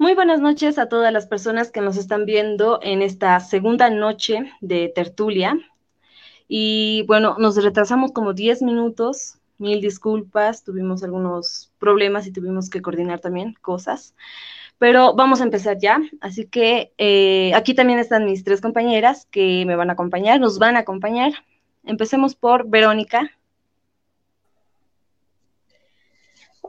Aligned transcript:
Muy 0.00 0.14
buenas 0.14 0.40
noches 0.40 0.78
a 0.78 0.88
todas 0.88 1.12
las 1.12 1.26
personas 1.26 1.72
que 1.72 1.80
nos 1.80 1.96
están 1.96 2.24
viendo 2.24 2.78
en 2.82 3.02
esta 3.02 3.40
segunda 3.40 3.90
noche 3.90 4.52
de 4.60 4.92
tertulia. 4.94 5.58
Y 6.46 7.02
bueno, 7.08 7.34
nos 7.40 7.56
retrasamos 7.56 8.12
como 8.12 8.32
10 8.32 8.62
minutos, 8.62 9.38
mil 9.58 9.80
disculpas, 9.80 10.62
tuvimos 10.62 11.02
algunos 11.02 11.72
problemas 11.80 12.28
y 12.28 12.32
tuvimos 12.32 12.70
que 12.70 12.80
coordinar 12.80 13.18
también 13.18 13.54
cosas. 13.60 14.14
Pero 14.78 15.14
vamos 15.16 15.40
a 15.40 15.44
empezar 15.44 15.78
ya, 15.80 16.00
así 16.20 16.46
que 16.46 16.92
eh, 16.96 17.52
aquí 17.56 17.74
también 17.74 17.98
están 17.98 18.24
mis 18.24 18.44
tres 18.44 18.60
compañeras 18.60 19.26
que 19.32 19.64
me 19.66 19.74
van 19.74 19.90
a 19.90 19.94
acompañar, 19.94 20.38
nos 20.38 20.60
van 20.60 20.76
a 20.76 20.80
acompañar. 20.80 21.32
Empecemos 21.82 22.36
por 22.36 22.68
Verónica. 22.68 23.32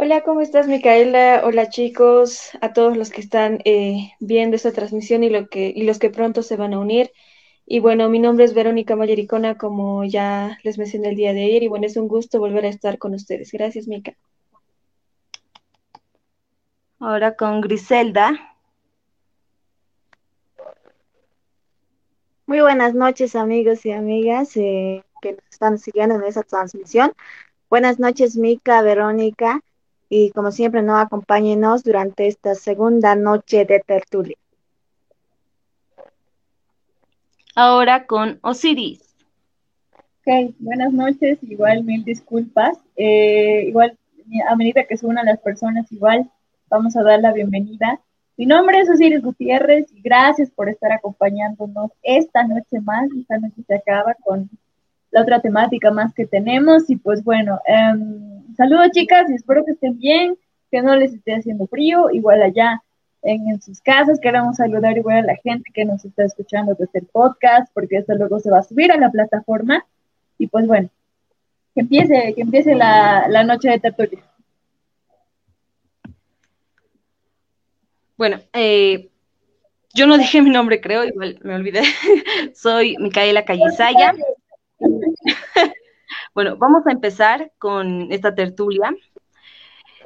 Hola, 0.02 0.23
¿cómo 0.23 0.39
estás, 0.39 0.70
Micaela? 0.70 1.41
Hola, 1.43 1.68
chicos, 1.68 2.52
a 2.61 2.71
todos 2.71 2.95
los 2.95 3.09
que 3.09 3.20
están 3.20 3.59
eh, 3.66 4.13
viendo 4.22 4.55
esta 4.55 4.72
transmisión 4.72 5.25
y, 5.25 5.30
lo 5.30 5.49
que, 5.49 5.73
y 5.75 5.84
los 5.84 5.99
que 5.99 6.09
pronto 6.09 6.41
se 6.41 6.55
van 6.55 6.73
a 6.73 6.80
unir. 6.80 7.12
Y 7.66 7.80
bueno, 7.81 8.08
mi 8.08 8.17
nombre 8.20 8.45
es 8.45 8.53
Verónica 8.53 8.95
Mayericona, 8.95 9.58
como 9.58 10.05
ya 10.05 10.58
les 10.63 10.77
mencioné 10.77 11.09
el 11.09 11.17
día 11.17 11.34
de 11.34 11.44
ayer, 11.44 11.63
y 11.63 11.67
bueno, 11.67 11.85
es 11.85 11.98
un 11.98 12.08
gusto 12.08 12.39
volver 12.39 12.63
a 12.63 12.70
estar 12.70 12.98
con 12.98 13.13
ustedes. 13.13 13.52
Gracias, 13.52 13.88
Mica. 13.89 14.16
Ahora 17.00 17.36
con 17.36 17.59
Griselda. 17.59 18.55
Muy 22.45 22.61
buenas 22.61 22.95
noches, 22.95 23.36
amigos 23.36 23.86
y 23.86 23.91
amigas 23.91 24.55
eh, 24.55 25.03
que 25.22 25.34
nos 25.34 25.44
están 25.50 25.77
siguiendo 25.77 26.16
en 26.16 26.23
esta 26.23 26.44
transmisión. 26.44 27.11
Buenas 27.70 28.00
noches, 28.00 28.38
Mica, 28.38 28.81
Verónica 28.81 29.61
y 30.09 30.31
como 30.31 30.52
siempre, 30.52 30.81
no 30.81 30.98
acompáñenos 30.98 31.84
durante 31.84 32.27
esta 32.27 32.55
segunda 32.55 33.16
noche 33.16 33.66
de 33.66 33.80
tertulia. 33.80 34.38
Ahora 37.56 38.08
con 38.08 38.39
Osiris. 38.42 39.02
Ok, 39.94 40.56
buenas 40.59 40.94
noches, 40.94 41.38
igual 41.44 41.83
mil 41.83 42.03
disculpas. 42.03 42.78
Eh, 42.95 43.66
igual, 43.67 43.98
a 44.48 44.56
medida 44.56 44.86
que 44.86 44.98
se 44.98 45.06
unan 45.06 45.25
las 45.25 45.39
personas, 45.39 45.92
igual 45.92 46.30
vamos 46.70 46.95
a 46.95 47.03
dar 47.03 47.20
la 47.20 47.33
bienvenida. 47.33 48.02
Mi 48.38 48.45
nombre 48.45 48.80
es 48.80 48.89
Osiris 48.89 49.22
Gutiérrez 49.22 49.92
y 49.92 50.02
gracias 50.02 50.50
por 50.50 50.70
estar 50.70 50.92
acompañándonos 50.92 51.92
esta 52.02 52.44
noche 52.44 52.80
más. 52.81 53.09
Esta 53.20 53.38
noche 53.38 53.61
se 53.67 53.76
acaba 53.76 54.16
con 54.23 54.50
la 55.11 55.21
otra 55.21 55.39
temática 55.41 55.91
más 55.91 56.13
que 56.13 56.25
tenemos 56.25 56.89
y 56.89 56.95
pues 56.95 57.23
bueno, 57.23 57.59
eh, 57.67 57.93
Saludos 58.59 58.91
chicas 58.91 59.29
y 59.29 59.35
espero 59.35 59.63
que 59.63 59.71
estén 59.71 59.97
bien, 59.97 60.38
que 60.69 60.81
no 60.81 60.93
les 60.97 61.13
esté 61.13 61.33
haciendo 61.33 61.65
frío, 61.67 62.09
igual 62.11 62.41
allá 62.41 62.83
en, 63.21 63.61
sus 63.61 63.80
casas. 63.80 64.19
Queremos 64.19 64.57
saludar 64.57 64.97
igual 64.97 65.19
a 65.19 65.21
la 65.21 65.37
gente 65.37 65.71
que 65.73 65.85
nos 65.85 66.03
está 66.03 66.25
escuchando 66.25 66.75
desde 66.77 66.99
el 66.99 67.05
podcast, 67.05 67.71
porque 67.73 67.95
esto 67.95 68.13
luego 68.15 68.37
se 68.41 68.52
va 68.52 68.59
a 68.59 68.63
subir 68.63 68.91
a 68.91 68.97
la 68.97 69.11
plataforma. 69.11 69.85
Y 70.37 70.47
pues 70.47 70.67
bueno, 70.67 70.89
que 71.73 71.80
empiece, 71.80 72.33
que 72.35 72.41
empiece 72.41 72.75
la, 72.75 73.43
noche 73.45 73.69
de 73.69 73.80
tertulia. 73.80 74.19
Bueno, 78.17 78.41
eh, 78.52 79.07
yo 79.93 80.05
no 80.05 80.17
dije 80.17 80.41
mi 80.41 80.49
nombre, 80.49 80.81
creo, 80.81 81.05
igual 81.05 81.39
me 81.43 81.55
olvidé. 81.55 81.83
Soy 82.53 82.97
Micaela 82.99 83.45
Callisaya. 83.45 84.13
Bueno, 86.34 86.58
vamos 86.58 86.86
a 86.88 86.92
empezar 86.92 87.52
con 87.58 88.12
esta 88.12 88.34
tertulia. 88.34 88.95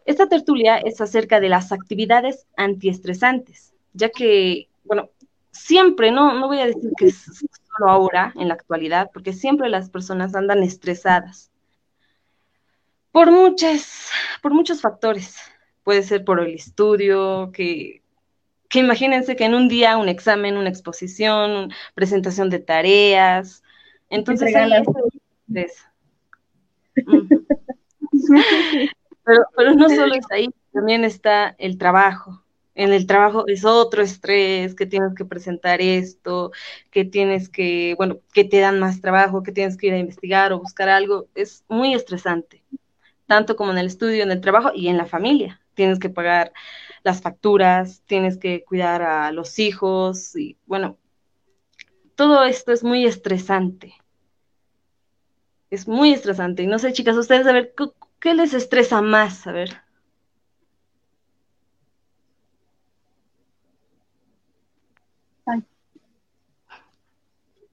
Esta 0.06 0.28
tertulia 0.28 0.78
es 0.78 1.00
acerca 1.00 1.40
de 1.40 1.50
las 1.50 1.72
actividades 1.72 2.46
antiestresantes, 2.58 3.74
ya 3.94 4.10
que, 4.10 4.68
bueno, 4.84 5.10
siempre, 5.52 6.12
no, 6.12 6.34
no 6.34 6.48
voy 6.48 6.60
a 6.60 6.66
decir 6.66 6.92
que 6.98 7.06
es 7.06 7.24
solo 7.24 7.90
ahora, 7.90 8.34
en 8.36 8.50
la 8.50 8.56
actualidad, 8.56 9.12
porque 9.14 9.32
siempre 9.32 9.70
las 9.70 9.90
personas 9.90 10.36
andan 10.36 10.62
estresadas 10.62 11.52
por 13.12 13.32
muchas, 13.32 14.10
por 14.42 14.54
muchos 14.54 14.82
factores. 14.82 15.38
Puede 15.84 16.04
ser 16.04 16.26
por 16.26 16.40
el 16.40 16.54
estudio, 16.56 17.52
que, 17.54 18.02
que 18.70 18.80
imagínense 18.80 19.36
que 19.36 19.46
en 19.46 19.54
un 19.54 19.68
día 19.68 19.98
un 19.98 20.10
examen, 20.10 20.58
una 20.58 20.70
exposición, 20.70 21.72
presentación 21.94 22.50
de 22.50 22.60
tareas, 22.60 23.64
entonces 24.14 24.56
hay 24.56 24.72
estrés. 25.56 25.86
pero, 29.26 29.44
pero 29.56 29.74
no 29.74 29.90
solo 29.90 30.16
es 30.16 30.26
ahí, 30.32 30.50
también 30.72 31.04
está 31.04 31.56
el 31.58 31.78
trabajo. 31.78 32.44
En 32.76 32.92
el 32.92 33.06
trabajo 33.06 33.48
es 33.48 33.66
otro 33.66 34.02
estrés, 34.02 34.74
que 34.74 34.88
tienes 34.88 35.14
que 35.14 35.26
presentar 35.26 35.80
esto, 35.80 36.52
que 36.90 37.06
tienes 37.06 37.50
que, 37.50 37.94
bueno, 37.98 38.20
que 38.34 38.44
te 38.44 38.60
dan 38.60 38.80
más 38.80 39.00
trabajo, 39.00 39.44
que 39.44 39.52
tienes 39.52 39.78
que 39.78 39.88
ir 39.88 39.94
a 39.94 40.00
investigar 40.00 40.54
o 40.54 40.60
buscar 40.60 40.90
algo. 40.90 41.28
Es 41.36 41.64
muy 41.68 41.94
estresante, 41.94 42.64
tanto 43.28 43.56
como 43.56 43.72
en 43.72 43.78
el 43.78 43.88
estudio, 43.88 44.24
en 44.24 44.32
el 44.32 44.42
trabajo 44.42 44.72
y 44.74 44.88
en 44.88 44.98
la 44.98 45.06
familia. 45.06 45.62
Tienes 45.76 46.00
que 46.00 46.10
pagar 46.10 46.52
las 47.04 47.22
facturas, 47.22 48.02
tienes 48.08 48.38
que 48.38 48.64
cuidar 48.64 49.04
a 49.04 49.32
los 49.32 49.60
hijos 49.60 50.36
y, 50.36 50.58
bueno, 50.66 50.98
todo 52.16 52.44
esto 52.44 52.72
es 52.72 52.84
muy 52.84 53.06
estresante. 53.06 53.94
Es 55.74 55.88
muy 55.88 56.14
estresante. 56.14 56.62
Y 56.62 56.68
no 56.68 56.78
sé, 56.78 56.94
chicas, 56.94 57.18
ustedes, 57.18 57.48
a 57.48 57.52
ver, 57.52 57.74
¿qué, 58.20 58.36
les 58.36 58.54
estresa 58.54 59.02
más? 59.02 59.48
A 59.48 59.52
ver. 59.54 59.70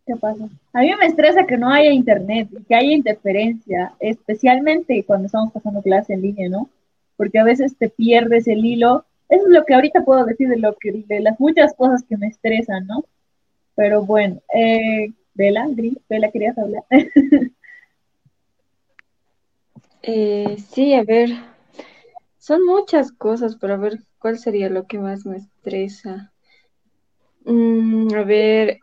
¿Qué 0.06 0.16
pasa? 0.16 0.48
A 0.72 0.80
mí 0.80 0.90
me 0.98 1.04
estresa 1.04 1.44
que 1.46 1.58
no 1.58 1.68
haya 1.68 1.90
internet 1.92 2.48
y 2.50 2.64
que 2.64 2.74
haya 2.74 2.90
interferencia, 2.90 3.92
especialmente 4.00 5.04
cuando 5.04 5.26
estamos 5.26 5.52
pasando 5.52 5.82
clase 5.82 6.14
en 6.14 6.22
línea, 6.22 6.48
¿no? 6.48 6.70
Porque 7.18 7.38
a 7.38 7.44
veces 7.44 7.76
te 7.76 7.90
pierdes 7.90 8.48
el 8.48 8.64
hilo. 8.64 9.04
Eso 9.28 9.44
es 9.46 9.52
lo 9.52 9.66
que 9.66 9.74
ahorita 9.74 10.06
puedo 10.06 10.24
decir 10.24 10.48
de 10.48 10.56
lo 10.56 10.74
de 10.82 11.20
las 11.20 11.38
muchas 11.38 11.74
cosas 11.74 12.02
que 12.04 12.16
me 12.16 12.28
estresan, 12.28 12.86
¿no? 12.86 13.04
Pero 13.74 14.06
bueno, 14.06 14.40
eh, 14.54 15.12
Vela, 15.34 15.66
Gris, 15.68 15.98
¿querías 16.32 16.56
hablar? 16.56 16.84
Eh, 20.02 20.56
sí, 20.72 20.94
a 20.94 21.04
ver, 21.04 21.30
son 22.38 22.64
muchas 22.64 23.12
cosas, 23.12 23.56
pero 23.60 23.74
a 23.74 23.76
ver, 23.76 24.00
¿cuál 24.18 24.38
sería 24.38 24.70
lo 24.70 24.86
que 24.86 24.98
más 24.98 25.26
me 25.26 25.36
estresa? 25.36 26.32
Mm, 27.44 28.14
a 28.14 28.24
ver, 28.24 28.80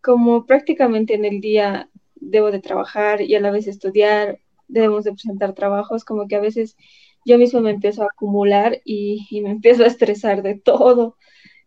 como 0.00 0.44
prácticamente 0.46 1.14
en 1.14 1.24
el 1.24 1.40
día 1.40 1.88
debo 2.16 2.50
de 2.50 2.60
trabajar 2.60 3.22
y 3.22 3.34
a 3.34 3.40
la 3.40 3.50
vez 3.50 3.66
estudiar, 3.66 4.38
debemos 4.68 5.04
de 5.04 5.12
presentar 5.12 5.54
trabajos, 5.54 6.04
como 6.04 6.28
que 6.28 6.36
a 6.36 6.40
veces 6.40 6.76
yo 7.24 7.38
mismo 7.38 7.60
me 7.60 7.70
empiezo 7.70 8.02
a 8.02 8.06
acumular 8.06 8.80
y, 8.84 9.26
me 9.42 9.50
empiezo 9.50 9.84
a 9.84 9.86
estresar 9.88 10.42
de 10.42 10.56
todo. 10.56 11.16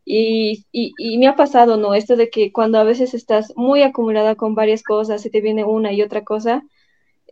Y, 0.06 0.66
y, 0.72 0.94
y, 0.98 1.18
me 1.18 1.28
ha 1.28 1.36
pasado, 1.36 1.78
¿no? 1.78 1.94
Esto 1.94 2.16
de 2.16 2.30
que 2.30 2.52
cuando 2.54 2.80
a 2.80 2.84
veces 2.84 3.14
estás 3.14 3.54
muy 3.58 3.84
acumulada 3.84 4.36
con 4.36 4.56
varias 4.56 4.84
cosas, 4.84 5.22
se 5.22 5.30
te 5.30 5.42
viene 5.42 5.66
una 5.66 5.92
y 5.94 6.02
otra 6.02 6.24
cosa, 6.24 6.64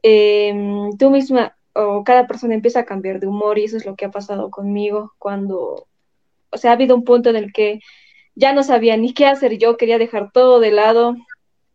Em, 0.08 0.96
tú 1.00 1.10
misma 1.10 1.58
o 1.74 2.04
cada 2.04 2.28
persona 2.28 2.54
empieza 2.54 2.82
a 2.82 2.86
cambiar 2.86 3.20
de 3.20 3.26
humor 3.26 3.58
y 3.58 3.64
eso 3.64 3.76
es 3.78 3.88
lo 3.88 3.96
que 3.96 4.06
ha 4.06 4.12
pasado 4.12 4.52
conmigo 4.52 5.14
cuando, 5.18 5.88
o 6.52 6.58
sea, 6.58 6.70
ha 6.72 6.74
habido 6.76 6.96
un 6.96 7.04
punto 7.04 7.32
en 7.32 7.38
el 7.38 7.52
que 7.52 7.80
ya 8.36 8.54
no 8.54 8.62
sabía 8.62 8.98
ni 8.98 9.16
qué 9.16 9.26
hacer 9.26 9.58
yo, 9.58 9.78
quería 9.78 9.98
dejar 9.98 10.32
todo 10.32 10.60
de 10.60 10.70
lado, 10.72 11.16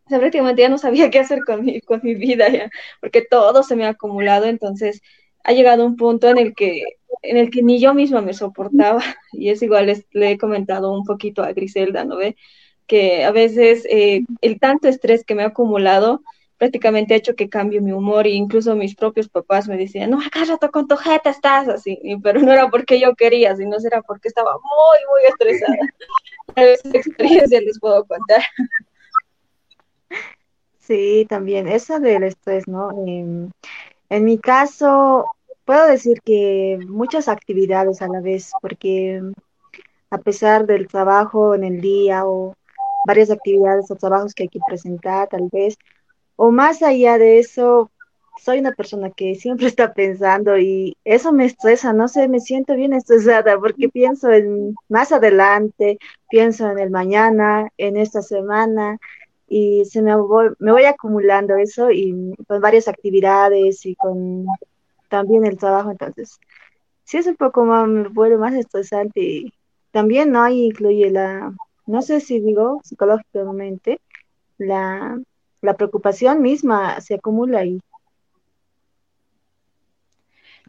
o 0.05 0.09
sea, 0.09 0.19
prácticamente 0.19 0.61
ya 0.61 0.69
no 0.69 0.77
sabía 0.77 1.09
qué 1.11 1.19
hacer 1.19 1.41
con 1.45 1.65
mi, 1.65 1.81
con 1.81 1.99
mi 2.03 2.15
vida 2.15 2.47
ya, 2.49 2.71
porque 3.01 3.21
todo 3.21 3.63
se 3.63 3.75
me 3.75 3.85
ha 3.85 3.89
acumulado, 3.89 4.45
entonces 4.45 5.01
ha 5.43 5.51
llegado 5.51 5.85
un 5.85 5.97
punto 5.97 6.29
en 6.29 6.37
el 6.37 6.55
que 6.55 6.83
en 7.23 7.37
el 7.37 7.51
que 7.51 7.63
ni 7.63 7.79
yo 7.81 7.93
misma 7.93 8.21
me 8.21 8.33
soportaba. 8.33 9.03
Y 9.33 9.49
es 9.49 9.61
igual 9.61 10.05
le 10.13 10.31
he 10.31 10.37
comentado 10.37 10.93
un 10.93 11.03
poquito 11.05 11.43
a 11.43 11.51
Griselda, 11.53 12.05
¿no 12.05 12.17
ve? 12.17 12.35
Que 12.87 13.25
a 13.25 13.31
veces 13.31 13.85
eh, 13.89 14.23
el 14.41 14.59
tanto 14.59 14.87
estrés 14.87 15.25
que 15.25 15.35
me 15.35 15.43
ha 15.43 15.47
acumulado 15.47 16.21
prácticamente 16.61 17.15
ha 17.15 17.17
hecho 17.17 17.35
que 17.35 17.49
cambie 17.49 17.81
mi 17.81 17.91
humor 17.91 18.27
e 18.27 18.33
incluso 18.33 18.75
mis 18.75 18.93
propios 18.93 19.27
papás 19.27 19.67
me 19.67 19.77
decían, 19.77 20.11
no, 20.11 20.19
acá 20.21 20.45
rato 20.45 20.69
con 20.69 20.87
tu 20.87 20.95
jeta 20.95 21.31
estás 21.31 21.67
así, 21.67 21.99
pero 22.21 22.39
no 22.39 22.51
era 22.51 22.69
porque 22.69 22.99
yo 22.99 23.15
quería, 23.15 23.55
sino 23.55 23.77
era 23.83 24.03
porque 24.03 24.27
estaba 24.27 24.51
muy, 24.53 24.99
muy 25.09 25.27
estresada. 25.27 25.75
A 26.55 26.61
veces 26.61 26.93
experiencia 26.93 27.61
les 27.61 27.79
puedo 27.79 28.05
contar. 28.05 28.43
Sí, 30.77 31.25
también, 31.27 31.67
eso 31.67 31.99
del 31.99 32.21
estrés, 32.21 32.67
¿no? 32.67 32.91
en 33.07 33.51
mi 34.23 34.37
caso, 34.37 35.25
puedo 35.65 35.87
decir 35.87 36.21
que 36.23 36.77
muchas 36.87 37.27
actividades 37.27 38.03
a 38.03 38.07
la 38.07 38.21
vez, 38.21 38.51
porque 38.61 39.19
a 40.11 40.19
pesar 40.19 40.67
del 40.67 40.87
trabajo 40.87 41.55
en 41.55 41.63
el 41.63 41.81
día 41.81 42.27
o 42.27 42.53
varias 43.07 43.31
actividades 43.31 43.89
o 43.89 43.95
trabajos 43.95 44.35
que 44.35 44.43
hay 44.43 44.49
que 44.49 44.59
presentar, 44.67 45.27
tal 45.27 45.49
vez, 45.51 45.75
o 46.35 46.51
más 46.51 46.81
allá 46.83 47.17
de 47.17 47.39
eso, 47.39 47.91
soy 48.41 48.59
una 48.59 48.71
persona 48.73 49.11
que 49.11 49.35
siempre 49.35 49.67
está 49.67 49.93
pensando 49.93 50.57
y 50.57 50.97
eso 51.05 51.31
me 51.31 51.45
estresa, 51.45 51.93
no 51.93 52.07
sé, 52.07 52.27
me 52.27 52.39
siento 52.39 52.75
bien 52.75 52.93
estresada 52.93 53.59
porque 53.59 53.89
pienso 53.89 54.31
en 54.31 54.75
más 54.89 55.11
adelante, 55.11 55.99
pienso 56.29 56.69
en 56.71 56.79
el 56.79 56.89
mañana, 56.89 57.69
en 57.77 57.97
esta 57.97 58.21
semana 58.21 58.97
y 59.47 59.85
se 59.85 60.01
me 60.01 60.15
voy, 60.15 60.49
me 60.59 60.71
voy 60.71 60.85
acumulando 60.85 61.55
eso 61.55 61.91
y 61.91 62.33
con 62.47 62.61
varias 62.61 62.87
actividades 62.87 63.85
y 63.85 63.95
con 63.95 64.45
también 65.09 65.45
el 65.45 65.57
trabajo, 65.57 65.91
entonces 65.91 66.39
sí 67.03 67.17
es 67.17 67.27
un 67.27 67.35
poco 67.35 67.65
más, 67.65 67.87
me 67.87 68.07
vuelve 68.09 68.37
más 68.37 68.53
estresante 68.55 69.21
y 69.21 69.53
también 69.91 70.31
no 70.31 70.47
incluye 70.49 71.11
la, 71.11 71.53
no 71.85 72.01
sé 72.01 72.21
si 72.21 72.39
digo 72.39 72.79
psicológicamente, 72.83 73.99
la, 74.57 75.19
la 75.61 75.77
preocupación 75.77 76.41
misma 76.41 76.99
se 77.01 77.15
acumula 77.15 77.59
ahí. 77.59 77.81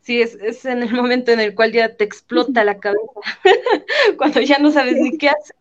Sí, 0.02 0.20
es, 0.20 0.34
es 0.34 0.64
en 0.64 0.82
el 0.82 0.92
momento 0.92 1.30
en 1.30 1.40
el 1.40 1.54
cual 1.54 1.72
ya 1.72 1.96
te 1.96 2.04
explota 2.04 2.64
la 2.64 2.78
cabeza, 2.78 3.02
cuando 4.18 4.40
ya 4.40 4.58
no 4.58 4.72
sabes 4.72 4.96
ni 4.96 5.16
qué 5.16 5.28
hacer. 5.28 5.56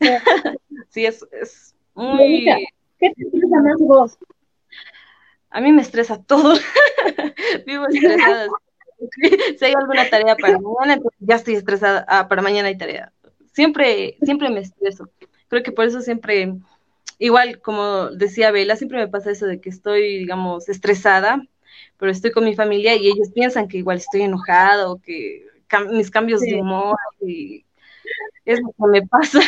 sí, 0.90 1.06
es, 1.06 1.26
es 1.32 1.74
muy... 1.94 2.46
¿Qué 2.98 3.12
te 3.14 3.22
estresa 3.22 3.60
más 3.62 3.78
vos? 3.78 4.18
A 5.50 5.60
mí 5.60 5.72
me 5.72 5.82
estresa 5.82 6.22
todo. 6.22 6.54
Vivo 7.66 7.86
estresada. 7.88 8.48
si 9.58 9.64
hay 9.64 9.72
alguna 9.72 10.08
tarea 10.10 10.36
para 10.36 10.58
mañana, 10.58 11.00
ya 11.18 11.36
estoy 11.36 11.54
estresada. 11.54 12.04
Ah, 12.08 12.28
para 12.28 12.42
mañana 12.42 12.68
hay 12.68 12.76
tarea. 12.76 13.12
Siempre, 13.52 14.18
siempre 14.22 14.50
me 14.50 14.60
estreso. 14.60 15.08
Creo 15.48 15.62
que 15.62 15.72
por 15.72 15.86
eso 15.86 16.02
siempre, 16.02 16.54
igual 17.18 17.60
como 17.60 18.10
decía 18.10 18.50
Bela, 18.50 18.76
siempre 18.76 18.98
me 18.98 19.08
pasa 19.08 19.30
eso 19.30 19.46
de 19.46 19.60
que 19.60 19.68
estoy, 19.68 20.18
digamos, 20.18 20.68
estresada, 20.68 21.46
pero 21.98 22.10
estoy 22.12 22.30
con 22.30 22.44
mi 22.44 22.54
familia 22.54 22.94
y 22.94 23.08
ellos 23.08 23.30
piensan 23.34 23.68
que 23.68 23.78
igual 23.78 23.98
estoy 23.98 24.22
enojada 24.22 24.90
o 24.90 25.00
que 25.00 25.46
mis 25.90 26.10
cambios 26.10 26.40
de 26.40 26.60
humor 26.60 26.96
y 27.20 27.64
es 28.44 28.60
lo 28.60 28.68
que 28.68 29.00
me 29.00 29.06
pasa. 29.06 29.40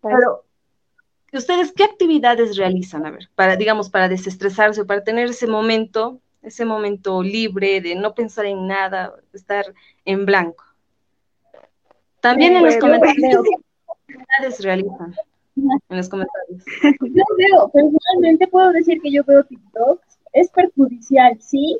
pero, 0.00 0.44
¿ustedes 1.32 1.72
qué 1.72 1.84
actividades 1.84 2.56
realizan? 2.56 3.04
A 3.06 3.10
ver, 3.10 3.28
para, 3.34 3.56
digamos, 3.56 3.90
para 3.90 4.08
desestresarse 4.08 4.80
o 4.80 4.86
para 4.86 5.04
tener 5.04 5.28
ese 5.28 5.46
momento 5.46 6.20
ese 6.42 6.64
momento 6.64 7.22
libre 7.22 7.80
de 7.80 7.94
no 7.94 8.14
pensar 8.14 8.46
en 8.46 8.66
nada, 8.66 9.14
estar 9.32 9.74
en 10.04 10.24
blanco. 10.24 10.64
También 12.20 12.56
en 12.56 12.64
los 12.64 12.76
comentarios, 12.76 13.44
¿qué 14.06 14.16
realizan? 14.60 15.14
En 15.56 15.96
los 15.96 16.08
comentarios. 16.08 16.64
Yo 17.00 17.24
veo, 17.36 17.68
personalmente 17.68 18.46
puedo 18.46 18.72
decir 18.72 19.00
que 19.02 19.10
yo 19.10 19.24
veo 19.24 19.44
TikTok, 19.44 20.00
es 20.32 20.50
perjudicial, 20.50 21.36
sí, 21.40 21.78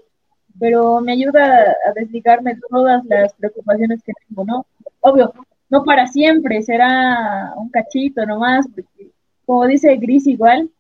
pero 0.59 1.01
me 1.01 1.13
ayuda 1.13 1.77
a 1.87 1.93
desligarme 1.95 2.55
de 2.55 2.61
todas 2.69 3.05
las 3.07 3.33
preocupaciones 3.35 4.03
que 4.03 4.13
tengo, 4.29 4.45
¿no? 4.45 4.67
Obvio, 5.01 5.33
no 5.69 5.85
para 5.85 6.07
siempre, 6.09 6.63
será 6.63 7.55
un 7.57 7.71
cachito 7.71 8.27
nomás, 8.27 8.67
porque 8.69 9.11
como 9.47 9.67
dice 9.67 9.97
Gris 9.97 10.27
igual, 10.27 10.71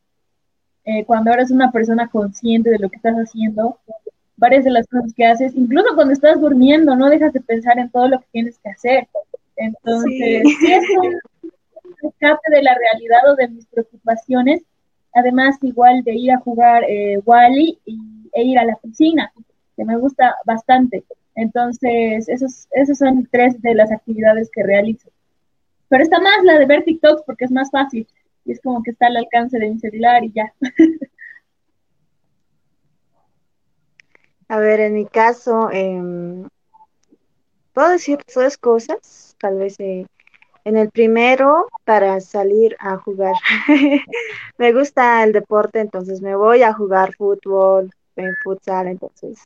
eh, 0.84 1.04
cuando 1.04 1.30
eres 1.32 1.50
una 1.50 1.70
persona 1.70 2.08
consciente 2.08 2.70
de 2.70 2.78
lo 2.78 2.88
que 2.88 2.96
estás 2.96 3.14
haciendo, 3.14 3.78
varias 4.36 4.64
de 4.64 4.70
las 4.70 4.86
cosas 4.88 5.12
que 5.14 5.26
haces, 5.26 5.54
incluso 5.54 5.94
cuando 5.94 6.12
estás 6.12 6.40
durmiendo, 6.40 6.96
no 6.96 7.08
dejas 7.08 7.32
de 7.32 7.40
pensar 7.40 7.78
en 7.78 7.90
todo 7.90 8.08
lo 8.08 8.18
que 8.18 8.26
tienes 8.32 8.58
que 8.58 8.70
hacer. 8.70 9.08
Entonces, 9.56 10.42
sí, 10.58 10.72
es 10.72 10.82
un 11.02 11.50
escape 12.08 12.50
de 12.50 12.62
la 12.62 12.74
realidad 12.74 13.30
o 13.30 13.36
de 13.36 13.48
mis 13.48 13.66
preocupaciones, 13.66 14.62
además 15.14 15.56
igual 15.62 16.02
de 16.04 16.14
ir 16.14 16.32
a 16.32 16.38
jugar 16.38 16.84
eh, 16.88 17.20
Wally 17.24 17.78
e 18.32 18.42
ir 18.42 18.58
a 18.58 18.64
la 18.64 18.76
piscina, 18.76 19.32
que 19.76 19.84
me 19.84 19.96
gusta 19.96 20.34
bastante. 20.44 21.04
Entonces, 21.34 22.28
esos, 22.28 22.68
esos 22.72 22.98
son 22.98 23.28
tres 23.30 23.60
de 23.62 23.74
las 23.74 23.90
actividades 23.90 24.50
que 24.52 24.62
realizo. 24.62 25.10
Pero 25.88 26.02
está 26.02 26.20
más 26.20 26.44
la 26.44 26.58
de 26.58 26.66
ver 26.66 26.84
TikToks 26.84 27.22
porque 27.24 27.46
es 27.46 27.50
más 27.50 27.70
fácil 27.70 28.06
y 28.44 28.52
es 28.52 28.60
como 28.60 28.82
que 28.82 28.92
está 28.92 29.06
al 29.06 29.16
alcance 29.16 29.58
de 29.58 29.70
mi 29.70 29.78
celular 29.78 30.24
y 30.24 30.32
ya. 30.32 30.52
A 34.48 34.58
ver, 34.58 34.80
en 34.80 34.94
mi 34.94 35.06
caso, 35.06 35.70
em, 35.70 36.48
puedo 37.72 37.90
decir 37.90 38.18
tres 38.26 38.58
cosas, 38.58 39.36
tal 39.38 39.58
vez 39.58 39.78
eh, 39.78 40.06
en 40.64 40.76
el 40.76 40.90
primero, 40.90 41.66
para 41.84 42.20
salir 42.20 42.76
a 42.78 42.96
jugar. 42.96 43.34
me 44.58 44.72
gusta 44.72 45.24
el 45.24 45.32
deporte, 45.32 45.80
entonces 45.80 46.20
me 46.20 46.36
voy 46.36 46.62
a 46.62 46.72
jugar 46.72 47.14
fútbol, 47.14 47.90
en 48.16 48.34
futsal, 48.42 48.88
entonces 48.88 49.38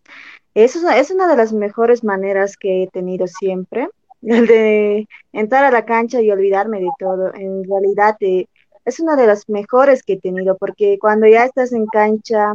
eso 0.54 0.88
es 0.88 1.10
una 1.10 1.28
de 1.28 1.36
las 1.36 1.52
mejores 1.52 2.04
maneras 2.04 2.56
que 2.56 2.84
he 2.84 2.86
tenido 2.88 3.26
siempre, 3.26 3.88
el 4.22 4.46
de 4.46 5.08
entrar 5.32 5.64
a 5.64 5.70
la 5.70 5.84
cancha 5.84 6.20
y 6.20 6.30
olvidarme 6.30 6.80
de 6.80 6.90
todo. 6.98 7.34
En 7.34 7.64
realidad, 7.64 8.16
eh, 8.20 8.46
es 8.84 9.00
una 9.00 9.16
de 9.16 9.26
las 9.26 9.48
mejores 9.48 10.02
que 10.02 10.14
he 10.14 10.20
tenido, 10.20 10.56
porque 10.56 10.98
cuando 11.00 11.26
ya 11.26 11.44
estás 11.44 11.72
en 11.72 11.86
cancha, 11.86 12.54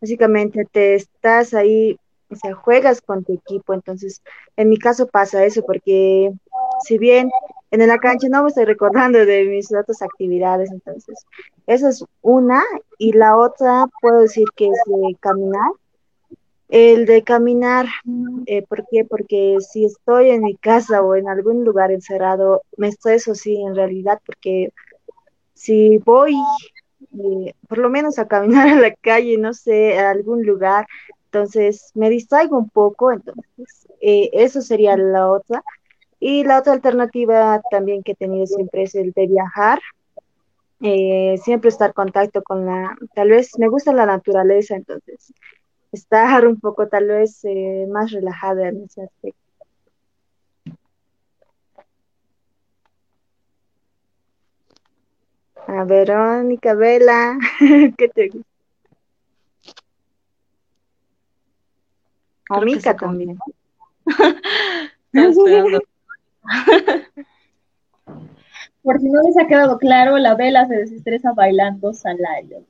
básicamente 0.00 0.66
te 0.70 0.94
estás 0.94 1.54
ahí, 1.54 1.98
o 2.30 2.36
sea, 2.36 2.54
juegas 2.54 3.00
con 3.00 3.24
tu 3.24 3.34
equipo, 3.34 3.74
entonces 3.74 4.22
en 4.56 4.68
mi 4.68 4.78
caso 4.78 5.06
pasa 5.06 5.44
eso, 5.44 5.62
porque 5.64 6.32
si 6.84 6.98
bien 6.98 7.30
en 7.82 7.88
la 7.88 7.98
cancha 7.98 8.28
no 8.28 8.42
me 8.42 8.48
estoy 8.48 8.64
recordando 8.64 9.24
de 9.24 9.44
mis 9.44 9.72
otras 9.72 10.02
actividades, 10.02 10.70
entonces 10.70 11.26
esa 11.66 11.88
es 11.88 12.04
una, 12.22 12.62
y 12.98 13.12
la 13.12 13.36
otra 13.36 13.86
puedo 14.00 14.20
decir 14.20 14.46
que 14.56 14.66
es 14.66 14.80
de 14.86 15.16
caminar. 15.20 15.70
El 16.68 17.06
de 17.06 17.22
caminar, 17.22 17.86
eh, 18.46 18.62
¿por 18.62 18.86
qué? 18.90 19.04
Porque 19.04 19.58
si 19.60 19.84
estoy 19.84 20.30
en 20.30 20.42
mi 20.42 20.56
casa 20.56 21.02
o 21.02 21.14
en 21.14 21.28
algún 21.28 21.62
lugar 21.64 21.92
encerrado, 21.92 22.62
me 22.76 22.88
estreso, 22.88 23.34
sí, 23.34 23.62
en 23.62 23.76
realidad, 23.76 24.18
porque 24.26 24.72
si 25.52 25.98
voy 25.98 26.34
eh, 27.12 27.54
por 27.68 27.78
lo 27.78 27.90
menos 27.90 28.18
a 28.18 28.26
caminar 28.26 28.68
a 28.68 28.80
la 28.80 28.94
calle, 28.94 29.36
no 29.38 29.54
sé, 29.54 29.98
a 29.98 30.10
algún 30.10 30.44
lugar, 30.44 30.86
entonces 31.26 31.90
me 31.94 32.10
distraigo 32.10 32.58
un 32.58 32.70
poco, 32.70 33.12
entonces 33.12 33.88
eh, 34.00 34.30
eso 34.32 34.62
sería 34.62 34.96
la 34.96 35.30
otra. 35.30 35.62
Y 36.20 36.44
la 36.44 36.58
otra 36.58 36.72
alternativa 36.72 37.60
también 37.70 38.02
que 38.02 38.12
he 38.12 38.16
tenido 38.16 38.46
siempre 38.46 38.84
es 38.84 38.94
el 38.94 39.12
de 39.12 39.26
viajar, 39.26 39.80
eh, 40.80 41.36
siempre 41.42 41.68
estar 41.68 41.90
en 41.90 41.94
contacto 41.94 42.42
con 42.42 42.66
la, 42.66 42.96
tal 43.14 43.30
vez 43.30 43.58
me 43.58 43.68
gusta 43.68 43.92
la 43.92 44.06
naturaleza, 44.06 44.76
entonces 44.76 45.32
estar 45.92 46.46
un 46.46 46.58
poco 46.60 46.88
tal 46.88 47.06
vez 47.06 47.42
más 47.88 48.10
relajada 48.10 48.68
en 48.68 48.84
ese 48.84 49.02
aspecto. 49.02 49.38
A 55.66 55.84
Verónica, 55.84 56.74
Vela, 56.74 57.38
¿qué 57.96 58.08
te 58.08 58.28
gusta? 58.28 58.54
O 62.50 62.60
Mica 62.60 62.94
también. 62.94 63.38
Por 68.82 69.00
si 69.00 69.08
no 69.08 69.22
les 69.22 69.38
ha 69.38 69.46
quedado 69.46 69.78
claro, 69.78 70.18
la 70.18 70.34
vela 70.34 70.66
se 70.66 70.76
desestresa 70.76 71.32
bailando 71.32 71.94
salario. 71.94 72.64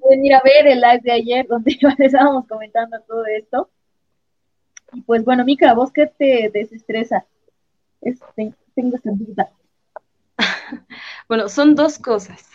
Pueden 0.00 0.24
ir 0.24 0.34
a 0.34 0.42
ver 0.44 0.68
el 0.68 0.80
live 0.80 1.00
de 1.02 1.12
ayer 1.12 1.46
donde 1.48 1.76
estábamos 1.98 2.46
comentando 2.46 3.00
todo 3.00 3.26
esto. 3.26 3.68
Y 4.92 5.02
pues 5.02 5.24
bueno, 5.24 5.44
Mica, 5.44 5.74
¿vos 5.74 5.92
qué 5.92 6.06
te 6.06 6.50
desestresa? 6.52 7.26
Tengo 8.74 8.96
esta 8.96 9.10
duda. 9.10 9.50
Bueno, 11.28 11.48
son 11.48 11.74
dos 11.74 11.98
cosas. 11.98 12.48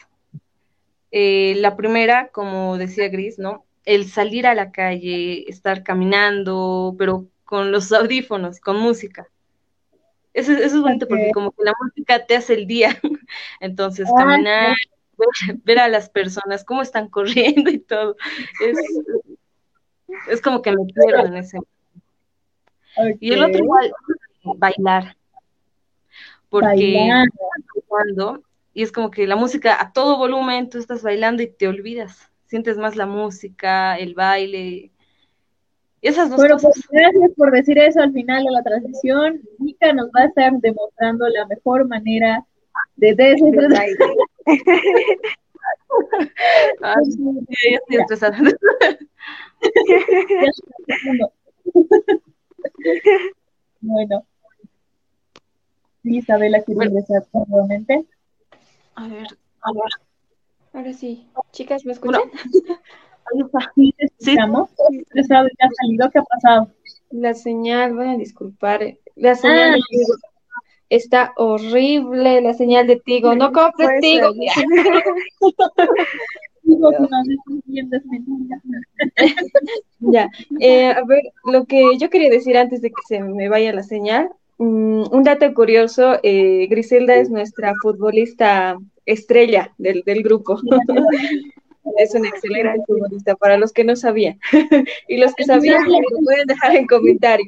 Eh, 1.11 1.53
la 1.57 1.75
primera, 1.75 2.29
como 2.29 2.77
decía 2.77 3.07
Gris, 3.09 3.37
¿no? 3.37 3.65
El 3.85 4.09
salir 4.09 4.47
a 4.47 4.55
la 4.55 4.71
calle, 4.71 5.47
estar 5.47 5.83
caminando, 5.83 6.95
pero 6.97 7.27
con 7.43 7.71
los 7.71 7.91
audífonos, 7.91 8.59
con 8.59 8.79
música. 8.79 9.27
Eso, 10.33 10.51
es 10.51 10.79
bonito 10.79 11.07
porque 11.07 11.31
como 11.33 11.51
que 11.51 11.63
la 11.63 11.73
música 11.79 12.25
te 12.25 12.35
hace 12.35 12.55
el 12.55 12.67
día. 12.67 12.99
Entonces, 13.59 14.07
ah, 14.09 14.17
caminar, 14.17 14.75
ver, 15.63 15.79
a 15.79 15.87
las 15.87 16.09
personas, 16.09 16.63
cómo 16.63 16.81
están 16.81 17.09
corriendo 17.09 17.69
y 17.69 17.79
todo. 17.79 18.15
Es, 20.29 20.41
como 20.41 20.61
que 20.61 20.71
me 20.71 20.85
pierdo 20.85 21.25
en 21.25 21.37
ese 21.37 21.57
momento. 21.57 23.17
Y 23.19 23.33
el 23.33 23.43
otro 23.43 23.57
igual, 23.57 23.93
bailar. 24.57 25.17
Porque 26.49 27.25
cuando 27.87 28.43
y 28.73 28.83
es 28.83 28.91
como 28.91 29.11
que 29.11 29.27
la 29.27 29.35
música 29.35 29.79
a 29.79 29.93
todo 29.93 30.17
volumen, 30.17 30.69
tú 30.69 30.79
estás 30.79 31.03
bailando 31.03 31.43
y 31.43 31.47
te 31.47 31.67
olvidas, 31.67 32.31
sientes 32.45 32.77
más 32.77 32.95
la 32.95 33.05
música, 33.05 33.97
el 33.97 34.15
baile, 34.15 34.91
esas 36.03 36.29
dos 36.29 36.37
bueno, 36.37 36.57
Pues 36.61 36.87
gracias 36.89 37.31
por 37.35 37.51
decir 37.51 37.79
eso 37.79 38.01
al 38.01 38.11
final 38.11 38.43
de 38.43 38.51
la 38.51 38.61
transición. 38.63 39.41
Mika 39.59 39.93
nos 39.93 40.07
va 40.07 40.21
a 40.21 40.25
estar 40.25 40.51
demostrando 40.59 41.27
la 41.29 41.45
mejor 41.47 41.87
manera 41.87 42.45
de 42.97 43.15
desestresar. 43.15 43.85
Ay, 46.81 47.05
ya 47.71 47.77
estoy 47.77 47.97
estresada. 47.97 48.37
bueno. 53.81 54.25
Isabela 56.03 56.61
quiere 56.63 56.85
ingresar 56.85 57.23
nuevamente. 57.33 58.05
A 58.95 59.07
ver, 59.07 59.27
a 59.61 59.71
ver. 59.71 59.83
Ahora 60.73 60.93
sí. 60.93 61.27
Chicas, 61.51 61.85
¿me 61.85 61.93
escuchan? 61.93 62.23
Ahí 62.23 62.31
Sí. 64.19 64.35
Estresado, 64.99 65.47
ha 65.47 65.69
salido. 65.81 66.09
¿Qué 66.11 66.19
ha 66.19 66.23
pasado? 66.23 66.67
La 67.11 67.33
señal, 67.33 67.95
van 67.95 68.07
a 68.09 68.17
disculpar. 68.17 68.81
La 69.15 69.35
señal 69.35 69.71
Ah. 69.71 69.75
de 69.75 69.81
Tigo 69.89 70.13
está 70.89 71.33
horrible. 71.37 72.41
La 72.41 72.53
señal 72.53 72.87
de 72.87 72.97
Tigo. 72.97 73.35
No 73.35 73.51
compres 73.51 74.01
Tigo. 74.01 74.29
Ya, 79.99 80.29
eh, 80.59 80.91
a 80.91 81.03
ver, 81.05 81.23
lo 81.45 81.65
que 81.65 81.97
yo 81.97 82.09
quería 82.09 82.29
decir 82.29 82.57
antes 82.57 82.81
de 82.81 82.89
que 82.89 83.01
se 83.07 83.19
me 83.21 83.49
vaya 83.49 83.73
la 83.73 83.83
señal, 83.83 84.29
mm, 84.57 85.03
un 85.11 85.23
dato 85.23 85.53
curioso, 85.53 86.19
eh, 86.23 86.67
Griselda 86.69 87.15
es 87.15 87.29
nuestra 87.29 87.73
futbolista 87.81 88.77
estrella 89.05 89.73
del, 89.77 90.03
del 90.05 90.23
grupo. 90.23 90.57
Es 91.97 92.13
una 92.15 92.29
excelente 92.29 92.79
futbolista 92.87 93.35
para 93.35 93.57
los 93.57 93.73
que 93.73 93.83
no 93.83 93.95
sabían. 93.95 94.39
Y 95.07 95.17
los 95.17 95.35
que 95.35 95.43
sabían, 95.43 95.83
lo 95.83 96.19
pueden 96.23 96.47
dejar 96.47 96.75
en 96.75 96.87
comentarios. 96.87 97.47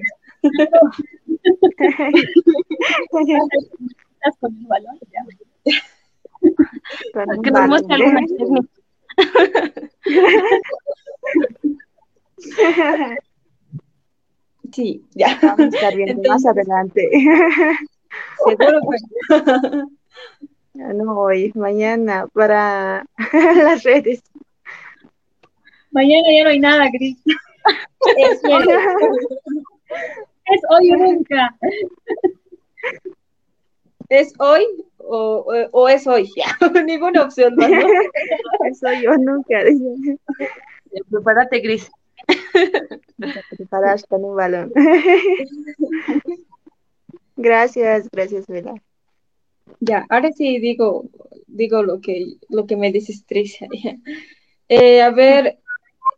Un 3.11 3.25
Que 7.41 7.51
nos 7.51 7.67
muestre 7.67 7.97
balón. 7.97 8.17
alguna 8.17 8.27
técnica. 8.27 8.67
Sí, 14.71 15.05
ya, 15.13 15.37
Vamos 15.41 15.59
a 15.59 15.65
estar 15.67 15.95
viendo 15.95 16.29
más 16.29 16.45
adelante. 16.45 17.09
seguro 18.45 18.79
que 18.89 18.97
No 20.75 21.17
hoy, 21.19 21.51
mañana 21.55 22.27
para 22.33 23.05
las 23.33 23.83
redes. 23.83 24.21
Mañana 25.91 26.27
ya 26.37 26.43
no 26.43 26.49
hay 26.49 26.59
nada, 26.59 26.85
Gris. 26.91 27.17
es. 28.17 28.41
Es 30.47 30.61
hoy 30.69 30.91
o 30.91 30.97
nunca. 30.97 31.55
¿Es 34.09 34.31
hoy 34.37 34.63
o, 34.99 35.37
o- 35.47 35.69
o 35.71 35.89
es 35.89 36.05
hoy? 36.05 36.29
Ya, 36.35 36.55
ninguna 36.85 37.23
opción 37.23 37.55
más, 37.55 37.67
¿no? 37.71 37.77
Eso 38.69 38.87
yo 39.01 39.17
nunca. 39.17 39.63
dice. 39.63 40.19
Prepárate, 41.09 41.61
Gris. 41.61 41.89
Te 42.53 43.55
preparas 43.57 44.05
con 44.05 44.23
un 44.23 44.35
balón. 44.35 44.71
Gracias, 47.37 48.07
gracias, 48.11 48.45
Vela. 48.45 48.75
Ya, 49.87 50.05
ahora 50.09 50.31
sí 50.31 50.59
digo, 50.59 51.09
digo 51.47 51.83
lo 51.83 52.01
que, 52.01 52.25
lo 52.49 52.65
que 52.65 52.77
me 52.77 52.91
desestresa. 52.91 53.67
Eh, 54.69 55.01
a 55.03 55.11
ver, 55.11 55.59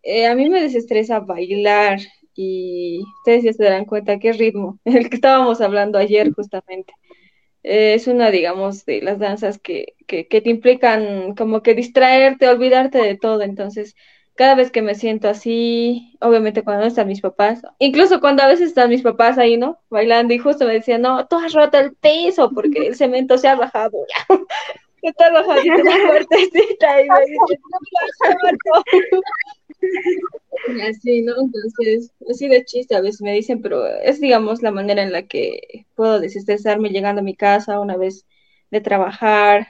eh, 0.03 0.27
a 0.27 0.35
mí 0.35 0.49
me 0.49 0.61
desestresa 0.61 1.19
bailar 1.21 1.99
y 2.35 3.01
ustedes 3.19 3.43
ya 3.45 3.53
se 3.53 3.63
darán 3.65 3.85
cuenta 3.85 4.19
qué 4.19 4.33
ritmo, 4.33 4.79
el 4.85 5.09
que 5.09 5.15
estábamos 5.17 5.61
hablando 5.61 5.97
ayer 5.99 6.31
justamente. 6.33 6.93
Eh, 7.63 7.95
es 7.95 8.07
una, 8.07 8.31
digamos, 8.31 8.85
de 8.85 9.01
las 9.01 9.19
danzas 9.19 9.59
que, 9.59 9.95
que, 10.07 10.27
que 10.27 10.41
te 10.41 10.49
implican 10.51 11.35
como 11.35 11.63
que 11.63 11.75
distraerte, 11.75 12.49
olvidarte 12.49 12.99
de 12.99 13.17
todo. 13.17 13.41
Entonces, 13.43 13.95
cada 14.37 14.55
vez 14.55 14.71
que 14.71 14.81
me 14.81 14.95
siento 14.95 15.27
así, 15.27 16.15
obviamente 16.21 16.63
cuando 16.63 16.81
no 16.83 16.87
están 16.87 17.07
mis 17.07 17.21
papás, 17.21 17.61
incluso 17.79 18.21
cuando 18.21 18.43
a 18.43 18.47
veces 18.47 18.69
están 18.69 18.89
mis 18.89 19.01
papás 19.01 19.37
ahí, 19.37 19.57
¿no? 19.57 19.79
Bailando 19.89 20.33
y 20.33 20.37
justo 20.37 20.65
me 20.65 20.73
decían, 20.73 21.01
no, 21.01 21.27
tú 21.27 21.37
has 21.37 21.53
roto 21.53 21.79
el 21.79 21.93
piso 21.95 22.51
porque 22.53 22.87
el 22.87 22.95
cemento 22.95 23.37
se 23.37 23.47
ha 23.47 23.55
bajado 23.55 23.97
ya. 24.29 24.39
Está 25.01 25.31
bajadita 25.31 25.83
la 25.83 26.07
fuertecita 26.07 27.01
y 27.01 27.09
me 27.09 27.19
dicen, 27.25 27.59
no 27.69 28.29
roto. 28.43 28.83
Y 30.75 30.81
así, 30.81 31.21
¿no? 31.21 31.33
Entonces, 31.39 32.11
así 32.29 32.47
de 32.47 32.65
chiste 32.65 32.95
a 32.95 33.01
veces 33.01 33.21
me 33.21 33.33
dicen, 33.33 33.61
pero 33.61 33.85
es, 33.87 34.19
digamos, 34.19 34.61
la 34.61 34.71
manera 34.71 35.03
en 35.03 35.11
la 35.11 35.23
que 35.23 35.85
puedo 35.95 36.19
desestresarme 36.19 36.89
llegando 36.89 37.21
a 37.21 37.23
mi 37.23 37.35
casa 37.35 37.79
una 37.79 37.97
vez 37.97 38.25
de 38.71 38.81
trabajar, 38.81 39.67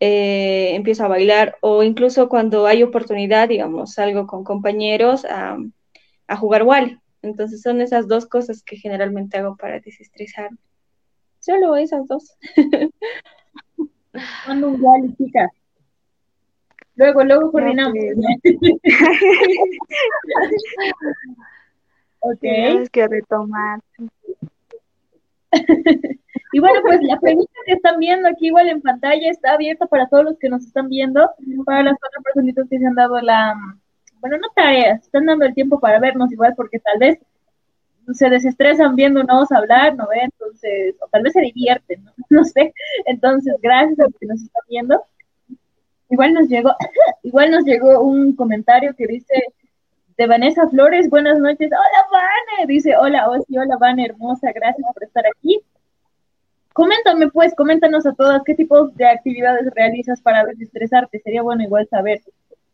eh, 0.00 0.74
empiezo 0.74 1.04
a 1.04 1.08
bailar 1.08 1.56
o 1.60 1.82
incluso 1.82 2.28
cuando 2.28 2.66
hay 2.66 2.82
oportunidad, 2.82 3.48
digamos, 3.48 3.94
salgo 3.94 4.26
con 4.26 4.44
compañeros 4.44 5.24
a, 5.24 5.56
a 6.26 6.36
jugar 6.36 6.64
Wally. 6.64 6.98
Entonces 7.22 7.62
son 7.62 7.80
esas 7.80 8.08
dos 8.08 8.26
cosas 8.26 8.62
que 8.62 8.76
generalmente 8.76 9.38
hago 9.38 9.56
para 9.56 9.80
desestresarme. 9.80 10.58
Solo 11.40 11.76
esas 11.76 12.06
dos. 12.06 12.36
Mando 14.46 14.68
un 14.68 14.82
wall, 14.82 15.16
chicas. 15.16 15.50
Luego, 16.94 17.24
luego 17.24 17.50
coordinamos. 17.52 17.94
ok. 22.20 22.40
Tenemos 22.40 22.90
que 22.90 23.06
retomar. 23.06 23.80
Y 26.52 26.60
bueno, 26.60 26.80
pues 26.82 27.00
la 27.02 27.18
pregunta 27.18 27.52
que 27.66 27.72
están 27.72 27.98
viendo 27.98 28.28
aquí 28.28 28.46
igual 28.46 28.68
en 28.68 28.80
pantalla 28.80 29.30
está 29.30 29.52
abierta 29.52 29.86
para 29.86 30.08
todos 30.08 30.24
los 30.24 30.38
que 30.38 30.48
nos 30.48 30.64
están 30.64 30.88
viendo, 30.88 31.28
para 31.64 31.82
las 31.82 31.96
cuatro 32.00 32.22
personitas 32.22 32.66
que 32.70 32.78
se 32.78 32.86
han 32.86 32.94
dado 32.94 33.20
la, 33.20 33.54
bueno, 34.20 34.38
no 34.38 34.48
tareas, 34.54 35.02
están 35.02 35.26
dando 35.26 35.44
el 35.44 35.54
tiempo 35.54 35.78
para 35.80 36.00
vernos 36.00 36.32
igual 36.32 36.54
porque 36.56 36.78
tal 36.78 36.98
vez 36.98 37.18
se 38.12 38.30
desestresan 38.30 38.94
viéndonos 38.94 39.50
hablar, 39.52 39.96
¿no? 39.96 40.06
Entonces, 40.12 40.94
o 41.00 41.08
tal 41.08 41.22
vez 41.22 41.32
se 41.32 41.40
divierten, 41.40 42.04
¿no? 42.04 42.12
No 42.30 42.44
sé. 42.44 42.72
Entonces, 43.04 43.54
gracias 43.60 43.98
a 43.98 44.04
los 44.04 44.14
que 44.18 44.26
nos 44.26 44.42
están 44.42 44.62
viendo. 44.68 45.04
Igual 46.08 46.34
nos 46.34 46.48
llegó, 46.48 46.70
igual 47.22 47.50
nos 47.50 47.64
llegó 47.64 48.00
un 48.00 48.34
comentario 48.36 48.94
que 48.96 49.06
dice 49.06 49.34
de 50.16 50.26
Vanessa 50.26 50.66
Flores, 50.68 51.10
buenas 51.10 51.38
noches, 51.38 51.70
hola 51.70 52.06
Vane, 52.10 52.66
dice, 52.66 52.96
hola, 52.96 53.28
oh, 53.28 53.40
sí, 53.42 53.56
hola 53.58 53.76
Vane, 53.78 54.06
hermosa, 54.06 54.50
gracias 54.54 54.86
por 54.94 55.04
estar 55.04 55.24
aquí. 55.26 55.60
Coméntame 56.72 57.28
pues, 57.30 57.54
coméntanos 57.54 58.06
a 58.06 58.12
todas 58.14 58.42
qué 58.44 58.54
tipo 58.54 58.88
de 58.88 59.06
actividades 59.06 59.70
realizas 59.74 60.20
para 60.20 60.44
desestresarte, 60.44 61.20
sería 61.20 61.42
bueno 61.42 61.62
igual 61.62 61.86
saber. 61.88 62.20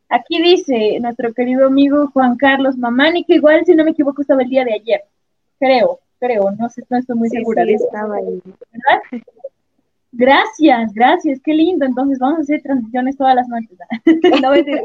Aquí 0.08 0.40
dice 0.42 0.98
nuestro 1.00 1.32
querido 1.32 1.66
amigo 1.66 2.08
Juan 2.12 2.36
Carlos 2.36 2.76
Mamani, 2.76 3.24
que 3.24 3.36
igual 3.36 3.64
si 3.64 3.74
no 3.74 3.84
me 3.84 3.90
equivoco 3.92 4.22
estaba 4.22 4.42
el 4.42 4.48
día 4.48 4.64
de 4.64 4.74
ayer, 4.74 5.02
creo, 5.58 6.00
creo, 6.20 6.50
no 6.52 6.68
sé, 6.68 6.82
no 6.90 6.98
estoy 6.98 7.16
muy 7.16 7.28
Sí, 7.28 7.38
segura 7.38 7.62
sí, 7.62 7.68
de 7.68 7.74
eso. 7.74 7.84
estaba 7.86 8.16
ahí. 8.16 8.42
¿verdad? 8.44 9.02
Gracias, 10.12 10.92
gracias, 10.92 11.40
qué 11.42 11.54
lindo. 11.54 11.86
Entonces 11.86 12.18
vamos 12.18 12.40
a 12.40 12.42
hacer 12.42 12.62
transmisiones 12.62 13.16
todas 13.16 13.34
las 13.34 13.48
noches. 13.48 13.78
no 14.42 14.50
mentira. 14.52 14.82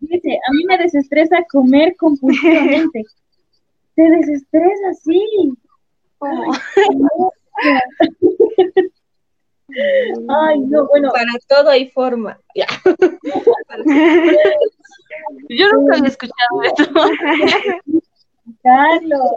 Dice, 0.00 0.38
a 0.48 0.52
mí 0.52 0.64
me 0.66 0.78
desestresa 0.78 1.44
comer 1.50 1.96
compulsivamente. 1.96 3.04
Te 3.94 4.02
desestresa, 4.02 4.94
sí. 5.02 5.52
Ay, 10.28 10.60
no, 10.60 10.86
bueno, 10.86 11.10
Para 11.10 11.32
todo 11.46 11.68
hay 11.70 11.90
forma. 11.90 12.38
Ya. 12.54 12.66
Yo 15.50 15.72
nunca 15.72 15.96
había 15.96 16.08
escuchado 16.08 16.62
esto. 16.62 16.84
Carlos. 18.62 19.30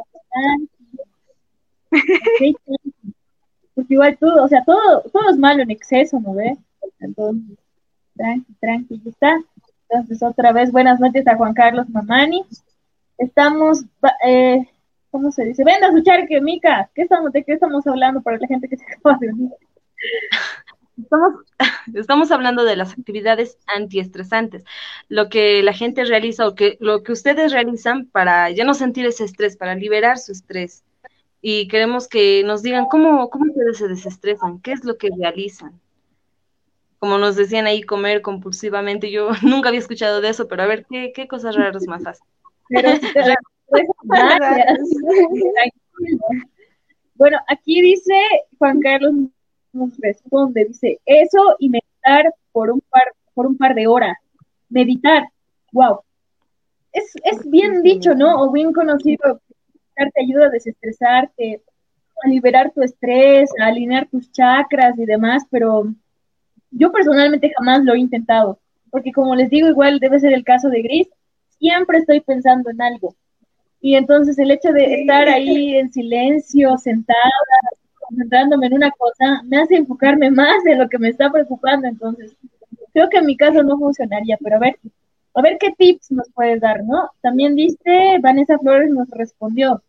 Porque 3.75 3.93
igual 3.93 4.17
todo, 4.17 4.43
o 4.43 4.47
sea, 4.47 4.63
todo, 4.63 5.01
todo 5.11 5.29
es 5.29 5.37
malo 5.37 5.61
en 5.61 5.69
exceso, 5.69 6.19
¿no 6.19 6.33
ve? 6.33 6.57
Entonces, 6.99 7.57
tranqui, 8.15 8.53
tranqui, 8.59 9.01
está. 9.05 9.37
Entonces, 9.89 10.23
otra 10.23 10.51
vez, 10.53 10.71
buenas 10.71 10.99
noches 10.99 11.27
a 11.27 11.35
Juan 11.35 11.53
Carlos 11.53 11.89
Mamani. 11.89 12.43
Estamos, 13.17 13.83
eh, 14.25 14.65
¿cómo 15.11 15.31
se 15.31 15.45
dice? 15.45 15.63
Ven 15.63 15.83
a 15.83 15.87
escuchar 15.87 16.27
que, 16.27 16.41
Mica, 16.41 16.89
¿qué 16.95 17.03
estamos, 17.03 17.31
¿de 17.31 17.43
qué 17.43 17.53
estamos 17.53 17.85
hablando 17.85 18.21
para 18.21 18.37
la 18.37 18.47
gente 18.47 18.67
que 18.67 18.77
se 18.77 18.85
acaba 18.97 19.17
de 19.19 19.27
unir? 19.27 19.51
Estamos, 20.97 21.33
estamos 21.93 22.31
hablando 22.31 22.63
de 22.63 22.77
las 22.77 22.93
actividades 22.93 23.57
antiestresantes, 23.67 24.63
lo 25.09 25.27
que 25.27 25.61
la 25.61 25.73
gente 25.73 26.05
realiza 26.05 26.47
o 26.47 26.55
que 26.55 26.77
lo 26.79 27.03
que 27.03 27.11
ustedes 27.11 27.51
realizan 27.51 28.05
para 28.05 28.49
ya 28.51 28.63
no 28.63 28.73
sentir 28.73 29.05
ese 29.05 29.25
estrés, 29.25 29.57
para 29.57 29.75
liberar 29.75 30.17
su 30.17 30.31
estrés. 30.31 30.85
Y 31.47 31.67
queremos 31.67 32.07
que 32.07 32.43
nos 32.43 32.63
digan 32.63 32.87
cómo, 32.87 33.29
cómo 33.29 33.51
ustedes 33.51 33.77
se 33.77 33.87
desestresan, 33.87 34.59
qué 34.61 34.71
es 34.71 34.83
lo 34.83 34.97
que 34.97 35.11
realizan. 35.15 35.79
Como 36.97 37.19
nos 37.19 37.35
decían 37.35 37.67
ahí, 37.67 37.83
comer 37.83 38.23
compulsivamente. 38.23 39.11
Yo 39.11 39.29
nunca 39.43 39.69
había 39.69 39.79
escuchado 39.79 40.21
de 40.21 40.29
eso, 40.29 40.47
pero 40.47 40.63
a 40.63 40.65
ver, 40.65 40.87
¿qué, 40.89 41.13
qué 41.13 41.27
cosas 41.27 41.55
raras 41.55 41.85
más 41.85 42.03
hacen? 42.07 42.25
Bueno, 47.17 47.37
aquí 47.47 47.81
dice 47.81 48.13
Juan 48.57 48.81
Carlos 48.81 49.13
nos 49.71 49.97
responde, 49.99 50.65
dice, 50.65 50.99
eso 51.05 51.55
y 51.59 51.69
meditar 51.69 52.25
por 52.51 52.69
un 52.69 52.81
par 52.89 53.03
por 53.33 53.45
un 53.45 53.55
par 53.55 53.73
de 53.73 53.87
horas. 53.87 54.17
Meditar, 54.67 55.29
wow. 55.71 56.01
Es, 56.91 57.13
es 57.23 57.49
bien 57.49 57.81
dicho, 57.83 58.13
¿no? 58.15 58.41
O 58.41 58.51
bien 58.51 58.73
conocido, 58.73 59.39
te 59.95 60.21
ayuda 60.21 60.47
a 60.47 60.49
desestresarte, 60.49 61.61
a 62.23 62.29
liberar 62.29 62.71
tu 62.71 62.81
estrés, 62.81 63.49
a 63.59 63.67
alinear 63.67 64.07
tus 64.07 64.31
chakras 64.31 64.97
y 64.97 65.05
demás, 65.05 65.43
pero 65.49 65.93
yo 66.71 66.91
personalmente 66.91 67.51
jamás 67.57 67.83
lo 67.83 67.93
he 67.93 67.99
intentado, 67.99 68.59
porque 68.91 69.11
como 69.11 69.35
les 69.35 69.49
digo, 69.49 69.67
igual 69.67 69.99
debe 69.99 70.19
ser 70.19 70.33
el 70.33 70.43
caso 70.43 70.69
de 70.69 70.81
Gris, 70.81 71.07
siempre 71.57 71.99
estoy 71.99 72.21
pensando 72.21 72.69
en 72.69 72.81
algo. 72.81 73.15
Y 73.81 73.95
entonces 73.95 74.37
el 74.39 74.51
hecho 74.51 74.71
de 74.71 75.01
estar 75.01 75.27
ahí 75.29 75.75
en 75.75 75.91
silencio, 75.91 76.77
sentada, 76.77 77.19
concentrándome 77.99 78.67
en 78.67 78.73
una 78.73 78.91
cosa, 78.91 79.41
me 79.43 79.57
hace 79.57 79.75
enfocarme 79.75 80.31
más 80.31 80.65
en 80.65 80.79
lo 80.79 80.89
que 80.89 80.97
me 80.97 81.09
está 81.09 81.31
preocupando. 81.31 81.87
Entonces, 81.87 82.35
creo 82.93 83.09
que 83.09 83.17
en 83.17 83.25
mi 83.25 83.37
caso 83.37 83.63
no 83.63 83.77
funcionaría, 83.77 84.37
pero 84.41 84.55
a 84.55 84.59
ver, 84.59 84.79
a 85.35 85.41
ver 85.41 85.57
qué 85.59 85.73
tips 85.77 86.11
nos 86.11 86.29
puedes 86.33 86.61
dar, 86.61 86.83
¿no? 86.83 87.09
También 87.21 87.55
dice, 87.55 88.17
Vanessa 88.21 88.57
Flores 88.57 88.89
nos 88.89 89.09
respondió, 89.09 89.83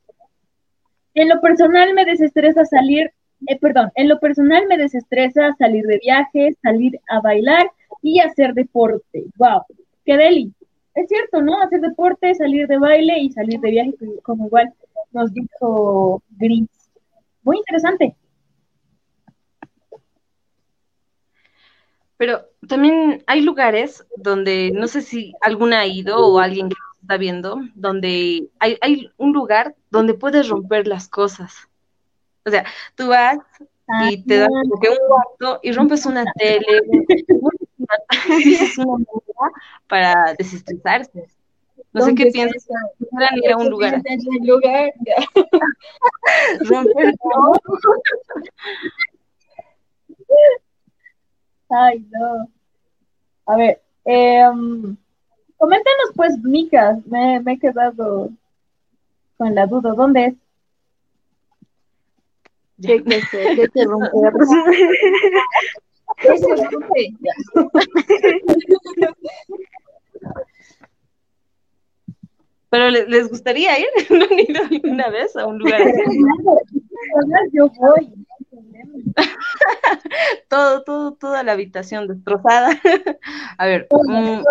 en 1.15 1.29
lo 1.29 1.41
personal 1.41 1.95
me 1.95 2.05
desestresa 2.05 2.65
salir, 2.67 3.11
eh, 3.47 3.59
perdón, 3.59 3.91
en 3.95 4.09
lo 4.09 4.19
personal 4.21 4.67
me 4.67 4.77
desestresa 4.77 5.55
salir 5.59 5.87
de 5.87 5.99
viaje, 5.99 6.55
salir 6.63 7.01
a 7.09 7.21
bailar 7.21 7.71
y 8.03 8.21
hacer 8.21 8.53
deporte. 8.53 9.25
¡Wow! 9.37 9.63
¡Qué 10.05 10.17
deli! 10.17 10.53
Es 10.95 11.09
cierto, 11.09 11.41
¿no? 11.41 11.63
Hacer 11.63 11.81
deporte, 11.81 12.35
salir 12.35 12.67
de 12.67 12.79
baile 12.79 13.19
y 13.19 13.31
salir 13.31 13.61
de 13.61 13.71
viaje, 13.71 13.95
como 14.23 14.47
igual 14.47 14.73
nos 15.13 15.33
dijo 15.33 16.23
Gris. 16.39 16.69
Muy 17.43 17.59
interesante. 17.59 18.15
Pero 22.17 22.47
también 22.67 23.23
hay 23.27 23.43
lugares 23.43 24.05
donde, 24.17 24.71
no 24.73 24.87
sé 24.89 25.03
si 25.03 25.35
alguna 25.43 25.81
ha 25.81 25.87
ido 25.87 26.19
o 26.19 26.39
alguien 26.39 26.71
que 26.71 26.77
está 27.01 27.17
viendo, 27.19 27.61
donde 27.75 28.49
hay, 28.59 28.79
hay 28.81 29.11
un 29.17 29.33
lugar 29.33 29.75
donde 29.91 30.15
puedes 30.15 30.49
romper 30.49 30.87
las 30.87 31.09
cosas. 31.09 31.69
O 32.45 32.51
sea, 32.51 32.65
tú 32.95 33.09
vas 33.09 33.39
y 34.11 34.23
te 34.23 34.39
das 34.39 34.49
como 34.49 34.81
que 34.81 34.89
un 34.89 34.97
cuarto 35.09 35.61
y 35.63 35.73
rompes 35.73 36.07
una 36.07 36.25
tele, 36.39 36.81
es 38.41 38.79
una 38.79 38.93
manera 38.93 39.53
para 39.89 40.35
desestresarse. 40.39 41.29
No 41.93 42.03
sé 42.03 42.15
qué 42.15 42.27
piensas, 42.27 42.67
ir 42.99 43.53
a 43.53 43.57
un 43.57 43.71
lugar. 43.71 44.03
lugar 44.43 44.93
Romper 46.61 47.15
todo. 47.17 47.53
Ay, 51.71 52.05
no. 52.11 52.49
A 53.47 53.57
ver, 53.57 53.81
eh, 54.05 54.45
Coméntanos 55.57 56.13
pues, 56.15 56.39
Mica, 56.39 56.99
me, 57.07 57.41
me 57.41 57.53
he 57.55 57.59
quedado 57.59 58.31
con 59.39 59.55
la 59.55 59.67
duda, 59.67 59.95
¿dónde 59.95 60.27
es? 60.27 60.35
¿Qué, 62.83 63.03
qué, 63.03 63.23
qué, 63.31 63.57
qué 63.57 63.69
te 63.69 63.85
romper? 63.85 64.33
¿Qué 66.19 66.39
se 66.39 66.57
rompe? 66.57 67.15
Pero 72.69 72.91
les 72.91 73.29
gustaría 73.29 73.79
ir, 73.79 73.87
¿no 74.11 74.25
han 74.25 74.39
ido 74.39 74.63
alguna 74.71 75.09
vez 75.09 75.35
a 75.37 75.47
un 75.47 75.59
lugar 75.59 75.81
así? 75.83 75.95
Yo 77.53 77.69
voy. 77.69 78.26
todo, 80.49 80.83
todo, 80.83 81.15
toda 81.15 81.43
la 81.43 81.53
habitación 81.53 82.09
destrozada. 82.09 82.71
A 83.59 83.67
ver. 83.67 83.87
Mm, 83.91 84.43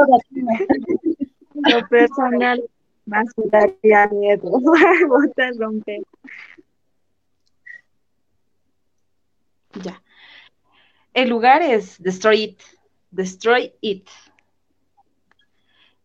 lo 1.69 1.87
personal 1.87 2.63
más 3.05 3.25
daría 3.35 4.07
miedo. 4.07 4.49
Botar 5.07 5.53
romper. 5.57 6.01
Ya. 9.83 10.01
El 11.13 11.29
lugar 11.29 11.61
es 11.61 12.01
Destroy 12.01 12.43
It. 12.43 12.61
Destroy 13.11 13.73
It. 13.81 14.07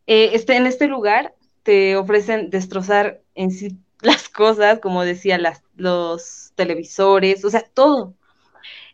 Eh, 0.06 0.30
este, 0.34 0.56
en 0.56 0.66
este 0.66 0.88
lugar 0.88 1.34
te 1.62 1.96
ofrecen 1.96 2.50
destrozar 2.50 3.20
en 3.34 3.50
sí 3.50 3.78
las 4.02 4.28
cosas, 4.28 4.80
como 4.80 5.04
decía, 5.04 5.38
las, 5.38 5.62
los 5.76 6.52
televisores, 6.54 7.44
o 7.44 7.50
sea, 7.50 7.62
todo. 7.62 8.14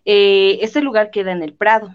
Eh, 0.06 0.60
este 0.62 0.80
lugar 0.80 1.10
queda 1.10 1.32
en 1.32 1.42
el 1.42 1.52
Prado. 1.52 1.94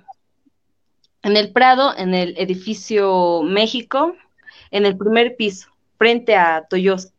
En 1.24 1.38
el 1.38 1.54
Prado, 1.54 1.98
en 1.98 2.14
el 2.14 2.38
edificio 2.38 3.42
México, 3.42 4.16
en 4.70 4.86
el 4.86 4.98
primer 4.98 5.38
piso, 5.38 5.70
frente 5.98 6.36
a 6.36 6.66
Toyosa. 6.70 7.14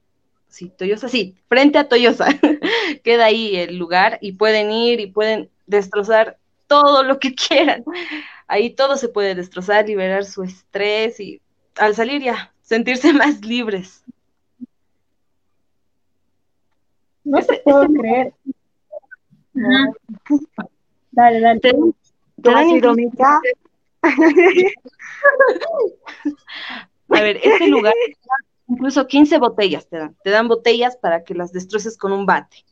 Sí, 0.49 0.71
Toyosa, 0.77 1.09
sí, 1.09 1.35
frente 1.49 1.79
a 1.79 1.89
Toyosa. 1.89 2.27
queda 3.05 3.25
ahí 3.25 3.57
el 3.57 3.79
lugar 3.79 4.19
y 4.21 4.33
pueden 4.33 4.71
ir 4.71 5.01
y 5.01 5.07
pueden 5.07 5.49
destrozar 5.67 6.37
todo 6.67 7.03
lo 7.03 7.19
que 7.19 7.35
quieran. 7.49 7.85
Ahí 8.47 8.69
todo 8.69 8.97
se 8.99 9.09
puede 9.09 9.35
destrozar, 9.35 9.87
liberar 9.87 10.27
su 10.27 10.43
estrés 10.43 11.21
y 11.21 11.41
al 11.77 11.95
salir 11.95 12.23
ya 12.23 12.53
sentirse 12.61 13.13
más 13.15 13.43
libres. 13.43 14.05
No 17.25 17.41
se 17.41 17.63
puedo 17.65 17.87
creer. 17.87 18.35
Dale, 21.13 21.41
dale. 21.41 21.61
¿Te, 21.61 21.69
has 22.51 22.69
sido 22.69 22.95
A 27.09 27.21
ver, 27.21 27.39
este 27.43 27.69
lugar, 27.69 27.95
incluso 28.67 29.07
15 29.07 29.39
botellas 29.39 29.87
te 29.89 29.99
dan. 29.99 30.17
Te 30.25 30.31
dan 30.31 30.49
botellas 30.49 30.97
para 30.97 31.23
que 31.23 31.35
las 31.35 31.53
destroces 31.53 31.97
con 31.99 32.13
un 32.13 32.27
bate. 32.27 32.65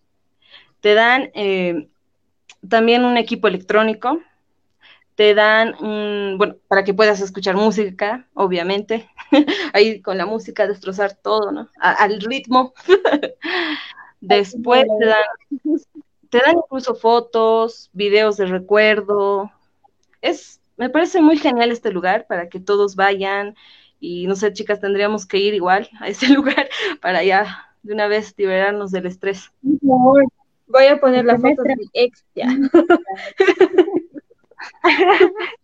Te 0.81 0.95
dan 0.95 1.31
eh, 1.35 1.89
también 2.67 3.05
un 3.05 3.19
equipo 3.19 3.47
electrónico. 3.47 4.21
Te 5.15 5.35
dan, 5.35 5.75
un, 5.85 6.39
bueno, 6.39 6.57
para 6.67 6.83
que 6.83 6.95
puedas 6.95 7.21
escuchar 7.21 7.55
música, 7.57 8.27
obviamente. 8.33 9.11
Ahí 9.75 10.01
con 10.01 10.17
la 10.17 10.25
música 10.25 10.67
destrozar 10.67 11.13
todo, 11.13 11.53
¿no? 11.53 11.69
al 11.79 12.21
ritmo. 12.23 12.73
Después 14.23 14.85
te 14.99 15.07
dan 15.07 15.25
te 16.31 16.39
dan 16.39 16.57
incluso 16.57 16.95
fotos, 16.95 17.91
videos 17.93 18.37
de 18.37 18.47
recuerdo. 18.47 19.51
Es, 20.23 20.61
me 20.77 20.89
parece 20.89 21.21
muy 21.21 21.37
genial 21.37 21.71
este 21.71 21.93
lugar 21.93 22.27
para 22.27 22.49
que 22.49 22.61
todos 22.61 22.97
vayan 22.97 23.57
y 23.99 24.27
no 24.27 24.37
sé, 24.37 24.53
chicas, 24.53 24.81
tendríamos 24.81 25.27
que 25.27 25.39
ir 25.39 25.55
igual 25.55 25.89
a 26.01 26.09
ese 26.09 26.29
lugar 26.35 26.69
para 27.03 27.23
ya 27.23 27.67
de 27.83 27.95
una 27.95 28.07
vez 28.07 28.35
liberarnos 28.37 28.91
del 28.91 29.07
estrés. 29.07 29.51
Voy 29.63 30.87
a 30.87 31.01
poner 31.01 31.25
la 31.25 31.39
foto 31.39 31.63
de 31.63 31.77
mi 31.77 31.87
ex 31.93 32.25
ya. 32.35 32.47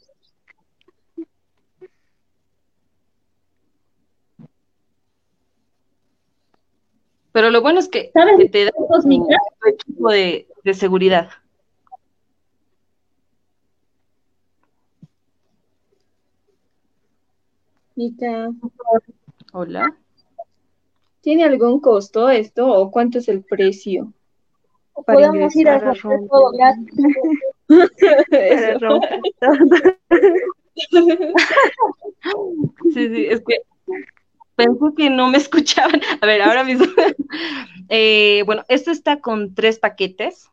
Pero 7.33 7.50
lo 7.50 7.61
bueno 7.61 7.81
es 7.81 7.88
que, 7.88 8.11
¿Sabes? 8.14 8.50
te 8.50 8.64
da 8.64 8.72
un 8.74 9.12
equipo 9.68 10.09
de, 10.09 10.48
de 10.66 10.74
seguridad. 10.74 11.31
Mica. 17.94 18.50
Hola. 19.52 19.96
¿Tiene 21.20 21.44
algún 21.44 21.81
costo 21.81 22.29
esto 22.29 22.66
o 22.66 22.90
cuánto 22.90 23.18
es 23.18 23.29
el 23.29 23.44
precio? 23.44 24.12
Podemos 25.07 25.55
ir 25.55 25.68
a 25.68 25.79
romper 25.79 26.18
todo 26.29 26.50
sí, 32.92 33.09
sí, 33.09 33.26
es 33.26 33.40
que 33.46 33.62
pensé 34.57 34.85
que 34.96 35.11
no 35.11 35.29
me 35.29 35.38
escuchaban. 35.38 36.00
A 36.20 36.26
ver, 36.26 36.42
ahora 36.42 36.64
mismo. 36.64 36.87
Eh, 37.88 38.42
bueno, 38.46 38.64
esto 38.66 38.90
está 38.90 39.20
con 39.20 39.55
tres 39.55 39.79
paquetes. 39.79 40.50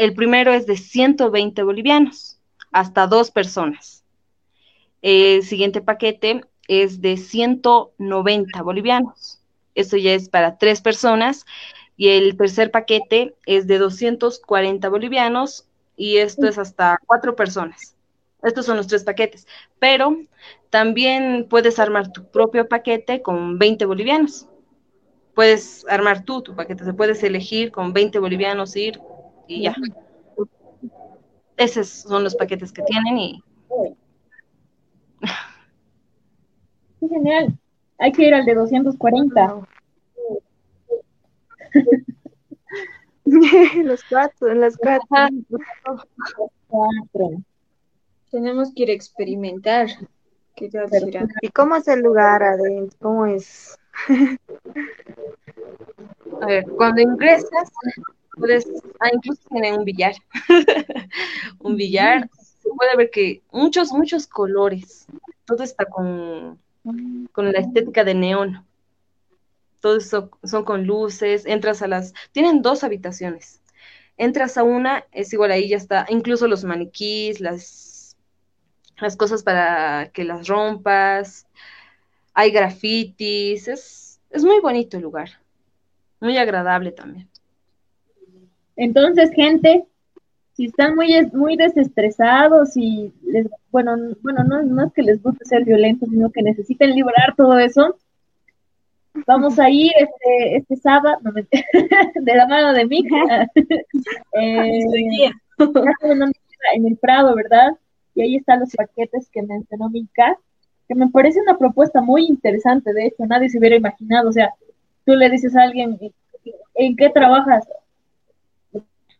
El 0.00 0.14
primero 0.14 0.54
es 0.54 0.64
de 0.64 0.78
120 0.78 1.62
bolivianos, 1.62 2.38
hasta 2.72 3.06
dos 3.06 3.30
personas. 3.30 4.02
El 5.02 5.42
siguiente 5.42 5.82
paquete 5.82 6.40
es 6.68 7.02
de 7.02 7.18
190 7.18 8.62
bolivianos. 8.62 9.42
Esto 9.74 9.98
ya 9.98 10.14
es 10.14 10.30
para 10.30 10.56
tres 10.56 10.80
personas. 10.80 11.44
Y 11.98 12.08
el 12.08 12.34
tercer 12.38 12.70
paquete 12.70 13.34
es 13.44 13.66
de 13.66 13.76
240 13.76 14.88
bolivianos 14.88 15.68
y 15.98 16.16
esto 16.16 16.48
es 16.48 16.56
hasta 16.56 16.98
cuatro 17.04 17.36
personas. 17.36 17.94
Estos 18.42 18.64
son 18.64 18.78
los 18.78 18.86
tres 18.86 19.04
paquetes. 19.04 19.46
Pero 19.80 20.16
también 20.70 21.46
puedes 21.46 21.78
armar 21.78 22.10
tu 22.10 22.24
propio 22.30 22.66
paquete 22.66 23.20
con 23.20 23.58
20 23.58 23.84
bolivianos. 23.84 24.48
Puedes 25.34 25.84
armar 25.90 26.24
tú 26.24 26.40
tu 26.40 26.56
paquete, 26.56 26.86
se 26.86 26.94
puedes 26.94 27.22
elegir 27.22 27.70
con 27.70 27.92
20 27.92 28.18
bolivianos 28.18 28.74
ir 28.76 28.98
y 29.50 29.62
ya. 29.62 29.74
Esos 31.56 31.88
son 31.88 32.24
los 32.24 32.34
paquetes 32.36 32.72
que 32.72 32.82
tienen 32.82 33.18
y 33.18 33.42
Qué 37.00 37.08
genial. 37.08 37.58
Hay 37.98 38.12
que 38.12 38.26
ir 38.26 38.34
al 38.34 38.44
de 38.44 38.54
240. 38.54 39.66
los 43.84 44.04
cuatro, 44.04 44.54
las 44.54 44.76
cuatro. 44.76 45.28
Tenemos 48.30 48.72
que 48.74 48.82
ir 48.84 48.90
a 48.90 48.92
experimentar. 48.92 49.88
¿Y 51.42 51.48
cómo 51.48 51.76
es 51.76 51.88
el 51.88 52.00
lugar 52.00 52.42
adentro? 52.42 52.98
¿Cómo 53.00 53.24
es? 53.26 53.78
A 56.42 56.46
ver, 56.46 56.64
cuando 56.76 57.00
ingresas, 57.00 57.70
puedes, 58.40 58.66
ah, 58.98 59.10
incluso 59.12 59.40
tienen 59.48 59.78
un 59.78 59.84
billar. 59.84 60.14
un 61.60 61.76
billar, 61.76 62.28
se 62.62 62.68
puede 62.70 62.96
ver 62.96 63.10
que 63.10 63.42
muchos, 63.52 63.92
muchos 63.92 64.26
colores. 64.26 65.06
Todo 65.44 65.62
está 65.62 65.84
con, 65.84 66.58
con 67.32 67.52
la 67.52 67.58
estética 67.58 68.04
de 68.04 68.14
neón. 68.14 68.66
Todo 69.80 69.96
eso 69.96 70.30
son 70.44 70.64
con 70.64 70.86
luces, 70.86 71.46
entras 71.46 71.82
a 71.82 71.88
las, 71.88 72.12
tienen 72.32 72.62
dos 72.62 72.84
habitaciones. 72.84 73.62
Entras 74.16 74.58
a 74.58 74.62
una, 74.62 75.06
es 75.12 75.32
igual 75.32 75.50
ahí 75.50 75.68
ya 75.68 75.78
está, 75.78 76.04
incluso 76.10 76.46
los 76.46 76.64
maniquís, 76.64 77.40
las, 77.40 78.16
las 78.98 79.16
cosas 79.16 79.42
para 79.42 80.10
que 80.12 80.24
las 80.24 80.46
rompas, 80.46 81.46
hay 82.34 82.50
grafitis, 82.50 83.68
es, 83.68 84.20
es 84.28 84.44
muy 84.44 84.60
bonito 84.60 84.98
el 84.98 85.04
lugar, 85.04 85.40
muy 86.20 86.36
agradable 86.36 86.92
también. 86.92 87.29
Entonces, 88.80 89.30
gente, 89.34 89.84
si 90.54 90.64
están 90.64 90.94
muy, 90.94 91.14
muy 91.34 91.54
desestresados 91.58 92.78
y 92.78 93.12
les, 93.26 93.46
bueno, 93.70 93.94
bueno, 94.22 94.42
no, 94.42 94.62
no 94.62 94.86
es 94.86 94.92
que 94.94 95.02
les 95.02 95.22
guste 95.22 95.44
ser 95.44 95.66
violentos, 95.66 96.08
sino 96.08 96.30
que 96.30 96.42
necesiten 96.42 96.94
liberar 96.94 97.34
todo 97.36 97.58
eso, 97.58 97.98
vamos 99.26 99.58
a 99.58 99.68
ir 99.68 99.92
este, 99.98 100.56
este 100.56 100.76
sábado 100.76 101.18
de 102.14 102.34
la 102.34 102.46
mano 102.46 102.72
de 102.72 102.86
Mika 102.86 103.50
eh, 104.40 104.80
en 106.72 106.86
el 106.86 106.96
Prado, 106.96 107.34
¿verdad? 107.34 107.76
Y 108.14 108.22
ahí 108.22 108.36
están 108.36 108.60
los 108.60 108.74
paquetes 108.74 109.28
que 109.28 109.42
mencionó 109.42 109.90
Mika, 109.90 110.38
que 110.88 110.94
me 110.94 111.08
parece 111.08 111.42
una 111.42 111.58
propuesta 111.58 112.00
muy 112.00 112.24
interesante, 112.24 112.94
de 112.94 113.08
hecho, 113.08 113.26
nadie 113.26 113.50
se 113.50 113.58
hubiera 113.58 113.76
imaginado, 113.76 114.30
o 114.30 114.32
sea, 114.32 114.54
tú 115.04 115.14
le 115.16 115.28
dices 115.28 115.54
a 115.54 115.64
alguien, 115.64 115.98
¿en 116.76 116.96
qué 116.96 117.10
trabajas? 117.10 117.68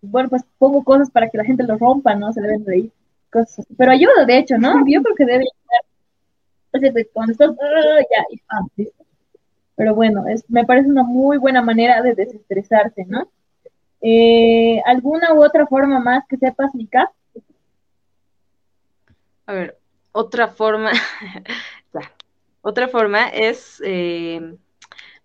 Bueno, 0.03 0.29
pues 0.29 0.43
pongo 0.59 0.83
cosas 0.83 1.11
para 1.11 1.29
que 1.29 1.39
la 1.39 1.45
gente 1.45 1.65
lo 1.65 1.77
rompa, 1.79 2.15
¿no? 2.15 2.33
Se 2.33 2.41
deben 2.41 2.65
reír, 2.65 2.91
cosas 3.31 3.61
así. 3.61 3.75
Pero 3.77 3.93
ayuda, 3.93 4.25
de 4.27 4.39
hecho, 4.39 4.59
¿no? 4.59 4.85
Yo 4.87 5.03
creo 5.03 5.15
que 5.15 5.25
debe 5.27 5.45
ayudar. 6.73 7.07
cuando 7.13 7.33
estás, 7.33 7.51
ah, 7.51 8.01
ya, 8.11 8.25
y 8.31 8.41
ah, 8.49 8.61
listo. 8.77 9.05
Pero 9.77 9.95
bueno, 9.95 10.27
es, 10.27 10.45
me 10.49 10.65
parece 10.65 10.89
una 10.89 11.03
muy 11.03 11.39
buena 11.39 11.63
manera 11.63 12.03
de 12.03 12.15
desestresarse, 12.15 13.05
¿no? 13.07 13.31
Eh, 14.03 14.81
¿Alguna 14.85 15.35
u 15.35 15.45
otra 15.45 15.67
forma 15.67 16.01
más 16.01 16.27
que 16.27 16.37
sepas, 16.37 16.75
Mika? 16.75 17.11
A 19.47 19.53
ver, 19.53 19.79
otra 20.13 20.49
forma, 20.49 20.91
otra 22.63 22.89
forma 22.89 23.29
es, 23.29 23.83
eh, 23.85 24.55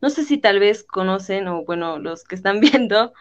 no 0.02 0.10
sé 0.10 0.24
si 0.24 0.38
tal 0.38 0.60
vez 0.60 0.84
conocen, 0.84 1.48
o 1.48 1.64
bueno, 1.64 2.00
los 2.00 2.24
que 2.24 2.36
están 2.36 2.60
viendo, 2.60 3.14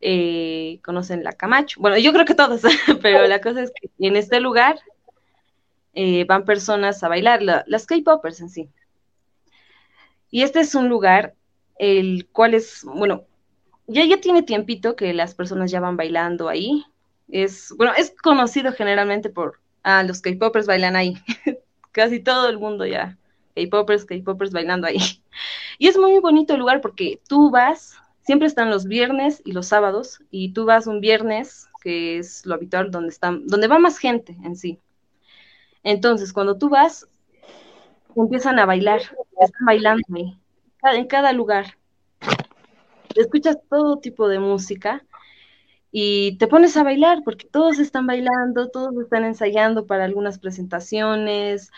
eh, 0.00 0.80
conocen 0.84 1.24
la 1.24 1.32
Camacho. 1.32 1.80
Bueno, 1.80 1.98
yo 1.98 2.12
creo 2.12 2.24
que 2.24 2.34
todos, 2.34 2.62
pero 3.02 3.26
la 3.26 3.40
cosa 3.40 3.62
es 3.62 3.72
que 3.72 3.90
en 3.98 4.16
este 4.16 4.40
lugar 4.40 4.78
van 6.26 6.44
personas 6.44 7.02
a 7.02 7.08
bailar, 7.08 7.42
las 7.42 7.86
K-Poppers 7.86 8.40
en 8.40 8.48
sí. 8.48 8.68
Y 10.30 10.42
este 10.42 10.60
es 10.60 10.74
un 10.74 10.88
lugar 10.88 11.34
el 11.78 12.28
cual 12.30 12.54
es, 12.54 12.84
bueno, 12.84 13.24
ya, 13.86 14.04
ya 14.04 14.20
tiene 14.20 14.42
tiempito 14.42 14.94
que 14.94 15.12
las 15.14 15.34
personas 15.34 15.70
ya 15.70 15.80
van 15.80 15.96
bailando 15.96 16.48
ahí. 16.48 16.84
Es, 17.28 17.74
bueno, 17.76 17.92
es 17.96 18.14
conocido 18.22 18.72
generalmente 18.72 19.30
por, 19.30 19.60
ah, 19.82 20.02
los 20.02 20.20
K-Poppers 20.20 20.66
bailan 20.66 20.94
ahí. 20.94 21.16
Casi 21.92 22.20
todo 22.20 22.48
el 22.48 22.58
mundo 22.58 22.86
ya. 22.86 23.18
K-Poppers, 23.56 24.04
K-Poppers 24.04 24.52
bailando 24.52 24.86
ahí. 24.86 24.98
Y 25.78 25.88
es 25.88 25.96
muy 25.96 26.18
bonito 26.18 26.52
el 26.52 26.60
lugar 26.60 26.82
porque 26.82 27.22
tú 27.26 27.50
vas, 27.50 27.96
siempre 28.30 28.46
están 28.46 28.70
los 28.70 28.84
viernes 28.84 29.42
y 29.44 29.50
los 29.50 29.66
sábados, 29.66 30.22
y 30.30 30.52
tú 30.52 30.64
vas 30.64 30.86
un 30.86 31.00
viernes, 31.00 31.68
que 31.82 32.16
es 32.16 32.46
lo 32.46 32.54
habitual, 32.54 32.92
donde, 32.92 33.08
están, 33.08 33.44
donde 33.48 33.66
va 33.66 33.80
más 33.80 33.98
gente 33.98 34.36
en 34.44 34.54
sí. 34.54 34.78
Entonces, 35.82 36.32
cuando 36.32 36.56
tú 36.56 36.68
vas, 36.68 37.08
empiezan 38.14 38.60
a 38.60 38.66
bailar, 38.66 39.00
están 39.00 39.64
bailando 39.66 40.04
ahí, 40.14 40.38
en 40.96 41.08
cada 41.08 41.32
lugar. 41.32 41.76
Escuchas 43.16 43.58
todo 43.68 43.98
tipo 43.98 44.28
de 44.28 44.38
música 44.38 45.04
y 45.90 46.38
te 46.38 46.46
pones 46.46 46.76
a 46.76 46.84
bailar 46.84 47.22
porque 47.24 47.48
todos 47.48 47.80
están 47.80 48.06
bailando, 48.06 48.68
todos 48.68 48.94
están 49.02 49.24
ensayando 49.24 49.86
para 49.86 50.04
algunas 50.04 50.38
presentaciones, 50.38 51.72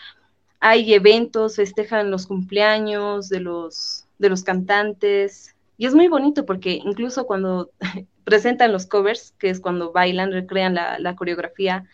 hay 0.60 0.92
eventos, 0.92 1.56
festejan 1.56 2.10
los 2.10 2.26
cumpleaños 2.26 3.30
de 3.30 3.40
los, 3.40 4.06
de 4.18 4.28
los 4.28 4.42
cantantes 4.42 5.51
y 5.82 5.86
es 5.86 5.96
muy 5.96 6.06
bonito 6.06 6.46
porque 6.46 6.74
incluso 6.74 7.26
cuando 7.26 7.72
presentan 8.24 8.70
los 8.70 8.86
covers, 8.86 9.34
que 9.36 9.50
es 9.50 9.58
cuando 9.58 9.90
bailan, 9.90 10.30
recrean 10.30 10.76
la, 10.76 11.16
coreografía 11.16 11.88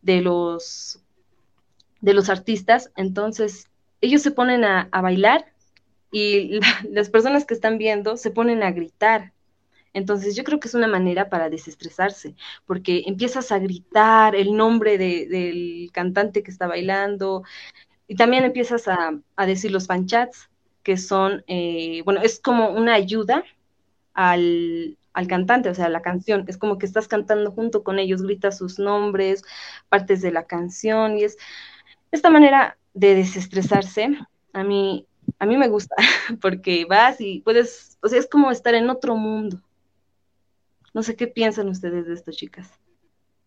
de 0.00 0.20
los 0.20 1.02
de 2.00 2.14
los 2.14 2.28
artistas, 2.28 2.92
entonces 2.94 3.68
ellos 4.00 4.22
se 4.22 4.30
ponen 4.30 4.64
a, 4.64 4.88
bailar 5.02 5.44
y 6.12 6.60
las 6.88 7.10
personas 7.10 7.44
que 7.44 7.54
están 7.54 7.78
viendo 7.78 8.16
se 8.16 8.30
ponen 8.30 8.62
a 8.62 8.70
gritar. 8.70 9.32
Entonces 9.92 10.36
yo 10.36 10.44
creo 10.44 10.60
que 10.60 10.68
es 10.68 10.74
una 10.74 10.86
manera 10.86 11.28
para 11.28 11.50
desestresarse, 11.50 12.36
porque 12.64 13.02
empiezas 13.06 13.50
a 13.50 13.58
gritar 13.58 14.36
el 14.36 14.56
nombre 14.56 14.98
del 14.98 15.90
cantante 15.92 16.44
que 16.44 16.52
está 16.52 16.68
bailando 16.68 17.42
y 18.06 18.14
también 18.14 18.44
empiezas 18.44 18.86
a, 18.86 19.18
decir 19.44 19.72
los 19.72 19.88
fanchats, 19.88 20.48
que 20.86 20.96
son, 20.96 21.42
eh, 21.48 22.02
bueno, 22.04 22.20
es 22.22 22.38
como 22.38 22.70
una 22.70 22.94
ayuda 22.94 23.42
al, 24.14 24.96
al 25.14 25.26
cantante, 25.26 25.68
o 25.68 25.74
sea, 25.74 25.88
la 25.88 26.00
canción. 26.00 26.44
Es 26.46 26.58
como 26.58 26.78
que 26.78 26.86
estás 26.86 27.08
cantando 27.08 27.50
junto 27.50 27.82
con 27.82 27.98
ellos, 27.98 28.22
gritas 28.22 28.56
sus 28.56 28.78
nombres, 28.78 29.42
partes 29.88 30.22
de 30.22 30.30
la 30.30 30.44
canción 30.44 31.18
y 31.18 31.24
es 31.24 31.38
esta 32.12 32.30
manera 32.30 32.78
de 32.94 33.16
desestresarse, 33.16 34.16
a 34.52 34.62
mí, 34.62 35.08
a 35.40 35.46
mí 35.46 35.56
me 35.56 35.66
gusta, 35.66 35.96
porque 36.40 36.84
vas 36.84 37.20
y 37.20 37.40
puedes, 37.40 37.98
o 38.00 38.06
sea, 38.06 38.20
es 38.20 38.28
como 38.28 38.52
estar 38.52 38.76
en 38.76 38.88
otro 38.88 39.16
mundo. 39.16 39.60
No 40.94 41.02
sé 41.02 41.16
qué 41.16 41.26
piensan 41.26 41.68
ustedes 41.68 42.06
de 42.06 42.14
esto, 42.14 42.30
chicas. 42.30 42.70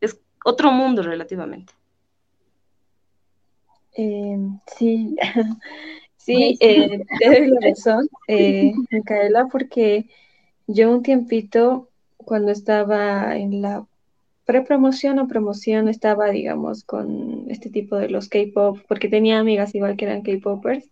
Es 0.02 0.20
otro 0.44 0.74
mundo 0.74 1.04
relativamente. 1.04 1.72
Eh, 3.94 4.38
sí, 4.76 5.16
sí, 6.20 6.58
eh, 6.60 7.04
te 7.20 7.26
doy 7.26 7.48
la 7.48 7.60
razón, 7.70 8.08
eh, 8.28 8.74
Micaela, 8.92 9.48
porque 9.52 10.06
yo 10.68 10.92
un 10.92 11.02
tiempito, 11.02 11.90
cuando 12.18 12.52
estaba 12.52 13.36
en 13.36 13.62
la 13.62 13.86
pre-promoción 14.46 15.20
o 15.20 15.28
promoción 15.28 15.88
estaba, 15.90 16.30
digamos, 16.30 16.84
con 16.84 17.46
este 17.50 17.70
tipo 17.70 17.96
de 17.96 18.10
los 18.10 18.30
K-pop, 18.30 18.80
porque 18.88 19.08
tenía 19.08 19.40
amigas 19.40 19.76
igual 19.76 19.96
que 19.96 20.06
eran 20.06 20.22
K-popers. 20.22 20.86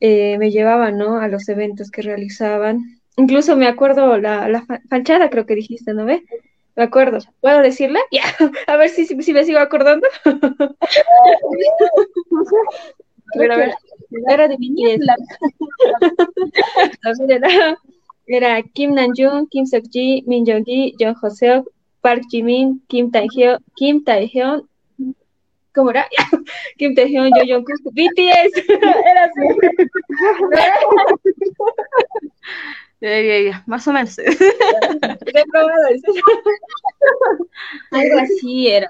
Eh, 0.00 0.36
me 0.38 0.50
llevaban, 0.50 0.98
¿no? 0.98 1.18
A 1.18 1.28
los 1.28 1.48
eventos 1.48 1.90
que 1.90 2.02
realizaban. 2.02 3.00
Incluso 3.16 3.56
me 3.56 3.68
acuerdo 3.68 4.18
la, 4.18 4.48
la 4.48 4.66
fanchada, 4.88 5.30
creo 5.30 5.46
que 5.46 5.54
dijiste, 5.54 5.94
¿no 5.94 6.04
ve? 6.04 6.24
Me 6.76 6.82
acuerdo. 6.82 7.18
¿Puedo 7.40 7.60
decirla? 7.60 8.00
Ya, 8.10 8.22
a 8.66 8.76
ver 8.76 8.88
si, 8.90 9.06
si, 9.06 9.32
me 9.32 9.44
sigo 9.44 9.58
acordando. 9.58 10.08
Pero 13.36 13.54
a 13.54 13.56
ver, 13.56 13.72
era 14.28 14.48
de 14.48 14.58
mi 14.58 14.74
era, 17.28 17.78
era 18.26 18.62
Kim 18.62 18.94
Namjoon, 18.94 19.46
Kim 19.48 19.66
Seok-ji, 19.66 20.22
Min 20.26 20.46
Jong-gi, 20.46 20.94
Jung 20.98 21.14
Ho-seok, 21.20 21.68
Park 22.00 22.22
Jimin, 22.30 22.80
Kim 22.88 23.10
Taehyung, 23.10 23.58
Kim 23.76 24.02
Taehyung, 24.04 24.66
¿cómo 25.74 25.90
era? 25.90 26.08
Kim 26.78 26.94
Taehyung, 26.94 27.30
Yo 27.36 27.42
Jungkook, 27.48 27.82
BTS, 27.92 28.52
era 29.10 29.24
así. 29.24 29.42
Ya, 33.00 33.20
ya, 33.20 33.40
ya, 33.40 33.64
más 33.66 33.86
o 33.86 33.92
menos. 33.92 34.18
Algo 37.90 38.18
así 38.18 38.68
era. 38.68 38.88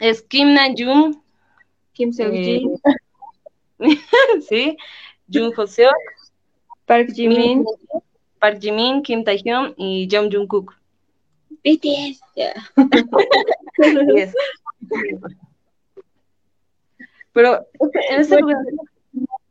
Es 0.00 0.22
Kim 0.22 0.54
Namjoon, 0.54 1.22
Kim 1.98 2.12
Seok-ji, 2.12 2.70
eh, 3.80 3.98
sí, 4.48 4.76
Jung 5.26 5.52
Ho 5.56 5.66
Seok, 5.66 5.98
Park 6.86 7.10
Jimin, 7.12 7.64
Park 8.38 8.60
Jimin, 8.62 9.02
Kim 9.02 9.24
Taehyung 9.24 9.74
y 9.76 10.06
Jung 10.08 10.30
Jungkook. 10.32 10.78
BTS. 11.64 12.20
Pero 17.32 17.66
en 17.74 18.20
ese 18.20 18.38
lugar 18.38 18.56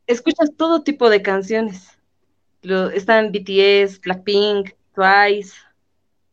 escuchas 0.06 0.50
todo 0.56 0.82
tipo 0.82 1.10
de 1.10 1.20
canciones. 1.20 1.98
Lo, 2.62 2.88
están 2.88 3.30
BTS, 3.30 4.00
Blackpink, 4.00 4.70
Twice, 4.94 5.52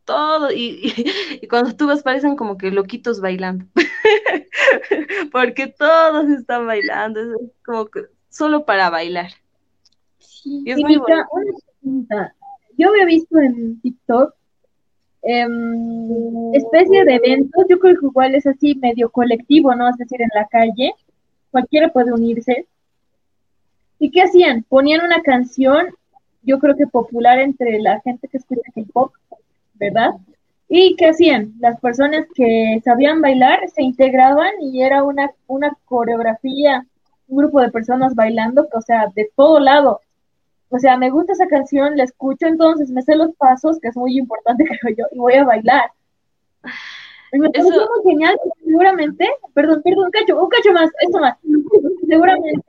todo. 0.05 0.49
Y, 0.49 0.93
y, 1.41 1.47
cuando 1.47 1.75
tú 1.75 1.87
vas 1.87 2.03
parecen 2.03 2.37
como 2.37 2.57
que 2.57 2.71
loquitos 2.71 3.19
bailando. 3.19 3.65
Porque 5.31 5.67
todos 5.67 6.29
están 6.29 6.67
bailando. 6.67 7.21
Es 7.21 7.51
como 7.65 7.85
que 7.87 8.01
solo 8.29 8.65
para 8.65 8.89
bailar. 8.89 9.31
Sí, 10.19 10.63
y 10.65 10.71
es 10.71 10.77
muy 10.77 10.97
bonito. 10.97 12.15
Yo 12.77 12.89
había 12.89 13.05
visto 13.05 13.39
en 13.39 13.79
TikTok 13.81 14.33
eh, 15.27 15.47
especie 16.53 17.03
de 17.03 17.15
eventos, 17.15 17.65
yo 17.67 17.79
creo 17.79 17.99
que 17.99 18.05
igual 18.05 18.35
es 18.35 18.45
así 18.45 18.75
medio 18.75 19.09
colectivo, 19.09 19.73
¿no? 19.73 19.89
Es 19.89 19.97
decir, 19.97 20.21
en 20.21 20.29
la 20.35 20.45
calle, 20.47 20.93
cualquiera 21.49 21.91
puede 21.91 22.13
unirse. 22.13 22.67
¿Y 23.97 24.11
qué 24.11 24.21
hacían? 24.21 24.63
Ponían 24.69 25.03
una 25.03 25.23
canción, 25.23 25.87
yo 26.43 26.59
creo 26.59 26.77
que 26.77 26.85
popular 26.85 27.39
entre 27.39 27.79
la 27.79 28.01
gente 28.01 28.27
que 28.27 28.37
escucha 28.37 28.61
hip 28.75 28.89
hop, 28.93 29.13
¿verdad? 29.73 30.11
¿Y 30.67 30.95
qué 30.95 31.07
hacían? 31.07 31.53
Las 31.59 31.79
personas 31.79 32.25
que 32.33 32.81
sabían 32.83 33.21
bailar 33.21 33.69
se 33.69 33.83
integraban 33.83 34.51
y 34.61 34.81
era 34.81 35.03
una, 35.03 35.31
una 35.47 35.75
coreografía, 35.85 36.85
un 37.27 37.37
grupo 37.37 37.61
de 37.61 37.71
personas 37.71 38.15
bailando, 38.15 38.67
o 38.73 38.81
sea, 38.81 39.11
de 39.15 39.29
todo 39.35 39.59
lado. 39.59 40.01
O 40.69 40.79
sea, 40.79 40.97
me 40.97 41.11
gusta 41.11 41.33
esa 41.33 41.47
canción, 41.47 41.95
la 41.95 42.03
escucho, 42.03 42.47
entonces 42.47 42.89
me 42.89 43.03
sé 43.03 43.15
los 43.15 43.35
pasos, 43.35 43.79
que 43.79 43.89
es 43.89 43.95
muy 43.95 44.17
importante, 44.17 44.63
creo 44.81 44.95
yo, 44.97 45.05
y 45.11 45.19
voy 45.19 45.33
a 45.35 45.43
bailar. 45.43 45.91
Y 47.31 47.39
me 47.39 47.49
parece 47.49 47.69
muy 47.69 48.11
genial, 48.11 48.37
seguramente, 48.63 49.27
perdón, 49.53 49.81
perdón, 49.83 50.05
un 50.05 50.11
cacho, 50.11 50.41
un 50.41 50.49
cacho 50.49 50.71
más, 50.73 50.89
esto 51.01 51.19
más. 51.19 51.37
Seguramente 52.07 52.65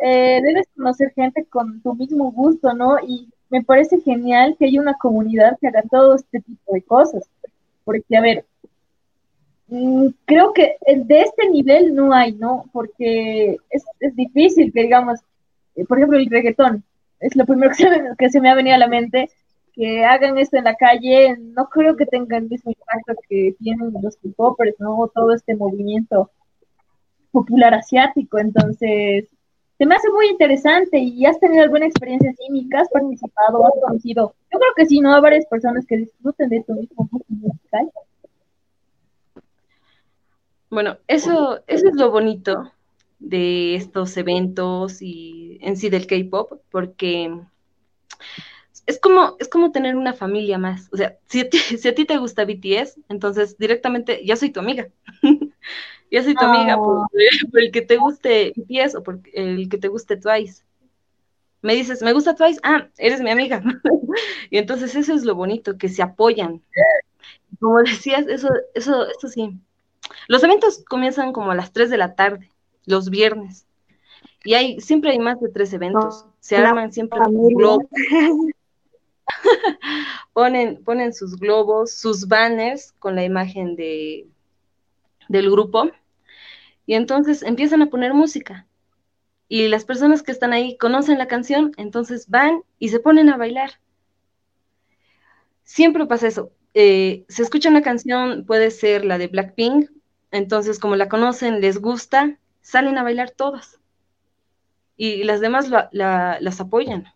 eh, 0.00 0.40
debes 0.42 0.66
conocer 0.76 1.12
gente 1.14 1.44
con 1.46 1.80
tu 1.82 1.94
mismo 1.94 2.30
gusto, 2.32 2.72
¿no? 2.74 2.98
Y 3.00 3.28
me 3.50 3.62
parece 3.62 4.00
genial 4.00 4.56
que 4.58 4.66
haya 4.66 4.80
una 4.80 4.94
comunidad 4.94 5.58
que 5.60 5.68
haga 5.68 5.82
todo 5.90 6.16
este 6.16 6.40
tipo 6.40 6.72
de 6.72 6.82
cosas. 6.82 7.28
Porque, 7.84 8.16
a 8.16 8.20
ver, 8.20 8.44
mm, 9.68 10.08
creo 10.24 10.52
que 10.52 10.76
de 10.86 11.22
este 11.22 11.48
nivel 11.48 11.94
no 11.94 12.12
hay, 12.12 12.32
¿no? 12.32 12.66
Porque 12.72 13.56
es, 13.70 13.84
es 14.00 14.14
difícil 14.16 14.72
que, 14.72 14.82
digamos, 14.82 15.20
eh, 15.76 15.84
por 15.84 15.98
ejemplo, 15.98 16.18
el 16.18 16.28
reggaetón, 16.28 16.84
es 17.20 17.36
lo 17.36 17.46
primero 17.46 17.72
que 18.18 18.30
se, 18.30 18.40
me, 18.40 18.50
ha 18.50 18.54
venido 18.54 18.74
a 18.74 18.78
la 18.78 18.88
mente, 18.88 19.30
que 19.72 20.04
hagan 20.04 20.38
esto 20.38 20.56
en 20.56 20.64
la 20.64 20.74
calle, 20.74 21.36
no 21.38 21.68
creo 21.68 21.96
que 21.96 22.06
tengan 22.06 22.44
el 22.44 22.50
mismo 22.50 22.72
impacto 22.72 23.14
que 23.28 23.54
tienen 23.60 23.92
los 24.02 24.18
hip 24.22 24.36
¿no? 24.78 25.10
Todo 25.14 25.32
este 25.32 25.54
movimiento 25.54 26.30
popular 27.30 27.74
asiático, 27.74 28.38
entonces 28.38 29.28
se 29.78 29.86
me 29.86 29.94
hace 29.94 30.10
muy 30.10 30.26
interesante 30.26 30.98
y 30.98 31.24
has 31.24 31.38
tenido 31.38 31.62
alguna 31.62 31.86
experiencia 31.86 32.34
cínica, 32.34 32.80
has 32.80 32.88
participado, 32.88 33.64
has 33.64 33.72
conocido, 33.80 34.34
yo 34.52 34.58
creo 34.58 34.72
que 34.76 34.86
sí, 34.86 35.00
¿no? 35.00 35.14
Hay 35.14 35.22
varias 35.22 35.46
personas 35.46 35.86
que 35.86 35.98
disfruten 35.98 36.48
de 36.48 36.64
tu 36.64 36.74
mismo 36.74 37.08
musical. 37.28 37.88
Bueno, 40.68 40.98
eso, 41.06 41.60
eso 41.68 41.88
es 41.88 41.94
lo 41.94 42.10
bonito 42.10 42.72
de 43.20 43.76
estos 43.76 44.16
eventos 44.16 45.00
y 45.00 45.58
en 45.62 45.76
sí 45.76 45.88
del 45.88 46.08
K-pop, 46.08 46.60
porque 46.70 47.40
es 48.88 48.98
como, 48.98 49.36
es 49.38 49.48
como 49.48 49.70
tener 49.70 49.96
una 49.96 50.14
familia 50.14 50.56
más. 50.56 50.88
O 50.92 50.96
sea, 50.96 51.18
si 51.26 51.40
a, 51.40 51.48
ti, 51.48 51.58
si 51.78 51.86
a 51.86 51.94
ti 51.94 52.04
te 52.06 52.16
gusta 52.16 52.44
BTS, 52.44 52.98
entonces 53.08 53.56
directamente 53.58 54.24
ya 54.24 54.34
soy 54.34 54.50
tu 54.50 54.60
amiga. 54.60 54.88
ya 56.10 56.24
soy 56.24 56.34
tu 56.34 56.44
amiga 56.44 56.76
por, 56.78 57.06
el 57.60 57.70
que 57.70 57.82
te 57.82 57.98
guste 57.98 58.54
BTS 58.56 58.96
o 58.96 59.02
por 59.02 59.20
el 59.34 59.68
que 59.68 59.78
te 59.78 59.88
guste 59.88 60.16
Twice. 60.16 60.64
Me 61.60 61.74
dices, 61.74 62.02
me 62.02 62.12
gusta 62.12 62.34
Twice, 62.34 62.60
ah, 62.62 62.88
eres 62.96 63.20
mi 63.20 63.30
amiga. 63.30 63.62
y 64.50 64.56
entonces 64.56 64.94
eso 64.96 65.12
es 65.12 65.24
lo 65.24 65.34
bonito, 65.34 65.76
que 65.76 65.88
se 65.88 66.02
apoyan. 66.02 66.62
Como 67.60 67.78
decías, 67.82 68.26
eso, 68.26 68.48
eso, 68.74 69.06
eso 69.06 69.28
sí. 69.28 69.58
Los 70.28 70.42
eventos 70.44 70.82
comienzan 70.88 71.32
como 71.32 71.50
a 71.50 71.54
las 71.54 71.72
3 71.72 71.90
de 71.90 71.98
la 71.98 72.14
tarde 72.14 72.50
los 72.86 73.10
viernes. 73.10 73.66
Y 74.44 74.54
hay, 74.54 74.80
siempre 74.80 75.10
hay 75.10 75.18
más 75.18 75.40
de 75.40 75.50
tres 75.50 75.72
eventos. 75.74 76.24
Se 76.40 76.56
arman 76.56 76.92
siempre 76.92 77.20
globos. 77.28 77.84
ponen, 80.32 81.12
sus 81.12 81.36
globos, 81.36 81.92
sus 81.92 82.28
banners 82.28 82.92
con 82.98 83.14
la 83.14 83.24
imagen 83.24 83.76
de, 83.76 84.26
del 85.28 85.50
grupo. 85.50 85.90
Y 86.86 86.94
entonces 86.94 87.42
empiezan 87.42 87.82
a 87.82 87.90
poner 87.90 88.14
música. 88.14 88.66
Y 89.48 89.68
las 89.68 89.84
personas 89.84 90.22
que 90.22 90.32
están 90.32 90.52
ahí 90.52 90.76
conocen 90.76 91.18
la 91.18 91.26
canción, 91.26 91.72
entonces 91.76 92.28
van 92.28 92.62
y 92.78 92.88
se 92.88 93.00
ponen 93.00 93.28
a 93.28 93.36
bailar. 93.36 93.72
Siempre 95.64 96.06
pasa 96.06 96.28
eso. 96.28 96.50
Eh, 96.74 97.24
se 97.28 97.42
escucha 97.42 97.70
una 97.70 97.82
canción, 97.82 98.44
puede 98.46 98.70
ser 98.70 99.04
la 99.04 99.18
de 99.18 99.28
Blackpink, 99.28 99.90
entonces 100.30 100.78
como 100.78 100.96
la 100.96 101.08
conocen, 101.08 101.60
les 101.60 101.78
gusta, 101.78 102.38
salen 102.60 102.98
a 102.98 103.02
bailar 103.02 103.30
todas. 103.30 103.80
Y 104.96 105.24
las 105.24 105.40
demás 105.40 105.68
las 105.92 106.60
apoyan. 106.60 107.06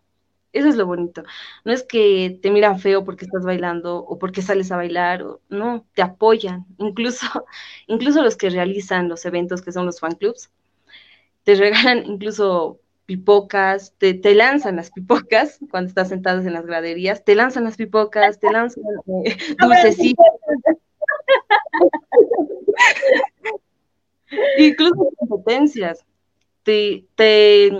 Eso 0.53 0.69
es 0.69 0.75
lo 0.75 0.85
bonito. 0.85 1.23
No 1.65 1.73
es 1.73 1.83
que 1.83 2.39
te 2.41 2.51
miran 2.51 2.79
feo 2.79 3.03
porque 3.03 3.25
estás 3.25 3.43
bailando 3.43 3.97
o 3.97 4.19
porque 4.19 4.43
sales 4.43 4.71
a 4.71 4.77
bailar, 4.77 5.23
o, 5.23 5.41
no, 5.49 5.85
te 5.95 6.03
apoyan. 6.03 6.65
Incluso, 6.77 7.45
incluso 7.87 8.21
los 8.21 8.37
que 8.37 8.49
realizan 8.49 9.09
los 9.09 9.25
eventos 9.25 9.61
que 9.61 9.71
son 9.71 9.85
los 9.85 9.99
fan 9.99 10.15
clubs, 10.15 10.51
te 11.43 11.55
regalan 11.55 12.05
incluso 12.05 12.79
pipocas, 13.05 13.93
te, 13.97 14.13
te 14.13 14.33
lanzan 14.35 14.77
las 14.77 14.91
pipocas 14.91 15.59
cuando 15.71 15.89
estás 15.89 16.09
sentados 16.09 16.45
en 16.45 16.53
las 16.53 16.65
graderías, 16.65 17.25
te 17.25 17.35
lanzan 17.35 17.65
las 17.65 17.75
pipocas, 17.75 18.39
te 18.39 18.51
lanzan 18.51 18.83
eh, 19.25 19.35
dulcecitos. 19.59 20.25
Incluso 24.57 25.09
competencias. 25.17 26.05
Te, 26.63 27.05
te, 27.15 27.71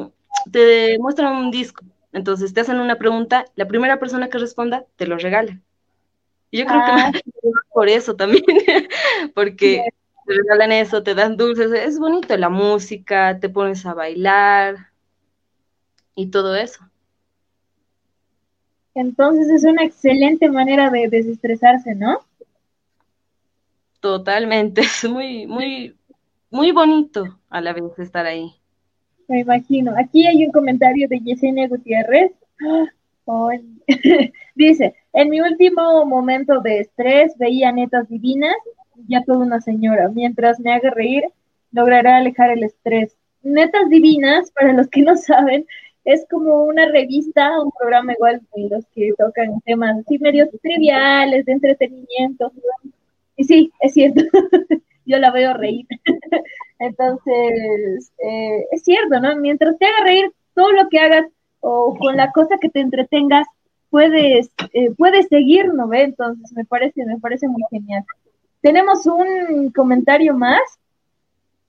te 0.52 0.98
muestran 1.00 1.36
un 1.36 1.52
disco. 1.52 1.86
Entonces 2.14 2.54
te 2.54 2.62
hacen 2.62 2.80
una 2.80 2.98
pregunta, 2.98 3.46
la 3.56 3.68
primera 3.68 4.00
persona 4.00 4.30
que 4.30 4.38
responda 4.38 4.86
te 4.96 5.08
lo 5.08 5.18
regala. 5.18 5.60
Y 6.52 6.60
yo 6.60 6.66
creo 6.68 6.86
que 6.86 6.92
ah. 6.92 7.12
por 7.74 7.90
eso 7.90 8.16
también, 8.16 8.44
porque 9.36 9.84
te 10.26 10.34
regalan 10.34 10.72
eso, 10.72 11.02
te 11.02 11.16
dan 11.16 11.36
dulces, 11.36 11.72
es 11.72 12.00
bonito 12.00 12.38
la 12.38 12.50
música, 12.50 13.40
te 13.40 13.50
pones 13.50 13.86
a 13.88 13.96
bailar 13.96 14.92
y 16.16 16.28
todo 16.28 16.56
eso. 16.56 16.88
Entonces 18.94 19.50
es 19.50 19.64
una 19.64 19.84
excelente 19.84 20.50
manera 20.50 20.92
de 20.92 21.08
desestresarse, 21.08 21.96
¿no? 21.96 22.20
Totalmente, 24.00 24.82
es 24.82 25.10
muy, 25.10 25.48
muy, 25.48 25.98
muy 26.52 26.72
bonito 26.72 27.40
a 27.50 27.62
la 27.62 27.74
vez 27.74 27.98
estar 27.98 28.28
ahí. 28.28 28.54
Me 29.28 29.40
imagino. 29.40 29.94
Aquí 29.98 30.26
hay 30.28 30.46
un 30.46 30.52
comentario 30.52 31.08
de 31.08 31.20
Yesenia 31.20 31.68
Gutiérrez. 31.68 32.32
Dice, 34.56 34.96
en 35.14 35.30
mi 35.30 35.42
último 35.42 36.06
momento 36.06 36.60
de 36.62 36.82
estrés 36.82 37.38
veía 37.38 37.72
netas 37.72 38.10
divinas, 38.10 38.56
ya 39.08 39.24
toda 39.24 39.40
una 39.40 39.62
señora. 39.62 40.10
Mientras 40.10 40.60
me 40.60 40.74
haga 40.74 40.90
reír, 40.92 41.24
logrará 41.72 42.18
alejar 42.18 42.52
el 42.52 42.64
estrés. 42.64 43.16
Netas 43.42 43.90
divinas, 43.90 44.52
para 44.52 44.74
los 44.74 44.88
que 44.88 45.02
no 45.02 45.16
saben, 45.16 45.66
es 46.06 46.26
como 46.30 46.64
una 46.64 46.86
revista, 46.88 47.62
un 47.62 47.72
programa 47.72 48.14
igual 48.14 48.42
de 48.56 48.70
los 48.70 48.86
que 48.88 49.14
tocan 49.18 49.62
temas 49.62 50.00
así 50.00 50.20
medios 50.20 50.50
triviales, 50.62 51.46
de 51.46 51.54
entretenimiento. 51.54 52.52
Y 53.38 53.44
sí, 53.46 53.72
es 53.80 53.94
cierto. 53.94 54.22
yo 55.06 55.18
la 55.18 55.32
veo 55.32 55.54
reír. 55.54 55.86
Entonces, 56.80 58.12
eh, 58.18 58.66
es 58.72 58.84
cierto, 58.84 59.20
¿no? 59.20 59.36
Mientras 59.38 59.78
te 59.78 59.86
haga 59.86 60.04
reír, 60.04 60.32
todo 60.54 60.72
lo 60.72 60.90
que 60.90 61.00
hagas 61.00 61.26
o 61.60 61.96
con 61.98 62.18
la 62.18 62.32
cosa 62.32 62.58
que 62.60 62.70
te 62.70 62.82
entretengas, 62.82 63.48
puedes, 63.90 64.52
eh, 64.74 64.92
puedes 64.98 65.28
seguir, 65.28 65.74
¿no 65.74 65.88
ve? 65.88 66.04
Entonces, 66.04 66.52
me 66.54 66.66
parece, 66.66 67.06
me 67.06 67.20
parece 67.20 67.48
muy 67.48 67.64
genial. 67.70 68.04
Tenemos 68.62 69.06
un 69.06 69.72
comentario 69.72 70.34
más 70.34 70.62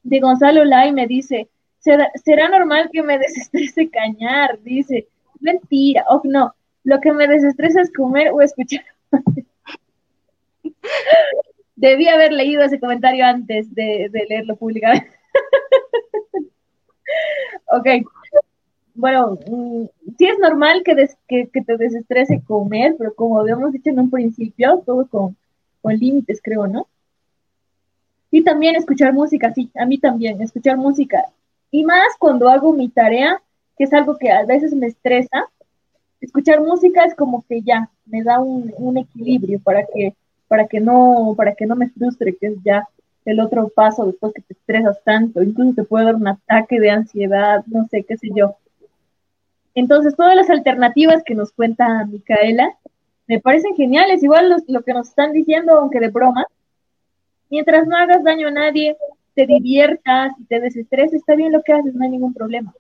de 0.03 0.21
Gonzalo 0.21 0.65
Lai, 0.65 0.93
me 0.93 1.07
dice, 1.07 1.49
¿será, 1.79 2.11
¿será 2.25 2.49
normal 2.49 2.91
que 2.93 3.03
me 3.03 3.19
desestrese 3.19 3.91
cañar? 3.91 4.61
Dice, 4.63 5.09
mentira, 5.41 6.05
o 6.09 6.21
no, 6.25 6.55
lo 6.83 7.01
que 7.01 7.13
me 7.13 7.27
desestresa 7.27 7.81
es 7.81 7.93
comer 7.93 8.31
o 8.33 8.41
escuchar. 8.41 8.85
Debí 11.77 12.09
haber 12.09 12.33
leído 12.33 12.63
ese 12.63 12.79
comentario 12.79 13.25
antes 13.25 13.75
de, 13.75 14.11
leerlo 14.29 14.57
públicamente. 14.57 15.11
ok. 17.67 17.87
Bueno, 18.95 19.39
mm, 19.47 19.85
sí 20.17 20.27
es 20.27 20.39
normal 20.39 20.83
que, 20.85 21.09
que, 21.27 21.63
te 21.63 21.77
desestrese 21.77 22.43
comer, 22.47 22.95
pero 22.97 23.13
como 23.15 23.41
habíamos 23.41 23.73
dicho 23.73 23.91
en 23.91 23.99
un 23.99 24.11
principio, 24.11 24.83
todo 24.87 25.07
con, 25.09 25.37
con 25.83 25.97
límites, 25.97 26.41
creo, 26.43 26.69
¿no? 26.69 26.87
Y 28.31 28.45
también 28.45 28.77
escuchar 28.77 29.13
música, 29.13 29.53
sí, 29.53 29.71
a 29.75 29.85
mí 29.85 29.99
también, 29.99 30.41
escuchar 30.41 30.77
música. 30.77 31.25
Y 31.73 31.85
más 31.85 32.17
cuando 32.19 32.49
hago 32.49 32.73
mi 32.73 32.89
tarea, 32.89 33.43
que 33.77 33.85
es 33.85 33.93
algo 33.93 34.17
que 34.17 34.31
a 34.31 34.45
veces 34.45 34.73
me 34.75 34.87
estresa, 34.87 35.49
escuchar 36.21 36.61
música 36.61 37.05
es 37.05 37.17
como 37.17 37.45
que 37.49 37.63
ya 37.63 37.91
me 38.07 38.23
da 38.23 38.39
un 38.39 38.97
equilibrio 38.97 39.59
para 39.61 39.85
que, 39.87 40.15
para 40.55 40.69
que 40.69 40.79
no, 40.79 41.35
para 41.37 41.57
que 41.57 41.67
no 41.67 41.75
me 41.75 41.91
frustre, 41.91 42.37
que 42.37 42.47
es 42.47 42.55
ya 42.65 42.89
el 43.25 43.41
otro 43.41 43.71
paso 43.71 44.07
después 44.07 44.33
que 44.33 44.43
te 44.43 44.55
estresas 44.55 45.03
tanto, 45.03 45.43
incluso 45.43 45.75
te 45.75 45.83
puede 45.83 46.05
dar 46.05 46.15
un 46.15 46.29
ataque 46.29 46.79
de 46.79 46.91
ansiedad, 46.91 47.65
no 47.67 47.89
sé, 47.89 48.05
qué 48.05 48.17
sé 48.17 48.29
yo. 48.33 48.55
Entonces, 49.75 50.15
todas 50.15 50.37
las 50.37 50.49
alternativas 50.51 51.25
que 51.25 51.35
nos 51.35 51.51
cuenta 51.51 52.07
Micaela 52.07 52.73
me 53.27 53.41
parecen 53.41 53.75
geniales, 53.75 54.23
igual 54.23 54.55
lo 54.69 54.83
que 54.85 54.95
nos 54.95 55.09
están 55.09 55.33
diciendo, 55.33 55.77
aunque 55.77 55.99
de 55.99 56.11
broma, 56.11 56.47
mientras 57.51 57.89
no 57.89 57.97
hagas 57.97 58.23
daño 58.23 58.47
a 58.47 58.53
nadie, 58.53 58.97
te 59.35 59.47
diviertas 59.47 60.35
y 60.39 60.45
te 60.45 60.61
desestreses, 60.61 61.15
está 61.15 61.35
bien 61.35 61.51
lo 61.51 61.65
que 61.65 61.73
haces, 61.73 61.97
no 61.97 62.05
hay 62.05 62.11
ningún 62.11 62.33
problema. 62.33 62.73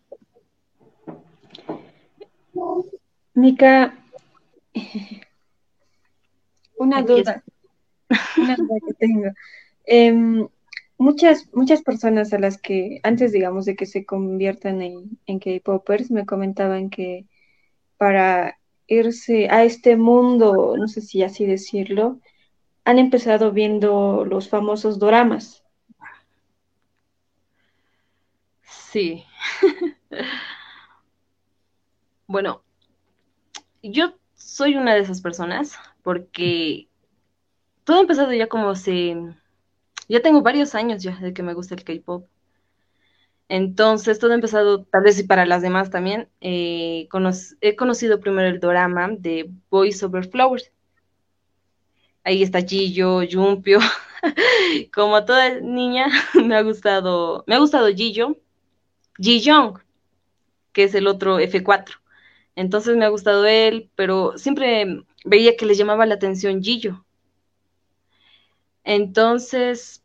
Mica, 3.35 3.99
una 6.79 7.03
duda, 7.03 7.43
Em, 9.87 10.49
muchas, 10.97 11.49
muchas 11.53 11.83
personas 11.83 12.33
a 12.33 12.39
las 12.39 12.57
que 12.57 13.01
antes, 13.03 13.33
digamos, 13.33 13.67
de 13.67 13.77
que 13.77 13.85
se 13.85 14.07
conviertan 14.07 14.81
en, 14.81 15.19
en 15.27 15.39
K-Poppers, 15.39 16.11
me 16.11 16.25
comentaban 16.25 16.89
que 16.89 17.27
para 17.99 18.59
irse 18.87 19.49
a 19.51 19.65
este 19.65 19.97
mundo, 19.97 20.75
no 20.79 20.89
sé 20.89 21.01
si 21.01 21.23
así 21.23 21.47
decirlo, 21.47 22.21
han 22.85 22.99
empezado 22.99 23.53
viendo 23.53 24.25
los 24.25 24.49
famosos 24.49 24.99
doramas. 24.99 25.65
Sí. 28.63 29.25
bueno, 32.27 32.63
yo 33.83 34.15
soy 34.35 34.77
una 34.77 34.95
de 34.95 35.01
esas 35.01 35.21
personas 35.21 35.79
porque 36.03 36.89
todo 37.85 37.99
ha 37.99 38.01
empezado 38.01 38.33
ya 38.33 38.49
como 38.49 38.75
se 38.75 39.17
ya 40.09 40.21
tengo 40.21 40.43
varios 40.43 40.75
años 40.75 41.03
ya 41.03 41.17
de 41.19 41.33
que 41.33 41.43
me 41.43 41.55
gusta 41.55 41.75
el 41.75 41.85
K-pop. 41.85 42.27
Entonces, 43.49 44.19
todo 44.19 44.33
ha 44.33 44.35
empezado, 44.35 44.85
tal 44.85 45.03
vez 45.03 45.19
y 45.19 45.25
para 45.25 45.47
las 45.47 45.63
demás 45.63 45.91
también. 45.91 46.29
Eh, 46.41 47.09
he 47.61 47.77
conocido 47.77 48.21
primero 48.21 48.49
el 48.49 48.61
drama 48.61 49.09
de 49.19 49.51
Boys 49.71 50.03
Over 50.03 50.29
Flowers. 50.29 50.73
Ahí 52.25 52.43
está 52.43 52.63
Jiyo, 52.63 53.21
Jumpio. 53.31 53.81
Como 54.95 55.25
toda 55.25 55.61
niña, 55.61 56.09
me 56.35 56.57
ha 56.57 56.63
gustado, 56.63 57.45
me 57.47 57.55
ha 57.55 57.59
gustado 57.59 57.89
Jiyo, 57.89 58.39
Ji 59.19 59.41
Young, 59.41 59.79
que 60.73 60.85
es 60.85 60.95
el 60.95 61.07
otro 61.07 61.39
F4. 61.39 62.01
Entonces 62.57 62.97
me 62.97 63.05
ha 63.05 63.09
gustado 63.09 63.45
él, 63.47 63.91
pero 63.97 64.39
siempre 64.39 65.05
veía 65.25 65.57
que 65.57 65.67
le 65.67 65.75
llamaba 65.75 66.07
la 66.07 66.15
atención 66.15 66.63
Jiyo. 66.63 67.04
Entonces, 68.85 70.05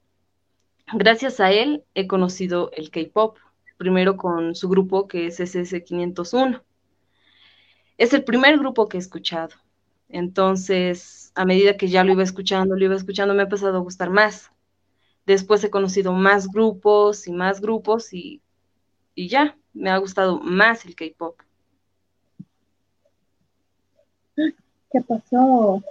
gracias 0.94 1.40
a 1.40 1.52
él 1.52 1.84
he 1.94 2.08
conocido 2.08 2.72
el 2.74 2.90
K-Pop, 2.90 3.38
primero 3.78 4.18
con 4.18 4.56
su 4.56 4.70
grupo 4.70 5.08
que 5.08 5.28
es 5.28 5.40
SS501. 5.40 6.64
Es 7.98 8.14
el 8.14 8.24
primer 8.24 8.58
grupo 8.58 8.88
que 8.88 8.98
he 8.98 9.00
escuchado. 9.00 9.56
Entonces, 10.08 11.32
a 11.36 11.46
medida 11.46 11.78
que 11.78 11.90
ya 11.90 12.04
lo 12.04 12.14
iba 12.14 12.24
escuchando, 12.24 12.76
lo 12.76 12.86
iba 12.86 12.96
escuchando, 12.96 13.34
me 13.34 13.42
ha 13.42 13.44
empezado 13.44 13.78
a 13.78 13.82
gustar 13.82 14.10
más. 14.10 14.52
Después 15.26 15.64
he 15.64 15.70
conocido 15.70 16.14
más 16.14 16.48
grupos 16.48 17.28
y 17.28 17.34
más 17.34 17.62
grupos 17.62 18.14
y, 18.14 18.42
y 19.14 19.28
ya, 19.28 19.58
me 19.74 19.90
ha 19.90 19.98
gustado 19.98 20.40
más 20.40 20.86
el 20.86 20.96
K-Pop. 20.96 21.38
¿Qué 24.36 25.02
pasó? 25.08 25.84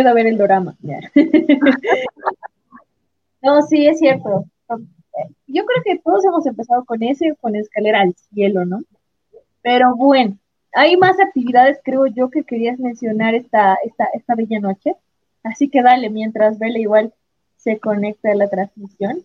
Se 0.00 0.08
a 0.08 0.14
ver 0.14 0.26
el 0.26 0.38
drama. 0.38 0.74
no, 3.42 3.60
sí, 3.62 3.86
es 3.86 3.98
cierto. 3.98 4.46
Yo 5.46 5.66
creo 5.66 5.82
que 5.84 5.98
todos 5.98 6.24
hemos 6.24 6.46
empezado 6.46 6.86
con 6.86 7.02
ese, 7.02 7.36
con 7.38 7.54
escalera 7.56 8.00
al 8.00 8.14
cielo, 8.14 8.64
¿no? 8.64 8.80
Pero 9.60 9.94
bueno, 9.94 10.38
hay 10.72 10.96
más 10.96 11.20
actividades, 11.20 11.78
creo 11.84 12.06
yo, 12.06 12.30
que 12.30 12.44
querías 12.44 12.78
mencionar 12.78 13.34
esta, 13.34 13.76
esta, 13.84 14.06
esta 14.14 14.34
bella 14.34 14.60
noche. 14.60 14.94
Así 15.42 15.68
que 15.68 15.82
dale, 15.82 16.08
mientras 16.08 16.58
Vela 16.58 16.78
igual 16.78 17.12
se 17.56 17.78
conecta 17.78 18.30
a 18.30 18.34
la 18.34 18.48
transmisión. 18.48 19.22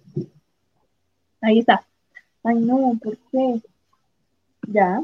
Ahí 1.41 1.59
está. 1.59 1.85
Ay, 2.43 2.55
no, 2.55 2.99
¿por 3.01 3.17
qué? 3.31 3.61
Ya. 4.67 5.01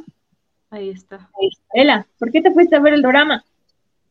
Ahí 0.70 0.90
está. 0.90 1.30
Vela, 1.74 2.06
¿por 2.20 2.32
qué 2.32 2.42
te 2.42 2.52
fuiste 2.52 2.76
a 2.76 2.82
ver 2.82 2.96
el 2.96 3.02
drama? 3.02 3.46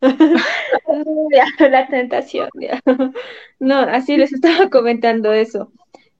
la 1.59 1.87
tentación, 1.89 2.49
No, 3.61 3.79
así 3.79 4.17
les 4.17 4.33
estaba 4.33 4.69
comentando 4.69 5.33
eso, 5.33 5.73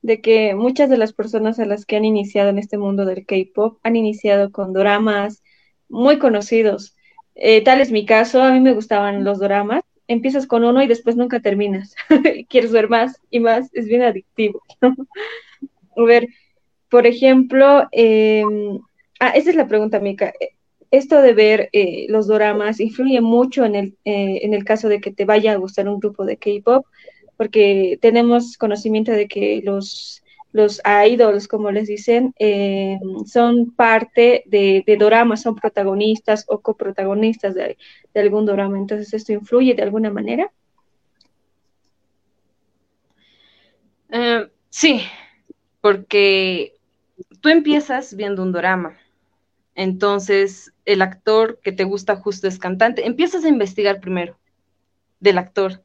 de 0.03 0.21
que 0.21 0.55
muchas 0.55 0.89
de 0.89 0.99
las 0.99 1.13
personas 1.13 1.59
a 1.59 1.65
las 1.65 1.85
que 1.85 1.97
han 1.97 2.05
iniciado 2.05 2.51
en 2.51 2.59
este 2.59 2.79
mundo 2.79 3.05
del 3.05 3.27
K-pop 3.27 3.79
han 3.83 3.97
iniciado 3.97 4.53
con 4.53 4.73
dramas 4.73 5.43
muy 5.89 6.19
conocidos. 6.19 6.97
Eh, 7.35 7.63
tal 7.63 7.81
es 7.81 7.91
mi 7.91 8.07
caso, 8.07 8.43
a 8.43 8.53
mí 8.53 8.61
me 8.61 8.75
gustaban 8.75 9.25
los 9.25 9.41
dramas. 9.41 9.83
Empiezas 10.09 10.47
con 10.47 10.65
uno 10.65 10.83
y 10.83 10.87
después 10.87 11.17
nunca 11.17 11.41
terminas. 11.41 11.95
Quieres 12.49 12.73
ver 12.73 12.89
más 12.89 13.21
y 13.31 13.41
más, 13.41 13.69
es 13.73 13.87
bien 13.87 14.03
adictivo. 14.03 14.63
a 14.81 16.03
ver, 16.03 16.29
por 16.89 17.07
ejemplo, 17.07 17.89
em, 17.93 18.79
ah, 19.21 19.31
esa 19.31 19.51
es 19.51 19.57
la 19.57 19.67
pregunta, 19.67 19.99
Mika 19.99 20.33
esto 20.93 21.23
de 21.23 21.33
ver 21.33 21.71
eh, 21.73 22.07
los 22.11 22.27
doramas 22.27 22.79
influye 22.79 23.21
mucho 23.23 23.65
en 23.65 23.75
el, 23.75 23.97
eh, 24.05 24.41
en 24.43 24.53
el 24.53 24.63
caso 24.63 24.89
de 24.89 25.01
que 25.01 25.11
te 25.11 25.25
vaya 25.25 25.53
a 25.53 25.57
gustar 25.57 25.89
un 25.89 25.99
grupo 25.99 26.27
de 26.27 26.37
K-pop, 26.37 26.87
porque 27.39 27.99
tenemos 28.03 28.59
conocimiento 28.59 29.11
de 29.11 29.27
que 29.27 29.63
los, 29.65 30.23
los 30.53 30.83
idols, 31.09 31.49
como 31.49 31.71
les 31.71 31.89
dicen, 31.89 32.35
eh, 32.39 32.99
son 33.27 33.73
parte 33.73 34.45
de, 34.45 34.85
de 34.87 34.97
doramas, 34.99 35.41
son 35.41 35.57
protagonistas 35.57 36.45
o 36.47 36.61
coprotagonistas 36.61 37.55
de, 37.55 37.79
de 38.13 38.21
algún 38.21 38.45
dorama. 38.45 38.77
Entonces, 38.77 39.15
¿esto 39.15 39.33
influye 39.33 39.75
de 39.75 39.83
alguna 39.83 40.11
manera? 40.11 40.53
sí, 44.69 45.01
porque 45.81 46.77
tú 47.41 47.49
empiezas 47.49 48.15
viendo 48.15 48.43
un 48.43 48.53
dorama 48.53 48.99
entonces, 49.75 50.73
el 50.85 51.03
actor 51.03 51.59
que 51.63 51.73
te 51.73 51.85
gusta 51.85 52.17
justo 52.17 52.49
es 52.49 52.59
cantante. 52.59 53.07
Empiezas 53.07 53.45
a 53.45 53.49
investigar 53.49 54.01
primero 54.01 54.39
del 55.21 55.39
actor. 55.39 55.83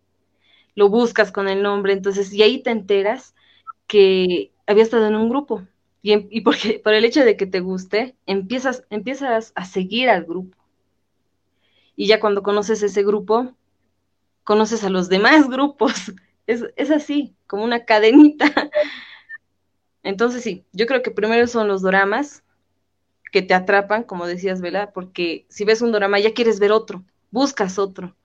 Lo 0.76 0.89
buscas 0.89 1.32
con 1.32 1.47
el 1.47 1.63
nombre, 1.63 1.93
entonces, 1.93 2.34
y 2.34 2.43
ahí 2.43 2.62
te 2.62 2.71
enteras 2.71 3.36
que 3.88 4.52
había 4.67 4.84
estado 4.84 5.08
en 5.08 5.15
un 5.15 5.30
grupo. 5.30 5.63
Y, 6.02 6.28
y 6.36 6.41
porque, 6.41 6.80
por 6.84 6.93
el 6.93 7.06
hecho 7.06 7.26
de 7.26 7.38
que 7.38 7.45
te 7.45 7.60
guste, 7.62 8.15
empiezas, 8.26 8.86
empiezas 8.89 9.54
a 9.56 9.65
seguir 9.65 10.10
al 10.10 10.26
grupo. 10.26 10.58
Y 11.95 12.08
ya 12.08 12.19
cuando 12.19 12.43
conoces 12.43 12.84
ese 12.84 13.04
grupo, 13.04 13.54
conoces 14.43 14.84
a 14.84 14.89
los 14.89 15.10
demás 15.10 15.50
grupos. 15.50 16.13
Es, 16.47 16.65
es 16.76 16.91
así, 16.91 17.36
como 17.47 17.63
una 17.63 17.86
cadenita. 17.86 18.54
Entonces 20.04 20.43
sí, 20.43 20.65
yo 20.71 20.86
creo 20.86 21.02
que 21.04 21.12
primero 21.12 21.47
son 21.47 21.67
los 21.67 21.82
dramas, 21.82 22.43
que 23.31 23.41
te 23.41 23.53
atrapan, 23.53 24.03
como 24.03 24.27
decías, 24.27 24.61
Vela, 24.61 24.91
porque 24.91 25.45
si 25.49 25.65
ves 25.65 25.81
un 25.81 25.91
drama 25.91 26.19
ya 26.19 26.33
quieres 26.33 26.59
ver 26.59 26.71
otro, 26.71 27.03
buscas 27.31 27.79
otro. 27.79 28.15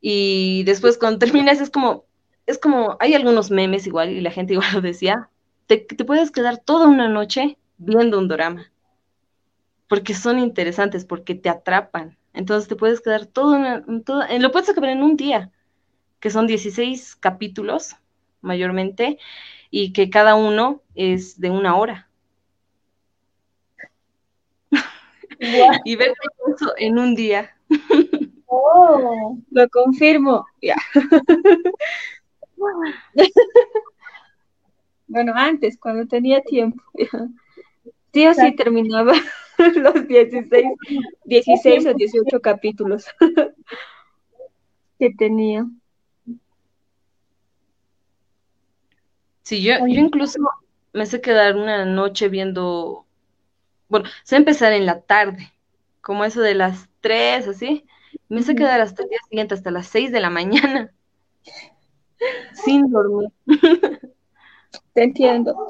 Y 0.00 0.62
después 0.64 0.98
cuando 0.98 1.18
terminas 1.24 1.60
es 1.60 1.70
como, 1.70 2.04
es 2.46 2.58
como, 2.58 2.96
hay 3.00 3.14
algunos 3.14 3.50
memes 3.50 3.86
igual, 3.86 4.10
y 4.10 4.20
la 4.20 4.30
gente 4.30 4.54
igual 4.54 4.68
lo 4.74 4.80
decía, 4.80 5.30
te, 5.66 5.78
te 5.78 6.04
puedes 6.04 6.30
quedar 6.30 6.58
toda 6.58 6.88
una 6.88 7.08
noche 7.08 7.58
viendo 7.78 8.18
un 8.18 8.28
drama, 8.28 8.70
porque 9.88 10.14
son 10.14 10.38
interesantes, 10.38 11.04
porque 11.04 11.34
te 11.34 11.48
atrapan. 11.48 12.16
Entonces 12.34 12.68
te 12.68 12.76
puedes 12.76 13.00
quedar 13.00 13.26
todo, 13.26 13.56
una, 13.56 13.84
todo 14.04 14.22
lo 14.38 14.52
puedes 14.52 14.68
acabar 14.68 14.90
en 14.90 15.02
un 15.02 15.16
día, 15.16 15.50
que 16.20 16.30
son 16.30 16.46
16 16.46 17.16
capítulos 17.16 17.96
mayormente, 18.40 19.18
y 19.70 19.92
que 19.92 20.10
cada 20.10 20.34
uno 20.34 20.82
es 20.94 21.40
de 21.40 21.50
una 21.50 21.76
hora. 21.76 22.07
Y 25.84 25.96
ver 25.96 26.12
todo 26.14 26.54
eso 26.54 26.74
en 26.76 26.98
un 26.98 27.14
día. 27.14 27.56
Oh. 28.46 29.38
Lo 29.50 29.68
confirmo. 29.68 30.46
Ya. 30.60 30.76
bueno, 35.06 35.32
antes, 35.34 35.78
cuando 35.78 36.06
tenía 36.06 36.42
tiempo. 36.42 36.82
Sí 38.12 38.26
o 38.26 38.34
sí 38.34 38.56
terminaba 38.56 39.12
los 39.76 40.08
16, 40.08 40.64
16 41.24 41.86
o 41.86 41.94
18 41.94 42.40
capítulos 42.40 43.06
que 44.98 45.10
tenía. 45.16 45.66
Sí, 49.42 49.62
yo, 49.62 49.78
yo 49.78 50.00
incluso 50.00 50.38
me 50.92 51.06
sé 51.06 51.20
quedar 51.20 51.56
una 51.56 51.84
noche 51.86 52.28
viendo, 52.28 53.06
bueno, 53.88 54.08
sé 54.24 54.36
empezar 54.36 54.72
en 54.72 54.86
la 54.86 55.00
tarde, 55.00 55.52
como 56.00 56.24
eso 56.24 56.40
de 56.40 56.54
las 56.54 56.88
tres, 57.00 57.48
así, 57.48 57.86
me 58.28 58.42
sé 58.42 58.54
quedar 58.54 58.80
hasta 58.80 59.02
el 59.02 59.08
día 59.08 59.18
siguiente, 59.28 59.54
hasta 59.54 59.70
las 59.70 59.86
seis 59.86 60.12
de 60.12 60.20
la 60.20 60.30
mañana, 60.30 60.92
sin 62.52 62.90
dormir. 62.90 63.30
Te 64.92 65.04
entiendo. 65.04 65.68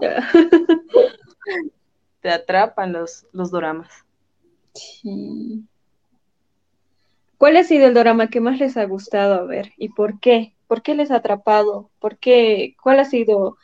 Te 2.20 2.30
atrapan 2.30 2.92
los, 2.92 3.26
los 3.32 3.50
doramas. 3.50 4.04
Sí. 4.74 5.64
¿Cuál 7.36 7.56
ha 7.56 7.62
sido 7.62 7.86
el 7.86 7.94
drama 7.94 8.28
que 8.28 8.40
más 8.40 8.58
les 8.58 8.76
ha 8.76 8.84
gustado 8.84 9.46
ver 9.46 9.72
y 9.76 9.90
por 9.90 10.18
qué? 10.18 10.54
¿Por 10.66 10.82
qué 10.82 10.94
les 10.94 11.10
ha 11.10 11.16
atrapado? 11.16 11.90
¿Por 12.00 12.18
qué? 12.18 12.74
¿Cuál 12.82 12.98
ha 12.98 13.04
sido 13.04 13.56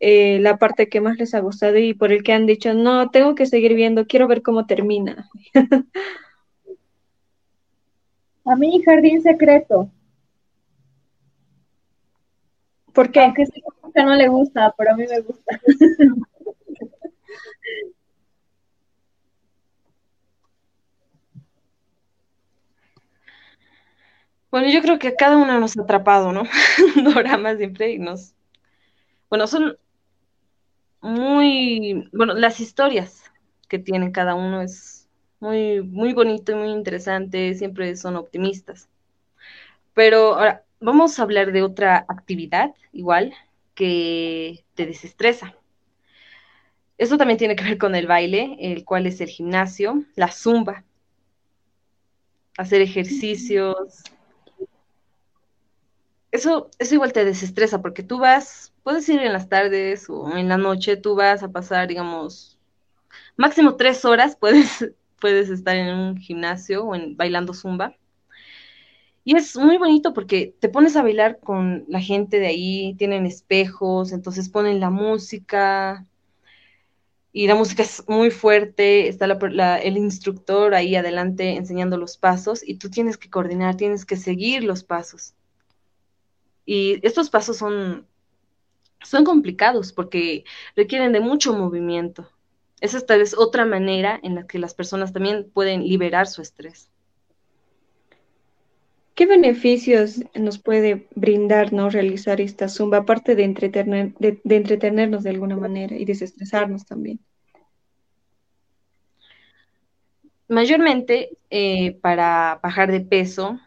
eh, 0.00 0.38
la 0.40 0.56
parte 0.56 0.88
que 0.88 1.00
más 1.00 1.18
les 1.18 1.34
ha 1.34 1.40
gustado 1.40 1.76
y 1.78 1.94
por 1.94 2.10
el 2.12 2.22
que 2.22 2.32
han 2.32 2.46
dicho, 2.46 2.72
no, 2.74 3.10
tengo 3.10 3.34
que 3.34 3.46
seguir 3.46 3.74
viendo, 3.74 4.06
quiero 4.06 4.26
ver 4.28 4.42
cómo 4.42 4.66
termina? 4.66 5.28
A 8.46 8.56
mí, 8.56 8.82
Jardín 8.82 9.22
Secreto. 9.22 9.90
¿Por 12.92 13.12
qué? 13.12 13.20
Aunque 13.20 13.44
a 13.94 14.04
no 14.04 14.14
le 14.16 14.28
gusta, 14.28 14.74
pero 14.76 14.92
a 14.92 14.96
mí 14.96 15.04
me 15.08 15.20
gusta. 15.20 15.60
Bueno, 24.50 24.68
yo 24.68 24.82
creo 24.82 24.98
que 24.98 25.08
a 25.08 25.14
cada 25.14 25.36
uno 25.36 25.60
nos 25.60 25.78
ha 25.78 25.82
atrapado, 25.82 26.32
¿no? 26.32 26.42
Doramas 27.14 27.58
siempre 27.58 27.92
y 27.92 27.98
nos... 28.00 28.34
Bueno, 29.28 29.46
son 29.46 29.78
muy... 31.00 32.08
Bueno, 32.12 32.34
las 32.34 32.60
historias 32.60 33.24
que 33.68 33.78
tiene 33.78 34.12
cada 34.12 34.34
uno 34.34 34.62
es 34.62 35.08
muy, 35.40 35.82
muy 35.82 36.12
bonito 36.12 36.52
y 36.52 36.56
muy 36.56 36.70
interesante, 36.70 37.54
siempre 37.54 37.96
son 37.96 38.16
optimistas. 38.16 38.88
Pero 39.94 40.34
ahora, 40.34 40.64
vamos 40.80 41.18
a 41.18 41.22
hablar 41.22 41.52
de 41.52 41.62
otra 41.62 42.04
actividad, 42.08 42.74
igual, 42.92 43.34
que 43.74 44.64
te 44.74 44.86
desestresa. 44.86 45.54
Esto 46.98 47.16
también 47.16 47.38
tiene 47.38 47.56
que 47.56 47.64
ver 47.64 47.78
con 47.78 47.94
el 47.94 48.06
baile, 48.06 48.56
el 48.60 48.84
cual 48.84 49.06
es 49.06 49.20
el 49.20 49.28
gimnasio, 49.28 50.04
la 50.16 50.30
zumba, 50.30 50.84
hacer 52.58 52.82
ejercicios, 52.82 54.02
eso, 56.30 56.70
eso 56.78 56.94
igual 56.94 57.12
te 57.12 57.24
desestresa 57.24 57.82
porque 57.82 58.02
tú 58.02 58.18
vas, 58.18 58.69
puedes 58.90 59.08
ir 59.08 59.22
en 59.22 59.32
las 59.32 59.48
tardes 59.48 60.10
o 60.10 60.36
en 60.36 60.48
la 60.48 60.56
noche, 60.56 60.96
tú 60.96 61.14
vas 61.14 61.44
a 61.44 61.52
pasar, 61.52 61.86
digamos, 61.86 62.58
máximo 63.36 63.76
tres 63.76 64.04
horas 64.04 64.34
puedes, 64.34 64.84
puedes 65.20 65.48
estar 65.48 65.76
en 65.76 65.94
un 65.94 66.16
gimnasio 66.16 66.84
o 66.84 66.96
en, 66.96 67.16
bailando 67.16 67.54
zumba. 67.54 67.94
Y 69.22 69.36
es 69.36 69.56
muy 69.56 69.78
bonito 69.78 70.12
porque 70.12 70.56
te 70.58 70.68
pones 70.68 70.96
a 70.96 71.02
bailar 71.02 71.38
con 71.38 71.84
la 71.86 72.00
gente 72.00 72.40
de 72.40 72.48
ahí, 72.48 72.96
tienen 72.98 73.26
espejos, 73.26 74.10
entonces 74.10 74.48
ponen 74.48 74.80
la 74.80 74.90
música 74.90 76.04
y 77.32 77.46
la 77.46 77.54
música 77.54 77.84
es 77.84 78.02
muy 78.08 78.32
fuerte, 78.32 79.06
está 79.06 79.26
el 79.26 79.96
instructor 79.98 80.74
ahí 80.74 80.96
adelante 80.96 81.54
enseñando 81.54 81.96
los 81.96 82.16
pasos 82.16 82.66
y 82.66 82.74
tú 82.74 82.90
tienes 82.90 83.16
que 83.16 83.30
coordinar, 83.30 83.76
tienes 83.76 84.04
que 84.04 84.16
seguir 84.16 84.64
los 84.64 84.82
pasos. 84.82 85.34
Y 86.66 86.98
estos 87.06 87.30
pasos 87.30 87.56
son, 87.56 88.06
son 89.02 89.24
complicados 89.24 89.92
porque 89.92 90.44
requieren 90.76 91.12
de 91.12 91.20
mucho 91.20 91.52
movimiento. 91.52 92.28
Esa 92.80 92.98
es 92.98 93.06
tal 93.06 93.20
vez 93.20 93.36
otra 93.36 93.66
manera 93.66 94.18
en 94.22 94.34
la 94.34 94.46
que 94.46 94.58
las 94.58 94.74
personas 94.74 95.12
también 95.12 95.50
pueden 95.52 95.86
liberar 95.86 96.26
su 96.26 96.42
estrés. 96.42 96.90
¿Qué 99.14 99.26
beneficios 99.26 100.22
nos 100.34 100.58
puede 100.58 101.06
brindar 101.14 101.74
no 101.74 101.90
realizar 101.90 102.40
esta 102.40 102.68
zumba, 102.68 102.98
aparte 102.98 103.34
de, 103.34 103.44
entretener, 103.44 104.14
de, 104.14 104.40
entretenernos 104.44 105.24
de 105.24 105.30
alguna 105.30 105.56
manera 105.58 105.94
y 105.94 106.06
desestresarnos 106.06 106.86
también? 106.86 107.20
Mayormente 110.48 111.36
eh, 111.50 111.98
para 112.00 112.60
bajar 112.62 112.90
de 112.90 113.00
peso, 113.00 113.60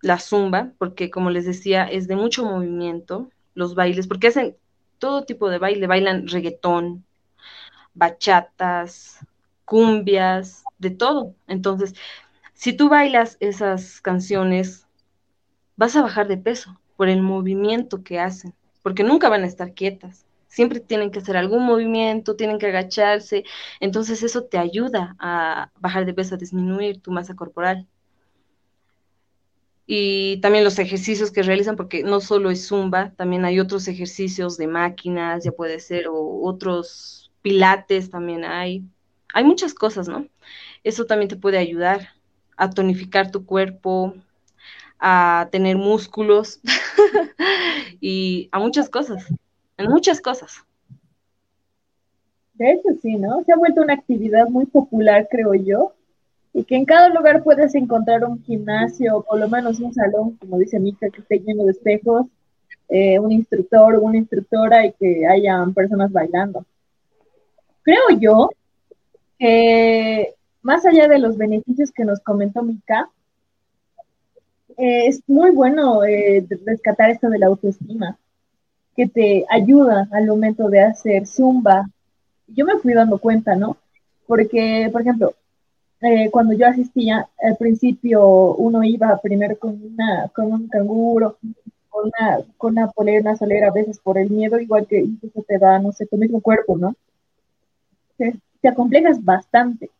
la 0.00 0.18
zumba, 0.18 0.72
porque 0.78 1.10
como 1.10 1.28
les 1.28 1.44
decía, 1.44 1.84
es 1.84 2.08
de 2.08 2.16
mucho 2.16 2.46
movimiento, 2.46 3.30
los 3.54 3.74
bailes, 3.74 4.06
porque 4.06 4.28
hacen 4.28 4.56
todo 4.98 5.24
tipo 5.24 5.48
de 5.50 5.58
baile, 5.58 5.86
bailan 5.86 6.28
reggaetón, 6.28 7.04
bachatas, 7.94 9.20
cumbias, 9.64 10.64
de 10.78 10.90
todo. 10.90 11.34
Entonces, 11.46 11.94
si 12.54 12.72
tú 12.72 12.88
bailas 12.88 13.36
esas 13.40 14.00
canciones, 14.00 14.86
vas 15.76 15.96
a 15.96 16.02
bajar 16.02 16.28
de 16.28 16.36
peso 16.36 16.80
por 16.96 17.08
el 17.08 17.22
movimiento 17.22 18.02
que 18.04 18.20
hacen, 18.20 18.54
porque 18.82 19.04
nunca 19.04 19.28
van 19.28 19.42
a 19.44 19.46
estar 19.46 19.74
quietas. 19.74 20.26
Siempre 20.48 20.80
tienen 20.80 21.10
que 21.10 21.18
hacer 21.18 21.36
algún 21.36 21.64
movimiento, 21.64 22.36
tienen 22.36 22.58
que 22.58 22.66
agacharse. 22.66 23.44
Entonces 23.80 24.22
eso 24.22 24.44
te 24.44 24.58
ayuda 24.58 25.16
a 25.18 25.70
bajar 25.80 26.06
de 26.06 26.14
peso, 26.14 26.36
a 26.36 26.38
disminuir 26.38 27.00
tu 27.00 27.10
masa 27.10 27.34
corporal 27.34 27.88
y 29.86 30.38
también 30.40 30.64
los 30.64 30.78
ejercicios 30.78 31.30
que 31.30 31.42
realizan, 31.42 31.76
porque 31.76 32.02
no 32.02 32.20
solo 32.20 32.50
es 32.50 32.68
zumba, 32.68 33.12
también 33.16 33.44
hay 33.44 33.60
otros 33.60 33.86
ejercicios 33.88 34.56
de 34.56 34.66
máquinas, 34.66 35.44
ya 35.44 35.52
puede 35.52 35.78
ser, 35.80 36.08
o 36.08 36.42
otros 36.42 37.30
pilates 37.42 38.10
también 38.10 38.44
hay. 38.44 38.82
Hay 39.34 39.44
muchas 39.44 39.74
cosas, 39.74 40.08
¿no? 40.08 40.26
Eso 40.84 41.04
también 41.04 41.28
te 41.28 41.36
puede 41.36 41.58
ayudar 41.58 42.08
a 42.56 42.70
tonificar 42.70 43.30
tu 43.30 43.44
cuerpo, 43.44 44.14
a 44.98 45.48
tener 45.52 45.76
músculos 45.76 46.60
y 48.00 48.48
a 48.52 48.58
muchas 48.58 48.88
cosas, 48.88 49.26
en 49.76 49.90
muchas 49.90 50.20
cosas. 50.20 50.64
De 52.54 52.70
hecho, 52.70 52.88
sí, 53.02 53.16
¿no? 53.16 53.42
Se 53.44 53.52
ha 53.52 53.56
vuelto 53.56 53.82
una 53.82 53.94
actividad 53.94 54.48
muy 54.48 54.66
popular, 54.66 55.26
creo 55.30 55.54
yo, 55.54 55.93
y 56.54 56.62
que 56.64 56.76
en 56.76 56.84
cada 56.84 57.08
lugar 57.08 57.42
puedes 57.42 57.74
encontrar 57.74 58.24
un 58.24 58.40
gimnasio, 58.44 59.18
o 59.18 59.22
por 59.24 59.40
lo 59.40 59.48
menos 59.48 59.80
un 59.80 59.92
salón, 59.92 60.36
como 60.36 60.56
dice 60.56 60.78
Mika, 60.78 61.10
que 61.10 61.20
esté 61.20 61.40
lleno 61.40 61.64
de 61.64 61.72
espejos, 61.72 62.26
eh, 62.88 63.18
un 63.18 63.32
instructor 63.32 63.96
una 63.96 64.18
instructora 64.18 64.86
y 64.86 64.92
que 64.92 65.26
hayan 65.26 65.74
personas 65.74 66.12
bailando. 66.12 66.64
Creo 67.82 68.08
yo 68.20 68.50
que 69.36 70.32
más 70.62 70.86
allá 70.86 71.08
de 71.08 71.18
los 71.18 71.36
beneficios 71.36 71.90
que 71.90 72.04
nos 72.04 72.20
comentó 72.20 72.62
Mika, 72.62 73.10
eh, 74.76 75.08
es 75.08 75.22
muy 75.26 75.50
bueno 75.50 76.04
eh, 76.04 76.46
rescatar 76.64 77.10
esto 77.10 77.30
de 77.30 77.38
la 77.40 77.46
autoestima, 77.46 78.16
que 78.94 79.08
te 79.08 79.44
ayuda 79.50 80.08
al 80.12 80.26
momento 80.28 80.68
de 80.68 80.82
hacer 80.82 81.26
zumba. 81.26 81.90
Yo 82.46 82.64
me 82.64 82.78
fui 82.78 82.94
dando 82.94 83.18
cuenta, 83.18 83.56
¿no? 83.56 83.76
Porque, 84.26 84.88
por 84.92 85.00
ejemplo, 85.00 85.34
eh, 86.04 86.30
cuando 86.30 86.52
yo 86.52 86.66
asistía, 86.66 87.28
al 87.42 87.56
principio 87.56 88.54
uno 88.56 88.84
iba 88.84 89.18
primero 89.22 89.58
con, 89.58 89.80
una, 89.82 90.28
con 90.34 90.52
un 90.52 90.68
canguro, 90.68 91.38
con 91.88 92.04
una, 92.06 92.38
con 92.58 92.72
una 92.72 92.88
polera, 92.90 93.22
una 93.22 93.36
solera, 93.36 93.68
a 93.68 93.72
veces 93.72 93.98
por 94.00 94.18
el 94.18 94.28
miedo, 94.28 94.60
igual 94.60 94.86
que 94.86 95.00
incluso 95.00 95.42
te 95.48 95.58
da, 95.58 95.78
no 95.78 95.92
sé, 95.92 96.04
tu 96.06 96.18
mismo 96.18 96.42
cuerpo, 96.42 96.76
¿no? 96.76 96.94
Te, 98.18 98.36
te 98.60 98.68
acomplejas 98.68 99.24
bastante. 99.24 99.90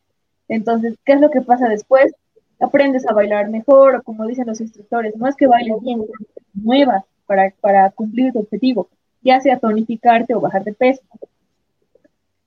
Entonces, 0.46 0.94
¿qué 1.06 1.14
es 1.14 1.20
lo 1.22 1.30
que 1.30 1.40
pasa 1.40 1.68
después? 1.68 2.12
Aprendes 2.60 3.08
a 3.08 3.14
bailar 3.14 3.48
mejor, 3.48 3.96
o 3.96 4.02
como 4.02 4.26
dicen 4.26 4.46
los 4.46 4.60
instructores, 4.60 5.16
no 5.16 5.26
es 5.26 5.36
que 5.36 5.46
bailes 5.46 5.80
bien, 5.80 6.04
nuevas 6.52 7.04
para, 7.24 7.50
para 7.62 7.90
cumplir 7.90 8.32
tu 8.34 8.40
objetivo, 8.40 8.88
ya 9.22 9.40
sea 9.40 9.58
tonificarte 9.58 10.34
o 10.34 10.40
bajar 10.40 10.64
de 10.64 10.74
peso. 10.74 11.02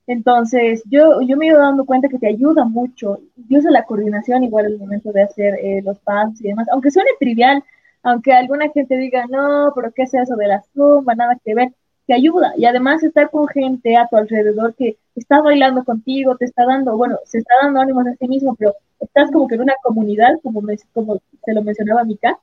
Entonces, 0.07 0.83
yo, 0.89 1.21
yo 1.21 1.35
me 1.35 1.45
he 1.45 1.49
ido 1.49 1.59
dando 1.59 1.85
cuenta 1.85 2.07
que 2.07 2.17
te 2.17 2.27
ayuda 2.27 2.63
mucho. 2.65 3.19
Yo 3.49 3.59
uso 3.59 3.69
la 3.69 3.83
coordinación 3.83 4.43
igual 4.43 4.65
al 4.67 4.77
momento 4.77 5.11
de 5.11 5.23
hacer 5.23 5.55
eh, 5.61 5.81
los 5.83 5.99
pasos 5.99 6.39
y 6.41 6.47
demás, 6.47 6.67
aunque 6.71 6.91
suene 6.91 7.09
trivial, 7.19 7.63
aunque 8.03 8.31
alguna 8.31 8.69
gente 8.69 8.97
diga, 8.97 9.25
no, 9.27 9.73
pero 9.75 9.91
¿qué 9.91 10.03
es 10.03 10.13
eso 10.13 10.35
de 10.37 10.47
la 10.47 10.63
zumba? 10.73 11.13
Nada 11.13 11.37
que 11.43 11.53
ver, 11.53 11.73
te 12.05 12.13
ayuda. 12.13 12.53
Y 12.57 12.65
además 12.65 13.03
estar 13.03 13.29
con 13.29 13.47
gente 13.49 13.97
a 13.97 14.07
tu 14.07 14.15
alrededor 14.15 14.73
que 14.75 14.97
está 15.15 15.41
bailando 15.41 15.83
contigo, 15.83 16.37
te 16.37 16.45
está 16.45 16.65
dando, 16.65 16.95
bueno, 16.95 17.17
se 17.25 17.39
está 17.39 17.55
dando 17.61 17.81
ánimos 17.81 18.07
a 18.07 18.15
sí 18.15 18.27
mismo, 18.29 18.55
pero 18.55 18.75
estás 19.01 19.29
como 19.31 19.47
que 19.47 19.55
en 19.55 19.61
una 19.61 19.73
comunidad, 19.83 20.39
como, 20.41 20.61
me, 20.61 20.77
como 20.93 21.19
se 21.43 21.53
lo 21.53 21.61
mencionaba 21.63 22.05
Mika, 22.05 22.39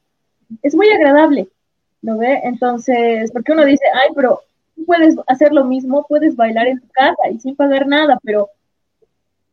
es 0.63 0.75
muy 0.75 0.91
agradable, 0.91 1.49
¿no 2.03 2.19
ve? 2.19 2.41
Entonces, 2.45 3.33
porque 3.33 3.53
uno 3.53 3.65
dice, 3.65 3.85
ay, 3.95 4.11
pero 4.15 4.41
puedes 4.87 5.17
hacer 5.27 5.53
lo 5.53 5.65
mismo, 5.65 6.07
puedes 6.09 6.37
bailar 6.37 6.67
en 6.67 6.81
tu 6.81 6.89
casa 6.89 7.31
y 7.33 7.39
sin 7.41 7.57
pagar 7.57 7.87
nada, 7.87 8.19
pero 8.23 8.51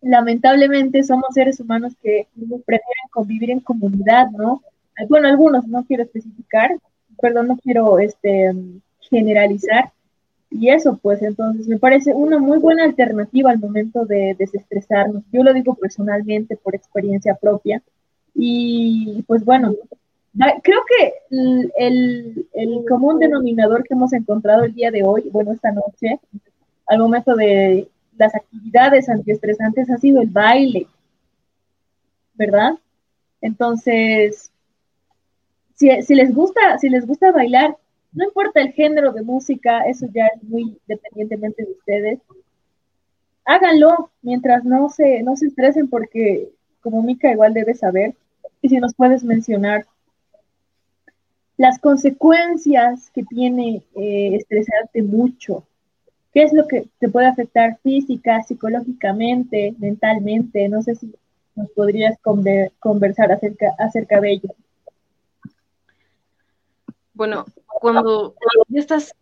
lamentablemente 0.01 1.03
somos 1.03 1.33
seres 1.33 1.59
humanos 1.59 1.93
que 2.01 2.27
prefieren 2.65 3.07
convivir 3.11 3.51
en 3.51 3.59
comunidad, 3.59 4.29
¿no? 4.31 4.61
Bueno, 5.09 5.27
algunos, 5.27 5.67
no 5.67 5.83
quiero 5.85 6.03
especificar, 6.03 6.71
perdón, 7.19 7.47
no 7.47 7.57
quiero 7.57 7.99
este, 7.99 8.51
generalizar, 8.99 9.91
Y 10.49 10.69
eso, 10.69 10.99
pues, 11.01 11.21
entonces 11.21 11.67
me 11.67 11.79
parece 11.79 12.13
una 12.13 12.37
muy 12.37 12.59
buena 12.59 12.83
alternativa 12.83 13.51
al 13.51 13.59
momento 13.59 14.05
de 14.05 14.35
desestresarnos. 14.37 15.23
Yo 15.31 15.43
lo 15.43 15.53
digo 15.53 15.75
personalmente 15.75 16.57
por 16.57 16.75
experiencia 16.75 17.35
propia. 17.35 17.81
Y 18.35 19.23
pues 19.27 19.45
bueno, 19.45 19.75
creo 20.63 20.79
que 20.87 21.13
el, 21.77 22.47
el, 22.53 22.85
común 22.87 23.19
denominador 23.19 23.83
que 23.83 23.93
hemos 23.93 24.13
encontrado 24.13 24.63
el 24.63 24.73
día 24.73 24.91
de 24.91 25.03
hoy, 25.03 25.29
bueno, 25.31 25.51
esta 25.51 25.71
noche, 25.71 26.19
al 26.87 26.99
momento 26.99 27.35
de 27.35 27.87
las 28.17 28.33
actividades 28.35 29.09
antiestresantes 29.09 29.89
ha 29.89 29.97
sido 29.97 30.21
el 30.21 30.29
baile, 30.29 30.87
¿verdad? 32.35 32.73
Entonces, 33.41 34.51
si, 35.75 36.01
si, 36.01 36.15
les 36.15 36.33
gusta, 36.33 36.77
si 36.77 36.89
les 36.89 37.05
gusta 37.05 37.31
bailar, 37.31 37.75
no 38.13 38.25
importa 38.25 38.61
el 38.61 38.73
género 38.73 39.13
de 39.13 39.23
música, 39.23 39.83
eso 39.83 40.07
ya 40.13 40.27
es 40.27 40.43
muy 40.43 40.77
dependientemente 40.87 41.63
de 41.63 41.71
ustedes. 41.71 42.19
Háganlo 43.45 44.11
mientras 44.21 44.63
no 44.63 44.89
se, 44.89 45.23
no 45.23 45.35
se 45.35 45.47
estresen 45.47 45.89
porque, 45.89 46.49
como 46.81 47.01
Mica 47.01 47.31
igual 47.31 47.53
debe 47.53 47.73
saber, 47.73 48.15
y 48.61 48.69
si 48.69 48.77
nos 48.77 48.93
puedes 48.93 49.23
mencionar 49.23 49.85
las 51.57 51.79
consecuencias 51.79 53.09
que 53.11 53.23
tiene 53.23 53.83
eh, 53.95 54.35
estresarte 54.35 55.03
mucho, 55.03 55.65
qué 56.33 56.43
es 56.43 56.53
lo 56.53 56.67
que 56.67 56.87
te 56.99 57.09
puede 57.09 57.27
afectar 57.27 57.79
física, 57.83 58.41
psicológicamente, 58.43 59.75
mentalmente, 59.77 60.67
no 60.69 60.81
sé 60.81 60.95
si 60.95 61.13
nos 61.55 61.69
podrías 61.71 62.17
conversar 62.79 63.31
acerca, 63.31 63.67
acerca 63.77 64.21
de 64.21 64.31
ello. 64.31 64.49
Bueno, 67.13 67.45
cuando, 67.65 68.35
ya 68.69 68.79
estás 68.79 69.13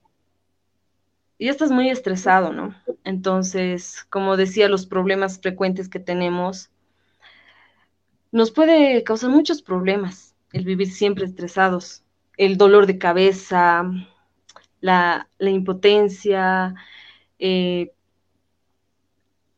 ya 1.40 1.52
estás 1.52 1.72
muy 1.72 1.90
estresado, 1.90 2.52
¿no? 2.52 2.76
Entonces, 3.06 4.06
como 4.10 4.36
decía, 4.36 4.68
los 4.68 4.86
problemas 4.86 5.40
frecuentes 5.40 5.88
que 5.88 6.00
tenemos 6.00 6.70
nos 8.32 8.52
puede 8.52 9.04
causar 9.04 9.30
muchos 9.30 9.62
problemas 9.62 10.36
el 10.52 10.66
vivir 10.66 10.92
siempre 10.92 11.26
estresados, 11.26 12.04
el 12.40 12.56
dolor 12.56 12.88
de 12.88 12.98
cabeza, 12.98 13.84
la, 14.80 15.28
impotencia, 15.42 16.74
eh, 17.38 17.92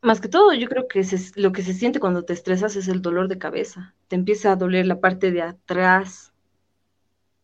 más 0.02 0.20
que 0.20 0.28
todo, 0.28 0.52
yo 0.54 0.68
creo 0.68 0.88
que 0.88 1.06
lo 1.36 1.52
que 1.52 1.62
se 1.62 1.74
siente 1.76 2.00
cuando 2.00 2.26
te 2.26 2.34
estresas 2.34 2.76
es 2.76 2.88
el 2.88 3.04
dolor 3.04 3.28
de 3.28 3.38
cabeza. 3.38 3.94
Te 4.08 4.16
empieza 4.16 4.52
a 4.52 4.56
doler 4.56 4.88
la 4.88 5.00
parte 5.00 5.32
de 5.32 5.44
atrás, 5.44 6.34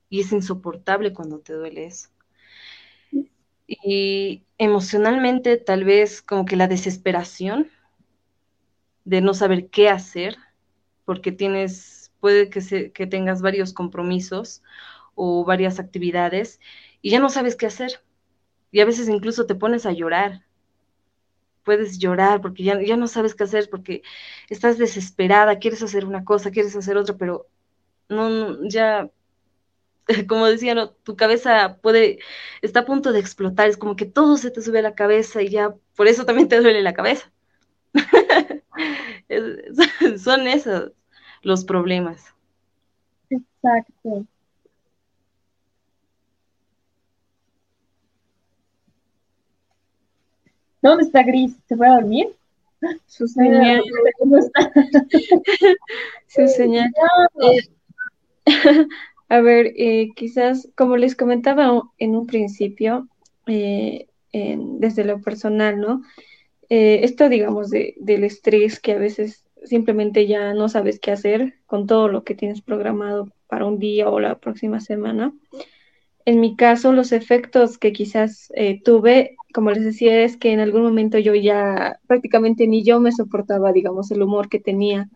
y 0.09 0.21
es 0.21 0.31
insoportable 0.31 1.13
cuando 1.13 1.39
te 1.39 1.53
duele 1.53 1.85
eso. 1.85 2.09
Y 3.67 4.43
emocionalmente 4.57 5.57
tal 5.57 5.83
vez 5.83 6.23
como 6.23 6.45
que 6.45 6.55
la 6.55 6.67
desesperación 6.67 7.69
de 9.05 9.21
no 9.21 9.35
saber 9.35 9.69
qué 9.69 9.89
hacer, 9.89 10.35
porque 11.05 11.31
tienes, 11.31 12.11
puede 12.19 12.49
que, 12.49 12.91
que 12.91 13.05
tengas 13.05 13.43
varios 13.43 13.71
compromisos 13.71 14.63
o 15.17 15.43
varias 15.43 15.79
actividades 15.79 16.61
y 17.01 17.09
ya 17.11 17.19
no 17.19 17.29
sabes 17.29 17.57
qué 17.57 17.65
hacer. 17.65 18.01
Y 18.71 18.81
a 18.81 18.85
veces 18.85 19.09
incluso 19.09 19.45
te 19.45 19.55
pones 19.55 19.85
a 19.85 19.91
llorar. 19.91 20.43
Puedes 21.63 21.99
llorar 21.99 22.41
porque 22.41 22.63
ya, 22.63 22.81
ya 22.81 22.95
no 22.95 23.07
sabes 23.07 23.35
qué 23.35 23.43
hacer, 23.43 23.69
porque 23.69 24.03
estás 24.49 24.77
desesperada, 24.77 25.59
quieres 25.59 25.83
hacer 25.83 26.05
una 26.05 26.23
cosa, 26.23 26.51
quieres 26.51 26.75
hacer 26.75 26.97
otra, 26.97 27.17
pero 27.17 27.47
no 28.09 28.57
ya 28.69 29.09
como 30.27 30.45
decía, 30.45 30.75
¿no? 30.75 30.91
tu 30.91 31.15
cabeza 31.15 31.79
puede, 31.81 32.19
está 32.61 32.81
a 32.81 32.85
punto 32.85 33.11
de 33.11 33.19
explotar, 33.19 33.67
es 33.67 33.77
como 33.77 33.95
que 33.95 34.05
todo 34.05 34.37
se 34.37 34.51
te 34.51 34.61
sube 34.61 34.79
a 34.79 34.83
la 34.83 34.95
cabeza 34.95 35.41
y 35.41 35.49
ya 35.49 35.75
por 35.95 36.07
eso 36.07 36.25
también 36.25 36.47
te 36.47 36.61
duele 36.61 36.81
la 36.81 36.93
cabeza. 36.93 37.31
son 40.17 40.47
esos 40.47 40.91
los 41.41 41.65
problemas. 41.65 42.33
Exacto. 43.29 44.25
¿Dónde 50.81 51.03
está 51.03 51.23
Gris? 51.23 51.55
¿Se 51.67 51.75
fue 51.75 51.87
a 51.87 51.95
dormir? 51.95 52.29
Su 53.07 53.27
señal. 53.27 53.83
Su 56.27 56.47
señal. 56.47 56.89
A 59.29 59.41
ver, 59.41 59.73
eh, 59.75 60.11
quizás, 60.15 60.69
como 60.75 60.95
les 60.95 61.15
comentaba 61.15 61.81
en 61.97 62.15
un 62.15 62.27
principio, 62.27 63.07
eh, 63.45 64.07
desde 64.31 65.03
lo 65.03 65.21
personal, 65.21 65.79
¿no? 65.79 66.01
Eh, 66.69 66.99
esto, 67.03 67.29
digamos, 67.29 67.69
de, 67.69 67.95
del 67.97 68.23
estrés 68.23 68.79
que 68.79 68.93
a 68.93 68.97
veces 68.97 69.45
simplemente 69.63 70.27
ya 70.27 70.53
no 70.53 70.69
sabes 70.69 70.99
qué 70.99 71.11
hacer 71.11 71.55
con 71.65 71.87
todo 71.87 72.07
lo 72.07 72.23
que 72.23 72.35
tienes 72.35 72.61
programado 72.61 73.29
para 73.47 73.65
un 73.65 73.79
día 73.79 74.09
o 74.09 74.19
la 74.19 74.37
próxima 74.37 74.79
semana. 74.79 75.33
En 76.27 76.41
mi 76.41 76.57
caso, 76.57 76.91
los 76.91 77.13
efectos 77.13 77.77
que 77.77 77.93
quizás 77.93 78.51
tuve, 78.83 79.37
como 79.53 79.71
les 79.71 79.85
decía, 79.85 80.25
es 80.25 80.35
que 80.35 80.51
en 80.51 80.59
algún 80.59 80.83
momento 80.83 81.17
yo 81.17 81.33
ya 81.33 82.01
prácticamente 82.05 82.67
ni 82.67 82.83
yo 82.83 82.99
me 82.99 83.13
soportaba, 83.13 83.71
digamos, 83.71 84.11
el 84.11 84.21
humor 84.21 84.49
que 84.49 84.59
tenía. 84.59 85.07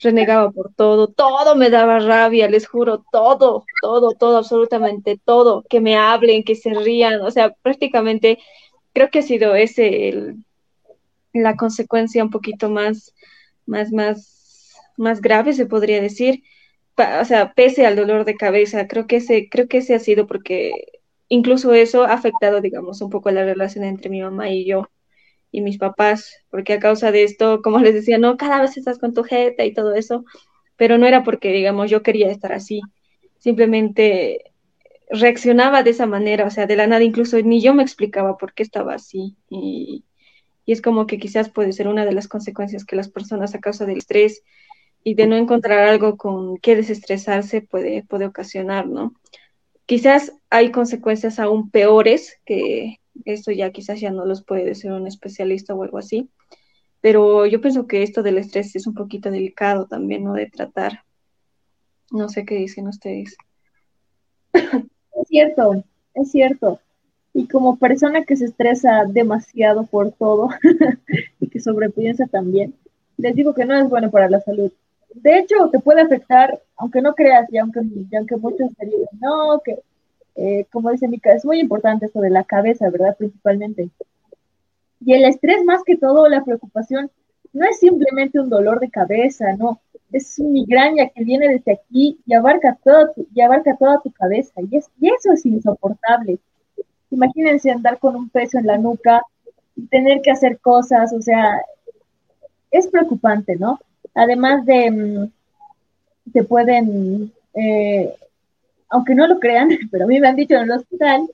Renegaba 0.00 0.50
por 0.50 0.70
todo, 0.74 1.06
todo 1.08 1.56
me 1.56 1.70
daba 1.70 2.00
rabia, 2.00 2.50
les 2.50 2.68
juro, 2.68 3.02
todo, 3.10 3.64
todo, 3.80 4.10
todo, 4.12 4.36
absolutamente 4.36 5.18
todo, 5.24 5.64
que 5.70 5.80
me 5.80 5.96
hablen, 5.96 6.44
que 6.44 6.54
se 6.54 6.74
rían, 6.74 7.22
o 7.22 7.30
sea, 7.30 7.54
prácticamente 7.62 8.38
creo 8.92 9.08
que 9.08 9.20
ha 9.20 9.22
sido 9.22 9.54
ese 9.54 10.34
la 11.32 11.56
consecuencia 11.56 12.22
un 12.22 12.30
poquito 12.30 12.68
más, 12.68 13.14
más, 13.64 13.90
más, 13.90 14.74
más 14.98 15.22
grave, 15.22 15.54
se 15.54 15.64
podría 15.64 16.02
decir, 16.02 16.42
o 16.96 17.24
sea, 17.24 17.52
pese 17.54 17.86
al 17.86 17.96
dolor 17.96 18.24
de 18.24 18.36
cabeza, 18.36 18.86
creo 18.86 19.06
que 19.06 19.16
ese, 19.16 19.48
creo 19.48 19.68
que 19.68 19.78
ese 19.78 19.94
ha 19.94 19.98
sido 19.98 20.26
porque 20.26 20.72
incluso 21.28 21.72
eso 21.74 22.04
ha 22.04 22.12
afectado, 22.12 22.60
digamos, 22.60 23.00
un 23.00 23.10
poco 23.10 23.30
la 23.30 23.44
relación 23.44 23.84
entre 23.84 24.10
mi 24.10 24.20
mamá 24.22 24.50
y 24.50 24.66
yo 24.66 24.88
y 25.50 25.60
mis 25.62 25.78
papás, 25.78 26.32
porque 26.50 26.74
a 26.74 26.80
causa 26.80 27.12
de 27.12 27.24
esto, 27.24 27.62
como 27.62 27.78
les 27.80 27.94
decía, 27.94 28.18
no, 28.18 28.36
cada 28.36 28.60
vez 28.60 28.76
estás 28.76 28.98
con 28.98 29.14
tu 29.14 29.22
jeta 29.24 29.64
y 29.64 29.74
todo 29.74 29.94
eso, 29.94 30.24
pero 30.76 30.98
no 30.98 31.06
era 31.06 31.24
porque, 31.24 31.52
digamos, 31.52 31.90
yo 31.90 32.02
quería 32.02 32.30
estar 32.30 32.52
así, 32.52 32.80
simplemente 33.38 34.52
reaccionaba 35.10 35.82
de 35.82 35.90
esa 35.90 36.06
manera, 36.06 36.46
o 36.46 36.50
sea, 36.50 36.66
de 36.66 36.76
la 36.76 36.86
nada, 36.86 37.04
incluso 37.04 37.38
ni 37.42 37.60
yo 37.60 37.74
me 37.74 37.82
explicaba 37.82 38.38
por 38.38 38.54
qué 38.54 38.62
estaba 38.62 38.94
así. 38.94 39.36
Y, 39.50 40.04
y 40.64 40.72
es 40.72 40.80
como 40.80 41.06
que 41.06 41.18
quizás 41.18 41.50
puede 41.50 41.72
ser 41.72 41.88
una 41.88 42.06
de 42.06 42.12
las 42.12 42.28
consecuencias 42.28 42.84
que 42.84 42.96
las 42.96 43.08
personas 43.10 43.54
a 43.54 43.60
causa 43.60 43.84
del 43.84 43.98
estrés 43.98 44.42
y 45.04 45.14
de 45.14 45.26
no 45.26 45.36
encontrar 45.36 45.80
algo 45.80 46.16
con 46.16 46.56
qué 46.58 46.76
desestresarse 46.76 47.62
puede, 47.62 48.04
puede 48.04 48.26
ocasionar, 48.26 48.86
¿no? 48.86 49.14
Quizás 49.86 50.32
hay 50.50 50.70
consecuencias 50.70 51.38
aún 51.38 51.70
peores 51.70 52.38
que, 52.44 53.00
esto 53.24 53.50
ya 53.52 53.70
quizás 53.72 54.00
ya 54.00 54.10
no 54.10 54.24
los 54.24 54.44
puede 54.44 54.64
decir 54.64 54.92
un 54.92 55.06
especialista 55.06 55.74
o 55.74 55.82
algo 55.82 55.98
así, 55.98 56.30
pero 57.00 57.46
yo 57.46 57.60
pienso 57.60 57.86
que 57.86 58.02
esto 58.02 58.22
del 58.22 58.38
estrés 58.38 58.74
es 58.76 58.86
un 58.86 58.94
poquito 58.94 59.30
delicado 59.30 59.86
también, 59.86 60.24
¿no? 60.24 60.34
De 60.34 60.46
tratar. 60.46 61.04
No 62.10 62.28
sé 62.28 62.44
qué 62.44 62.54
dicen 62.54 62.88
ustedes. 62.88 63.36
Es 64.52 65.28
cierto, 65.28 65.84
es 66.14 66.30
cierto. 66.30 66.80
Y 67.34 67.48
como 67.48 67.76
persona 67.76 68.24
que 68.24 68.36
se 68.36 68.44
estresa 68.44 69.04
demasiado 69.06 69.86
por 69.86 70.12
todo 70.12 70.50
y 71.40 71.48
que 71.48 71.60
sobrepiensa 71.60 72.26
también, 72.26 72.74
les 73.16 73.34
digo 73.34 73.54
que 73.54 73.64
no 73.64 73.74
es 73.74 73.88
bueno 73.88 74.10
para 74.10 74.28
la 74.28 74.40
salud. 74.40 74.72
De 75.14 75.38
hecho, 75.38 75.68
te 75.70 75.78
puede 75.78 76.00
afectar, 76.00 76.60
aunque 76.76 77.02
no 77.02 77.14
creas, 77.14 77.52
y 77.52 77.58
aunque, 77.58 77.80
muchos 78.36 78.74
te 78.76 78.86
digan, 78.86 79.08
no, 79.20 79.60
que 79.64 79.78
eh, 80.34 80.66
como 80.72 80.90
dice 80.90 81.08
Mica, 81.08 81.32
es 81.32 81.44
muy 81.44 81.60
importante 81.60 82.06
esto 82.06 82.20
de 82.20 82.30
la 82.30 82.44
cabeza, 82.44 82.88
¿verdad? 82.90 83.16
Principalmente. 83.16 83.90
Y 85.00 85.12
el 85.14 85.24
estrés, 85.24 85.64
más 85.64 85.82
que 85.84 85.96
todo, 85.96 86.28
la 86.28 86.44
preocupación, 86.44 87.10
no 87.52 87.66
es 87.66 87.78
simplemente 87.78 88.40
un 88.40 88.48
dolor 88.48 88.80
de 88.80 88.90
cabeza, 88.90 89.52
no, 89.56 89.80
es 90.10 90.38
migraña 90.38 91.08
que 91.08 91.24
viene 91.24 91.48
desde 91.48 91.72
aquí 91.72 92.18
y 92.24 92.34
abarca, 92.34 92.78
todo 92.82 93.12
y 93.34 93.40
abarca 93.40 93.76
toda 93.76 94.00
tu 94.00 94.10
cabeza, 94.12 94.52
y, 94.70 94.76
es, 94.76 94.90
y 95.00 95.08
eso 95.08 95.32
es 95.32 95.44
insoportable. 95.44 96.38
Imagínense 97.10 97.70
andar 97.70 97.98
con 97.98 98.16
un 98.16 98.30
peso 98.30 98.58
en 98.58 98.66
la 98.66 98.78
nuca 98.78 99.22
y 99.76 99.86
tener 99.86 100.22
que 100.22 100.30
hacer 100.30 100.60
cosas, 100.60 101.12
o 101.12 101.20
sea, 101.20 101.60
es 102.70 102.88
preocupante, 102.88 103.56
¿no? 103.56 103.78
Además 104.14 104.64
de, 104.66 104.90
mm, 104.90 106.32
te 106.32 106.44
pueden 106.44 107.32
eh, 107.54 108.14
aunque 108.92 109.14
no 109.14 109.26
lo 109.26 109.40
crean, 109.40 109.68
pero 109.90 110.04
a 110.04 110.06
mí 110.06 110.20
me 110.20 110.28
han 110.28 110.36
dicho 110.36 110.54
en 110.54 110.62
el 110.62 110.70
hospital 110.72 111.28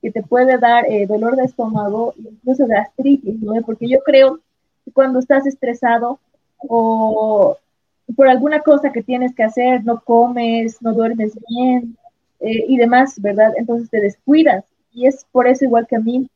que 0.00 0.12
te 0.12 0.22
puede 0.22 0.58
dar 0.58 0.84
eh, 0.86 1.06
dolor 1.06 1.34
de 1.34 1.44
estómago, 1.44 2.14
incluso 2.16 2.66
gastritis, 2.66 3.40
¿no? 3.40 3.60
Porque 3.62 3.88
yo 3.88 3.98
creo 4.04 4.38
que 4.84 4.92
cuando 4.92 5.18
estás 5.18 5.44
estresado 5.46 6.20
o 6.58 7.56
por 8.14 8.28
alguna 8.28 8.60
cosa 8.60 8.92
que 8.92 9.02
tienes 9.02 9.34
que 9.34 9.42
hacer, 9.42 9.84
no 9.84 10.00
comes, 10.00 10.80
no 10.80 10.92
duermes 10.92 11.32
bien 11.48 11.96
eh, 12.40 12.64
y 12.68 12.76
demás, 12.76 13.20
¿verdad? 13.20 13.52
Entonces 13.56 13.90
te 13.90 14.00
descuidas. 14.00 14.64
Y 14.92 15.06
es 15.06 15.26
por 15.32 15.48
eso 15.48 15.64
igual 15.64 15.86
que 15.86 15.96
a 15.96 16.00
mí, 16.00 16.28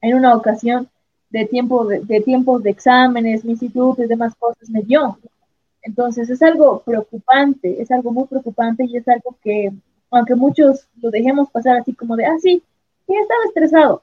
en 0.00 0.14
una 0.14 0.34
ocasión 0.34 0.88
de, 1.34 1.46
tiempo 1.46 1.84
de, 1.84 2.20
tiempos 2.20 2.62
de 2.62 2.70
exámenes, 2.70 3.44
mi 3.44 3.52
instituto 3.52 4.04
y 4.04 4.06
demás 4.06 4.34
cosas 4.38 4.70
me 4.70 4.82
dio. 4.82 5.18
Entonces 5.82 6.30
es 6.30 6.40
algo 6.42 6.80
preocupante, 6.82 7.82
es 7.82 7.90
algo 7.90 8.12
muy 8.12 8.26
preocupante 8.26 8.84
y 8.84 8.96
es 8.96 9.08
algo 9.08 9.36
que, 9.42 9.72
aunque 10.12 10.36
muchos 10.36 10.86
lo 11.02 11.10
dejemos 11.10 11.50
pasar 11.50 11.76
así 11.78 11.92
como 11.92 12.14
de, 12.14 12.24
ah, 12.24 12.36
sí, 12.40 12.62
ya 13.08 13.20
estaba 13.20 13.44
estresado, 13.46 14.02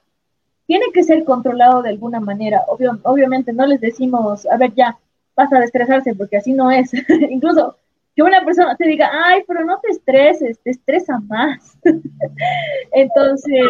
tiene 0.66 0.86
que 0.92 1.02
ser 1.02 1.24
controlado 1.24 1.80
de 1.80 1.88
alguna 1.88 2.20
manera. 2.20 2.64
obviamente 2.68 3.54
no 3.54 3.66
les 3.66 3.80
decimos, 3.80 4.46
a 4.46 4.58
ver, 4.58 4.74
ya, 4.74 4.98
pasa 5.34 5.56
a 5.56 5.64
estresarse, 5.64 6.14
porque 6.14 6.36
así 6.36 6.52
no 6.52 6.70
es. 6.70 6.92
Incluso 7.30 7.76
que 8.14 8.22
una 8.22 8.44
persona 8.44 8.76
te 8.76 8.86
diga, 8.86 9.10
ay, 9.10 9.42
pero 9.48 9.64
no 9.64 9.80
te 9.80 9.90
estreses, 9.90 10.58
te 10.58 10.70
estresa 10.70 11.18
más. 11.18 11.78
entonces, 12.92 13.64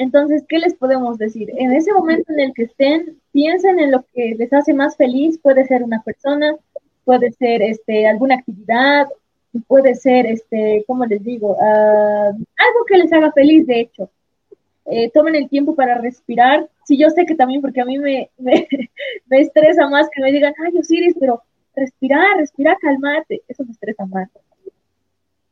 entonces, 0.00 0.44
¿qué 0.48 0.58
les 0.58 0.72
podemos 0.72 1.18
decir? 1.18 1.50
En 1.58 1.72
ese 1.72 1.92
momento 1.92 2.32
en 2.32 2.40
el 2.40 2.54
que 2.54 2.62
estén, 2.62 3.20
piensen 3.32 3.78
en 3.78 3.90
lo 3.90 4.02
que 4.14 4.34
les 4.38 4.50
hace 4.50 4.72
más 4.72 4.96
feliz, 4.96 5.38
puede 5.38 5.66
ser 5.66 5.82
una 5.82 6.02
persona, 6.02 6.56
puede 7.04 7.30
ser 7.32 7.60
este, 7.60 8.08
alguna 8.08 8.36
actividad, 8.36 9.08
puede 9.66 9.94
ser, 9.94 10.24
este, 10.24 10.84
¿cómo 10.86 11.04
les 11.04 11.22
digo? 11.22 11.54
Ah, 11.60 12.30
algo 12.30 12.84
que 12.88 12.96
les 12.96 13.12
haga 13.12 13.30
feliz, 13.32 13.66
de 13.66 13.80
hecho. 13.80 14.10
Eh, 14.86 15.10
tomen 15.12 15.34
el 15.34 15.50
tiempo 15.50 15.74
para 15.74 15.98
respirar. 15.98 16.66
Sí, 16.86 16.96
yo 16.96 17.10
sé 17.10 17.26
que 17.26 17.34
también, 17.34 17.60
porque 17.60 17.82
a 17.82 17.84
mí 17.84 17.98
me, 17.98 18.30
me, 18.38 18.66
estresa 19.38 19.86
más 19.90 20.08
que 20.10 20.22
me 20.22 20.32
digan, 20.32 20.54
ay, 20.64 20.78
Osiris, 20.78 21.14
pero 21.20 21.42
respirar, 21.76 22.38
respira, 22.38 22.74
calmate. 22.80 23.42
Eso 23.48 23.66
me 23.66 23.72
estresa 23.72 24.06
más. 24.06 24.30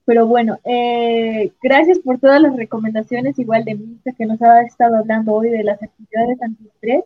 Pero 0.08 0.26
bueno, 0.26 0.58
eh, 0.64 1.52
gracias 1.62 1.98
por 1.98 2.18
todas 2.18 2.40
las 2.40 2.56
recomendaciones, 2.56 3.38
igual 3.38 3.66
de 3.66 3.74
Misa, 3.74 4.12
que 4.16 4.24
nos 4.24 4.40
ha 4.40 4.62
estado 4.62 4.96
hablando 4.96 5.34
hoy 5.34 5.50
de 5.50 5.62
las 5.62 5.82
actividades 5.82 6.40
antiestrés. 6.40 7.04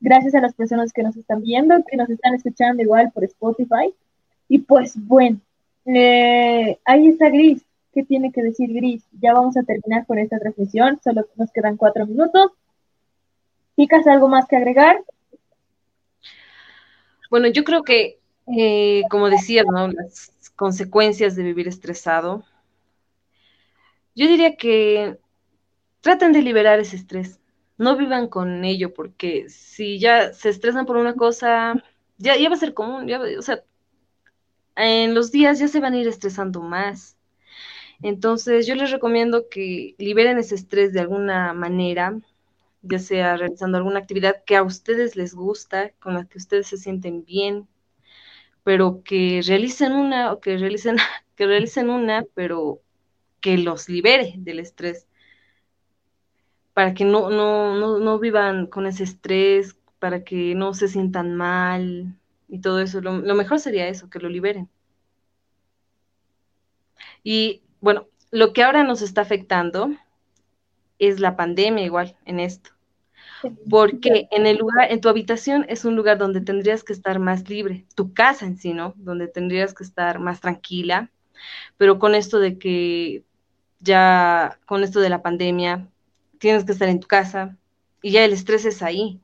Gracias 0.00 0.34
a 0.34 0.40
las 0.40 0.52
personas 0.52 0.92
que 0.92 1.04
nos 1.04 1.16
están 1.16 1.40
viendo, 1.40 1.84
que 1.88 1.96
nos 1.96 2.10
están 2.10 2.34
escuchando 2.34 2.82
igual 2.82 3.12
por 3.12 3.22
Spotify. 3.22 3.94
Y 4.48 4.58
pues 4.58 4.94
bueno, 4.96 5.38
eh, 5.86 6.80
ahí 6.84 7.06
está 7.06 7.28
Gris. 7.28 7.64
¿Qué 7.94 8.02
tiene 8.02 8.32
que 8.32 8.42
decir 8.42 8.74
Gris? 8.74 9.04
Ya 9.20 9.34
vamos 9.34 9.56
a 9.56 9.62
terminar 9.62 10.04
con 10.04 10.18
esta 10.18 10.40
transmisión, 10.40 10.98
solo 11.04 11.24
nos 11.36 11.52
quedan 11.52 11.76
cuatro 11.76 12.08
minutos. 12.08 12.50
Chicas, 13.76 14.04
¿algo 14.08 14.26
más 14.26 14.48
que 14.48 14.56
agregar? 14.56 15.00
Bueno, 17.30 17.46
yo 17.46 17.62
creo 17.62 17.84
que, 17.84 18.18
eh, 18.48 19.02
como 19.10 19.30
decía, 19.30 19.62
¿no? 19.62 19.90
Consecuencias 20.62 21.34
de 21.34 21.42
vivir 21.42 21.66
estresado. 21.66 22.44
Yo 24.14 24.28
diría 24.28 24.54
que 24.54 25.18
traten 26.00 26.32
de 26.32 26.40
liberar 26.40 26.78
ese 26.78 26.94
estrés. 26.94 27.40
No 27.78 27.96
vivan 27.96 28.28
con 28.28 28.64
ello, 28.64 28.94
porque 28.94 29.48
si 29.48 29.98
ya 29.98 30.32
se 30.32 30.50
estresan 30.50 30.86
por 30.86 30.98
una 30.98 31.16
cosa, 31.16 31.82
ya, 32.16 32.36
ya 32.36 32.48
va 32.48 32.54
a 32.54 32.58
ser 32.58 32.74
común. 32.74 33.08
Ya, 33.08 33.20
o 33.20 33.42
sea, 33.42 33.64
en 34.76 35.14
los 35.16 35.32
días 35.32 35.58
ya 35.58 35.66
se 35.66 35.80
van 35.80 35.94
a 35.94 35.98
ir 35.98 36.06
estresando 36.06 36.60
más. 36.60 37.16
Entonces, 38.00 38.64
yo 38.64 38.76
les 38.76 38.92
recomiendo 38.92 39.48
que 39.48 39.96
liberen 39.98 40.38
ese 40.38 40.54
estrés 40.54 40.92
de 40.92 41.00
alguna 41.00 41.54
manera, 41.54 42.20
ya 42.82 43.00
sea 43.00 43.36
realizando 43.36 43.78
alguna 43.78 43.98
actividad 43.98 44.44
que 44.46 44.54
a 44.54 44.62
ustedes 44.62 45.16
les 45.16 45.34
gusta, 45.34 45.90
con 45.98 46.14
la 46.14 46.24
que 46.26 46.38
ustedes 46.38 46.68
se 46.68 46.76
sienten 46.76 47.24
bien, 47.24 47.66
pero 48.64 49.02
que 49.04 49.42
realicen 49.46 49.92
una 49.92 50.38
que 50.40 50.56
realicen, 50.56 50.96
que 51.36 51.46
realicen 51.46 51.90
una, 51.90 52.24
pero 52.34 52.80
que 53.40 53.58
los 53.58 53.88
libere 53.88 54.34
del 54.38 54.60
estrés, 54.60 55.06
para 56.74 56.94
que 56.94 57.04
no, 57.04 57.30
no, 57.30 57.98
no, 57.98 58.18
vivan 58.18 58.66
con 58.66 58.86
ese 58.86 59.04
estrés, 59.04 59.76
para 59.98 60.24
que 60.24 60.54
no 60.54 60.74
se 60.74 60.88
sientan 60.88 61.34
mal 61.36 62.16
y 62.48 62.60
todo 62.60 62.80
eso. 62.80 63.00
Lo 63.00 63.34
mejor 63.34 63.58
sería 63.60 63.88
eso, 63.88 64.08
que 64.08 64.20
lo 64.20 64.28
liberen. 64.28 64.70
Y 67.22 67.62
bueno, 67.80 68.08
lo 68.30 68.52
que 68.52 68.62
ahora 68.62 68.84
nos 68.84 69.02
está 69.02 69.20
afectando 69.20 69.90
es 70.98 71.20
la 71.20 71.36
pandemia 71.36 71.84
igual 71.84 72.16
en 72.24 72.40
esto. 72.40 72.70
Porque 73.68 74.28
en 74.30 74.46
el 74.46 74.58
lugar, 74.58 74.90
en 74.90 75.00
tu 75.00 75.08
habitación 75.08 75.64
es 75.68 75.84
un 75.84 75.96
lugar 75.96 76.18
donde 76.18 76.40
tendrías 76.40 76.84
que 76.84 76.92
estar 76.92 77.18
más 77.18 77.48
libre, 77.48 77.86
tu 77.94 78.12
casa 78.12 78.46
en 78.46 78.56
sí, 78.56 78.72
¿no? 78.74 78.94
Donde 78.96 79.28
tendrías 79.28 79.74
que 79.74 79.84
estar 79.84 80.18
más 80.18 80.40
tranquila, 80.40 81.10
pero 81.76 81.98
con 81.98 82.14
esto 82.14 82.38
de 82.38 82.58
que 82.58 83.24
ya, 83.80 84.58
con 84.66 84.84
esto 84.84 85.00
de 85.00 85.08
la 85.08 85.22
pandemia, 85.22 85.88
tienes 86.38 86.64
que 86.64 86.72
estar 86.72 86.88
en 86.88 87.00
tu 87.00 87.08
casa 87.08 87.56
y 88.00 88.12
ya 88.12 88.24
el 88.24 88.32
estrés 88.32 88.64
es 88.64 88.82
ahí, 88.82 89.20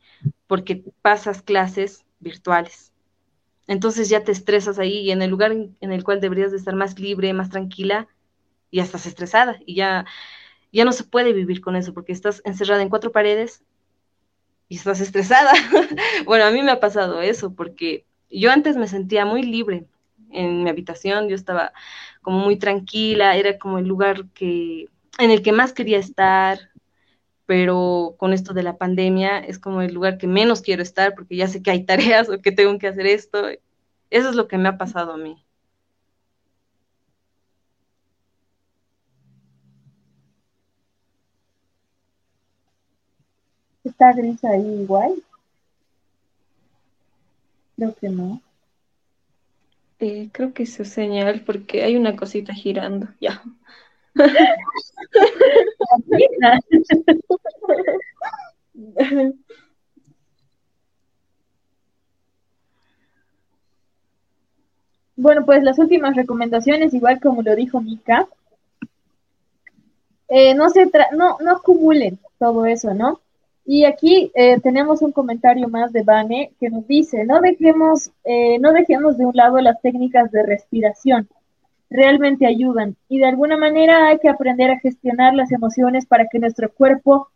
porque 0.47 0.83
pasas 1.03 1.43
clases 1.43 2.05
virtuales. 2.21 2.93
Entonces 3.67 4.09
ya 4.09 4.25
te 4.25 4.33
estresas 4.33 4.79
ahí 4.79 5.01
y 5.01 5.11
en 5.11 5.23
el 5.23 5.31
lugar 5.31 5.53
en 5.53 5.93
el 5.93 6.05
cual 6.05 6.21
deberías 6.21 6.51
de 6.51 6.57
estar 6.57 6.75
más 6.75 6.99
libre, 6.99 7.33
más 7.35 7.51
tranquila, 7.51 8.09
ya 8.73 8.83
estás 8.83 9.07
estresada 9.07 9.59
y 9.67 9.75
ya, 9.75 10.07
ya 10.73 10.85
no 10.85 10.93
se 10.93 11.05
puede 11.05 11.33
vivir 11.33 11.61
con 11.61 11.77
eso 11.77 11.93
porque 11.95 12.13
estás 12.13 12.41
encerrada 12.45 12.83
en 12.83 12.89
cuatro 12.89 13.13
paredes 13.13 13.63
y 14.69 14.77
estás 14.77 15.01
estresada. 15.01 15.53
bueno, 16.27 16.45
a 16.45 16.51
mí 16.51 16.63
me 16.63 16.73
ha 16.73 16.81
pasado 16.81 17.21
eso 17.23 17.55
porque 17.55 18.05
yo 18.31 18.51
antes 18.51 18.77
me 18.77 18.89
sentía 18.89 19.25
muy 19.25 19.43
libre 19.43 19.87
en 20.31 20.63
mi 20.63 20.71
habitación, 20.71 21.29
yo 21.29 21.35
estaba 21.35 21.73
como 22.23 22.39
muy 22.39 22.57
tranquila, 22.57 23.37
era 23.37 23.59
como 23.59 23.79
el 23.79 23.87
lugar 23.87 24.27
que 24.35 24.89
en 25.19 25.31
el 25.31 25.43
que 25.43 25.53
más 25.53 25.73
quería 25.73 25.99
estar, 25.99 26.71
pero 27.47 28.15
con 28.19 28.33
esto 28.33 28.53
de 28.53 28.63
la 28.63 28.77
pandemia 28.77 29.39
es 29.39 29.59
como 29.59 29.81
el 29.83 29.95
lugar 29.95 30.19
que 30.19 30.27
menos 30.27 30.61
quiero 30.61 30.83
estar 30.83 31.15
porque 31.15 31.37
ya 31.37 31.49
sé 31.49 31.63
que 31.63 31.71
hay 31.71 31.85
tareas 31.87 32.29
o 32.29 32.41
que 32.41 32.53
tengo 32.53 32.79
que 32.79 32.89
hacer 32.89 33.07
esto. 33.07 33.49
Eso 34.11 34.31
es 34.31 34.37
lo 34.37 34.49
que 34.49 34.59
me 34.59 34.69
ha 34.69 34.79
pasado 34.79 35.13
a 35.13 35.17
mí. 35.17 35.43
¿Está 43.99 44.13
gris 44.13 44.45
ahí 44.45 44.83
igual? 44.83 45.21
Creo 47.75 47.97
que 47.97 48.09
no. 48.09 48.41
Eh, 49.99 50.29
creo 50.31 50.55
que 50.55 50.63
es 50.63 50.75
su 50.75 50.85
señal 50.85 51.43
porque 51.45 51.83
hay 51.83 51.97
una 51.97 52.15
cosita 52.15 52.55
girando. 52.55 53.09
Ya. 53.21 53.43
Bueno, 65.17 65.45
pues 65.45 65.65
las 65.65 65.81
últimas 65.81 66.15
recomendaciones, 66.15 66.95
igual 66.95 67.19
como 67.21 67.43
lo 67.43 67.57
dijo 67.57 67.81
Mika, 67.81 68.29
eh, 70.29 70.55
no 70.55 70.71
se 70.71 70.89
no, 71.17 71.39
no 71.41 71.51
acumulen 71.51 72.21
todo 72.39 72.65
eso, 72.67 72.95
¿no? 72.95 73.21
Y 73.71 73.85
aquí 73.85 74.33
eh, 74.35 74.59
tenemos 74.61 75.03
un 75.03 75.13
comentario 75.13 75.69
más 75.69 75.93
de 75.93 76.03
Vane 76.03 76.53
que 76.59 76.71
nos 76.71 76.89
dice, 76.89 77.27
no 77.27 77.43
dejemos, 77.43 78.11
eh, 78.25 78.59
no 78.59 78.73
dejemos 78.73 79.19
de 79.19 79.27
un 79.27 79.37
lado 79.37 79.59
las 79.59 79.79
técnicas 79.83 80.33
de 80.33 80.43
respiración, 80.43 81.29
realmente 81.91 82.47
ayudan 82.47 82.97
y 83.11 83.19
de 83.19 83.27
alguna 83.27 83.59
manera 83.59 84.09
hay 84.09 84.21
que 84.21 84.31
aprender 84.31 84.71
a 84.71 84.79
gestionar 84.79 85.35
las 85.35 85.53
emociones 85.53 86.07
para 86.07 86.29
que 86.29 86.39
nuestro 86.39 86.73
cuerpo 86.73 87.29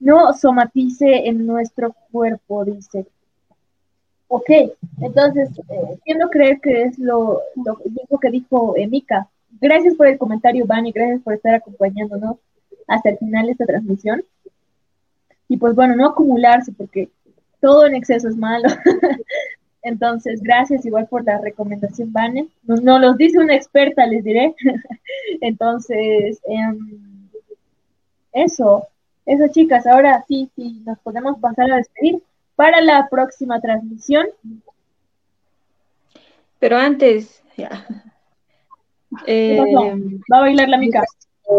no 0.00 0.32
somatice 0.32 1.28
en 1.28 1.46
nuestro 1.46 1.94
cuerpo, 2.10 2.64
dice. 2.64 3.04
Ok, 4.28 4.48
entonces, 5.02 5.50
eh, 5.68 5.98
quiero 6.06 6.30
creer 6.30 6.58
que 6.58 6.84
es 6.84 6.98
lo, 6.98 7.42
lo, 7.54 8.18
que 8.18 8.30
dijo 8.30 8.72
Emika. 8.78 9.28
Gracias 9.60 9.94
por 9.94 10.06
el 10.06 10.16
comentario, 10.16 10.64
Vane, 10.64 10.90
gracias 10.90 11.20
por 11.20 11.34
estar 11.34 11.54
acompañándonos 11.54 12.36
hasta 12.88 13.10
el 13.10 13.18
final 13.18 13.44
de 13.44 13.52
esta 13.52 13.66
transmisión. 13.66 14.24
Y 15.48 15.56
pues 15.56 15.74
bueno, 15.74 15.96
no 15.96 16.06
acumularse 16.06 16.72
porque 16.72 17.08
todo 17.60 17.86
en 17.86 17.94
exceso 17.94 18.28
es 18.28 18.36
malo. 18.36 18.68
Entonces, 19.82 20.42
gracias 20.42 20.84
igual 20.84 21.06
por 21.06 21.24
la 21.24 21.38
recomendación, 21.38 22.12
Vane. 22.12 22.48
Nos, 22.64 22.82
nos 22.82 23.00
los 23.00 23.16
dice 23.16 23.38
una 23.38 23.54
experta, 23.54 24.04
les 24.06 24.24
diré. 24.24 24.54
Entonces, 25.40 26.40
em, 26.48 27.28
eso, 28.32 28.88
eso 29.24 29.48
chicas, 29.48 29.86
ahora 29.86 30.24
sí, 30.26 30.50
sí, 30.56 30.82
nos 30.84 30.98
podemos 30.98 31.38
pasar 31.38 31.70
a 31.70 31.76
despedir 31.76 32.20
para 32.56 32.80
la 32.80 33.08
próxima 33.08 33.60
transmisión. 33.60 34.26
Pero 36.58 36.78
antes, 36.78 37.42
ya. 37.56 37.86
Eh, 39.26 39.60
Va 40.32 40.38
a 40.38 40.40
bailar 40.40 40.68
la 40.68 40.78
mica. 40.78 41.04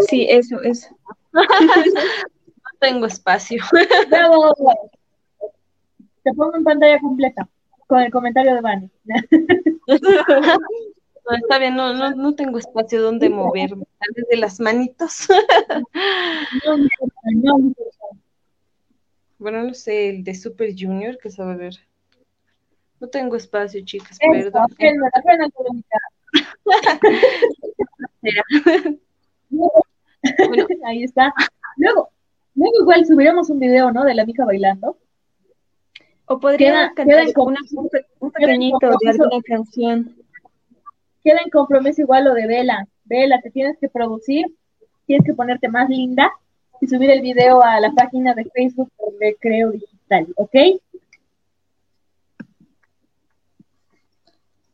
Sí, 0.09 0.27
eso, 0.29 0.61
eso. 0.61 0.95
tengo 2.80 3.05
espacio. 3.05 3.63
Te 6.23 6.34
pongo 6.34 6.55
en 6.57 6.63
pantalla 6.63 6.99
completa 6.99 7.47
con 7.88 8.01
el 8.01 8.11
comentario 8.11 8.53
de 8.55 8.61
Vani. 8.61 8.89
No, 11.30 11.36
está 11.36 11.59
bien, 11.59 11.75
no, 11.75 11.93
no, 11.93 12.11
no 12.11 12.36
tengo 12.36 12.57
espacio 12.57 13.01
donde 13.01 13.30
moverme, 13.30 13.86
tal 13.99 14.09
vez 14.15 14.25
de 14.30 14.38
las 14.38 14.59
manitos. 14.59 15.28
Bueno, 19.38 19.63
no 19.63 19.73
sé, 19.73 20.09
el 20.09 20.23
de 20.23 20.36
Super 20.36 20.73
Junior, 20.78 21.17
que 21.17 21.30
sabe 21.30 21.55
ver. 21.55 21.75
No 22.99 23.07
tengo 23.07 23.36
espacio, 23.36 23.84
chicas, 23.86 24.17
Eso, 24.19 24.51
perdón. 24.51 24.67
Bueno, 24.80 25.49
ahí 30.86 31.03
está. 31.03 31.34
Luego, 31.78 32.09
luego 32.58 32.82
igual 32.82 33.05
subiremos 33.05 33.49
un 33.49 33.60
video, 33.60 33.91
¿no? 33.91 34.03
De 34.03 34.14
la 34.14 34.26
mija 34.26 34.43
bailando. 34.43 34.97
O 36.26 36.39
podría 36.39 36.72
Queda- 36.72 36.93
cantar 36.93 37.26
una- 37.38 37.60
un, 37.76 37.88
pe- 37.89 38.05
un 38.20 38.32
pequeñito 38.32 38.78
de 38.82 39.10
alguna 39.10 39.41
canción. 39.45 40.16
Queda 41.24 41.39
en 41.43 41.49
compromiso 41.49 42.01
igual 42.01 42.26
lo 42.26 42.34
de 42.34 42.47
Vela. 42.47 42.86
Vela, 43.05 43.39
te 43.41 43.49
tienes 43.49 43.78
que 43.80 43.88
producir, 43.88 44.45
tienes 45.05 45.26
que 45.26 45.34
ponerte 45.34 45.70
más 45.70 45.89
linda 45.89 46.30
y 46.82 46.88
subir 46.88 47.10
el 47.12 47.22
video 47.22 47.62
a 47.64 47.80
la 47.80 47.91
página 47.93 48.34
de 48.34 48.43
Facebook 48.45 48.91
de 49.20 49.38
Creo 49.39 49.72
Digital, 49.72 50.28
¿ok? 50.36 50.55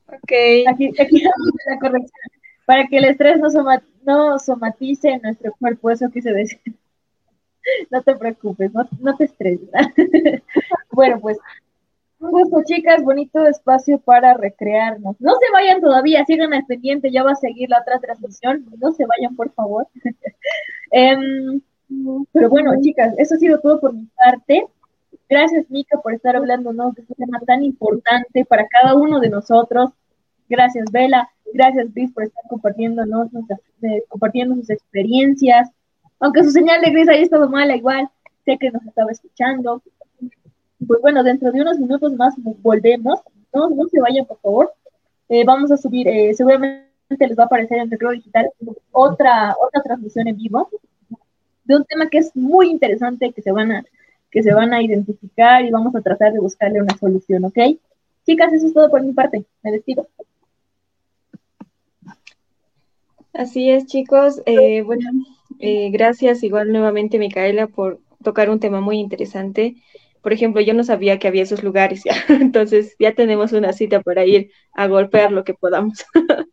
Ok. 0.08 0.32
Aquí, 0.68 0.92
aquí 1.00 1.22
la 1.22 1.80
corrección. 1.80 2.12
Para 2.66 2.88
que 2.88 2.98
el 2.98 3.06
estrés 3.06 3.40
no, 3.40 3.50
soma- 3.50 3.84
no 4.06 4.40
somatice 4.40 5.10
en 5.10 5.22
nuestro 5.22 5.54
cuerpo, 5.60 5.90
eso 5.92 6.10
quise 6.10 6.32
decir. 6.32 6.60
No 7.92 8.02
te 8.02 8.16
preocupes, 8.16 8.72
no, 8.74 9.16
te 9.16 9.26
estreses. 9.26 9.70
Bueno, 10.92 11.20
pues, 11.20 11.38
un 12.20 12.32
gusto, 12.32 12.62
chicas, 12.66 13.04
bonito 13.04 13.46
espacio 13.46 14.00
para 14.00 14.34
recrearnos. 14.34 15.20
No 15.20 15.34
se 15.34 15.52
vayan 15.52 15.82
todavía, 15.82 16.24
sigan 16.26 16.54
al 16.54 16.66
pendiente, 16.66 17.12
ya 17.12 17.24
va 17.24 17.32
a 17.32 17.36
seguir 17.36 17.70
la 17.70 17.82
otra 17.82 18.00
transmisión. 18.00 18.66
No 18.80 18.92
se 18.94 19.06
vayan, 19.06 19.36
por 19.36 19.52
favor. 19.54 19.88
Em, 20.96 21.60
pero 22.32 22.50
bueno, 22.50 22.72
chicas, 22.80 23.16
eso 23.18 23.34
ha 23.34 23.38
sido 23.40 23.60
todo 23.60 23.80
por 23.80 23.94
mi 23.94 24.08
parte. 24.16 24.68
Gracias, 25.28 25.66
Mica, 25.72 26.00
por 26.02 26.14
estar 26.14 26.36
hablándonos 26.36 26.94
de 26.94 27.02
este 27.02 27.16
tema 27.16 27.40
tan 27.48 27.64
importante 27.64 28.46
para 28.46 28.68
cada 28.68 28.94
uno 28.96 29.20
de 29.20 29.30
nosotros. 29.30 29.90
Gracias, 30.48 30.86
Vela. 30.92 31.28
Gracias, 31.52 31.92
Gris, 31.94 32.12
por 32.12 32.24
estar 32.24 32.44
compartiéndonos, 32.48 33.30
eh, 33.82 34.04
compartiendo 34.08 34.56
sus 34.56 34.70
experiencias. 34.70 35.72
Aunque 36.24 36.42
su 36.42 36.52
señal 36.52 36.80
de 36.80 36.90
Gris 36.90 37.10
haya 37.10 37.20
estado 37.20 37.50
mala, 37.50 37.76
igual 37.76 38.10
sé 38.46 38.58
que 38.58 38.72
nos 38.72 38.82
estaba 38.86 39.12
escuchando. 39.12 39.84
Pues 40.88 41.02
bueno, 41.02 41.22
dentro 41.22 41.52
de 41.52 41.60
unos 41.60 41.78
minutos 41.78 42.14
más 42.14 42.34
volvemos. 42.38 43.20
No, 43.54 43.70
no 43.70 43.90
se 43.90 44.00
vayan, 44.00 44.26
por 44.26 44.40
favor. 44.40 44.74
Eh, 45.28 45.44
vamos 45.44 45.70
a 45.74 45.76
subir, 45.76 46.08
eh, 46.08 46.34
seguramente 46.34 46.88
les 47.20 47.38
va 47.38 47.44
a 47.44 47.46
aparecer 47.48 47.78
en 47.80 47.92
Recreo 47.92 48.12
Digital 48.12 48.50
otra, 48.94 49.54
otra 49.62 49.84
transmisión 49.84 50.30
en 50.30 50.38
vivo 50.38 50.70
de 51.66 51.76
un 51.76 51.84
tema 51.84 52.08
que 52.08 52.20
es 52.20 52.34
muy 52.38 52.70
interesante, 52.70 53.34
que 53.34 53.42
se 53.42 53.52
van 53.52 53.74
a, 53.74 53.86
que 54.32 54.44
se 54.44 54.54
van 54.54 54.74
a 54.74 54.82
identificar 54.82 55.66
y 55.66 55.72
vamos 55.72 55.94
a 55.94 56.02
tratar 56.02 56.32
de 56.32 56.40
buscarle 56.40 56.82
una 56.82 56.98
solución, 56.98 57.44
¿ok? 57.44 57.60
Chicas, 58.26 58.54
eso 58.54 58.68
es 58.68 58.74
todo 58.74 58.90
por 58.90 59.04
mi 59.04 59.12
parte. 59.12 59.44
Me 59.62 59.74
despido. 59.74 60.08
Así 63.34 63.70
es, 63.70 63.88
chicos. 63.88 64.42
Eh, 64.46 64.84
bueno, 64.84 65.10
eh, 65.60 65.90
gracias 65.92 66.44
igual 66.44 66.72
nuevamente, 66.72 67.20
Micaela, 67.20 67.68
por 67.68 68.00
tocar 68.24 68.50
un 68.50 68.60
tema 68.60 68.82
muy 68.82 68.98
interesante. 68.98 69.76
Por 70.22 70.34
ejemplo, 70.34 70.62
yo 70.62 70.74
no 70.74 70.84
sabía 70.84 71.20
que 71.20 71.28
había 71.28 71.44
esos 71.44 71.64
lugares 71.64 72.04
ya, 72.06 72.16
entonces 72.30 72.96
ya 73.00 73.14
tenemos 73.14 73.52
una 73.52 73.74
cita 73.74 74.02
para 74.02 74.26
ir 74.26 74.52
a 74.74 74.88
golpear 74.88 75.32
lo 75.32 75.44
que 75.44 75.54
podamos. 75.54 76.06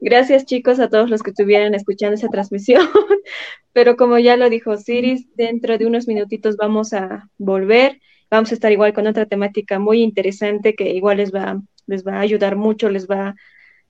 Gracias, 0.00 0.44
chicos, 0.46 0.78
a 0.80 0.88
todos 0.88 1.10
los 1.10 1.22
que 1.22 1.30
estuvieran 1.30 1.74
escuchando 1.74 2.14
esa 2.14 2.28
transmisión. 2.28 2.86
Pero 3.72 3.96
como 3.96 4.18
ya 4.18 4.36
lo 4.36 4.48
dijo 4.50 4.76
Siris, 4.76 5.28
dentro 5.34 5.78
de 5.78 5.86
unos 5.86 6.06
minutitos 6.08 6.56
vamos 6.56 6.92
a 6.92 7.28
volver. 7.38 8.00
Vamos 8.30 8.50
a 8.50 8.54
estar 8.54 8.72
igual 8.72 8.92
con 8.92 9.06
otra 9.06 9.26
temática 9.26 9.78
muy 9.78 10.02
interesante 10.02 10.74
que 10.74 10.90
igual 10.90 11.18
les 11.18 11.32
va, 11.32 11.62
les 11.86 12.06
va 12.06 12.14
a 12.16 12.20
ayudar 12.20 12.56
mucho, 12.56 12.88
les 12.90 13.06
va, 13.06 13.36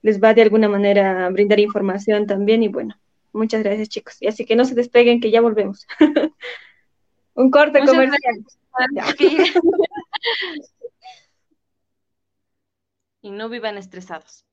les 0.01 0.21
va 0.21 0.33
de 0.33 0.43
alguna 0.43 0.69
manera 0.69 1.25
a 1.25 1.29
brindar 1.29 1.59
información 1.59 2.27
también. 2.27 2.63
Y 2.63 2.67
bueno, 2.67 2.95
muchas 3.37 3.63
gracias, 3.63 3.89
chicos. 3.89 4.17
Y 4.21 4.27
así 4.27 4.45
que 4.45 4.55
no 4.55 4.65
se 4.65 4.75
despeguen, 4.75 5.19
que 5.21 5.31
ya 5.31 5.41
volvemos. 5.41 5.87
Un 7.33 7.51
corte 7.51 7.79
Muchas 7.79 7.95
comercial. 7.95 8.45
y 13.21 13.31
no 13.31 13.49
vivan 13.49 13.77
estresados. 13.77 14.45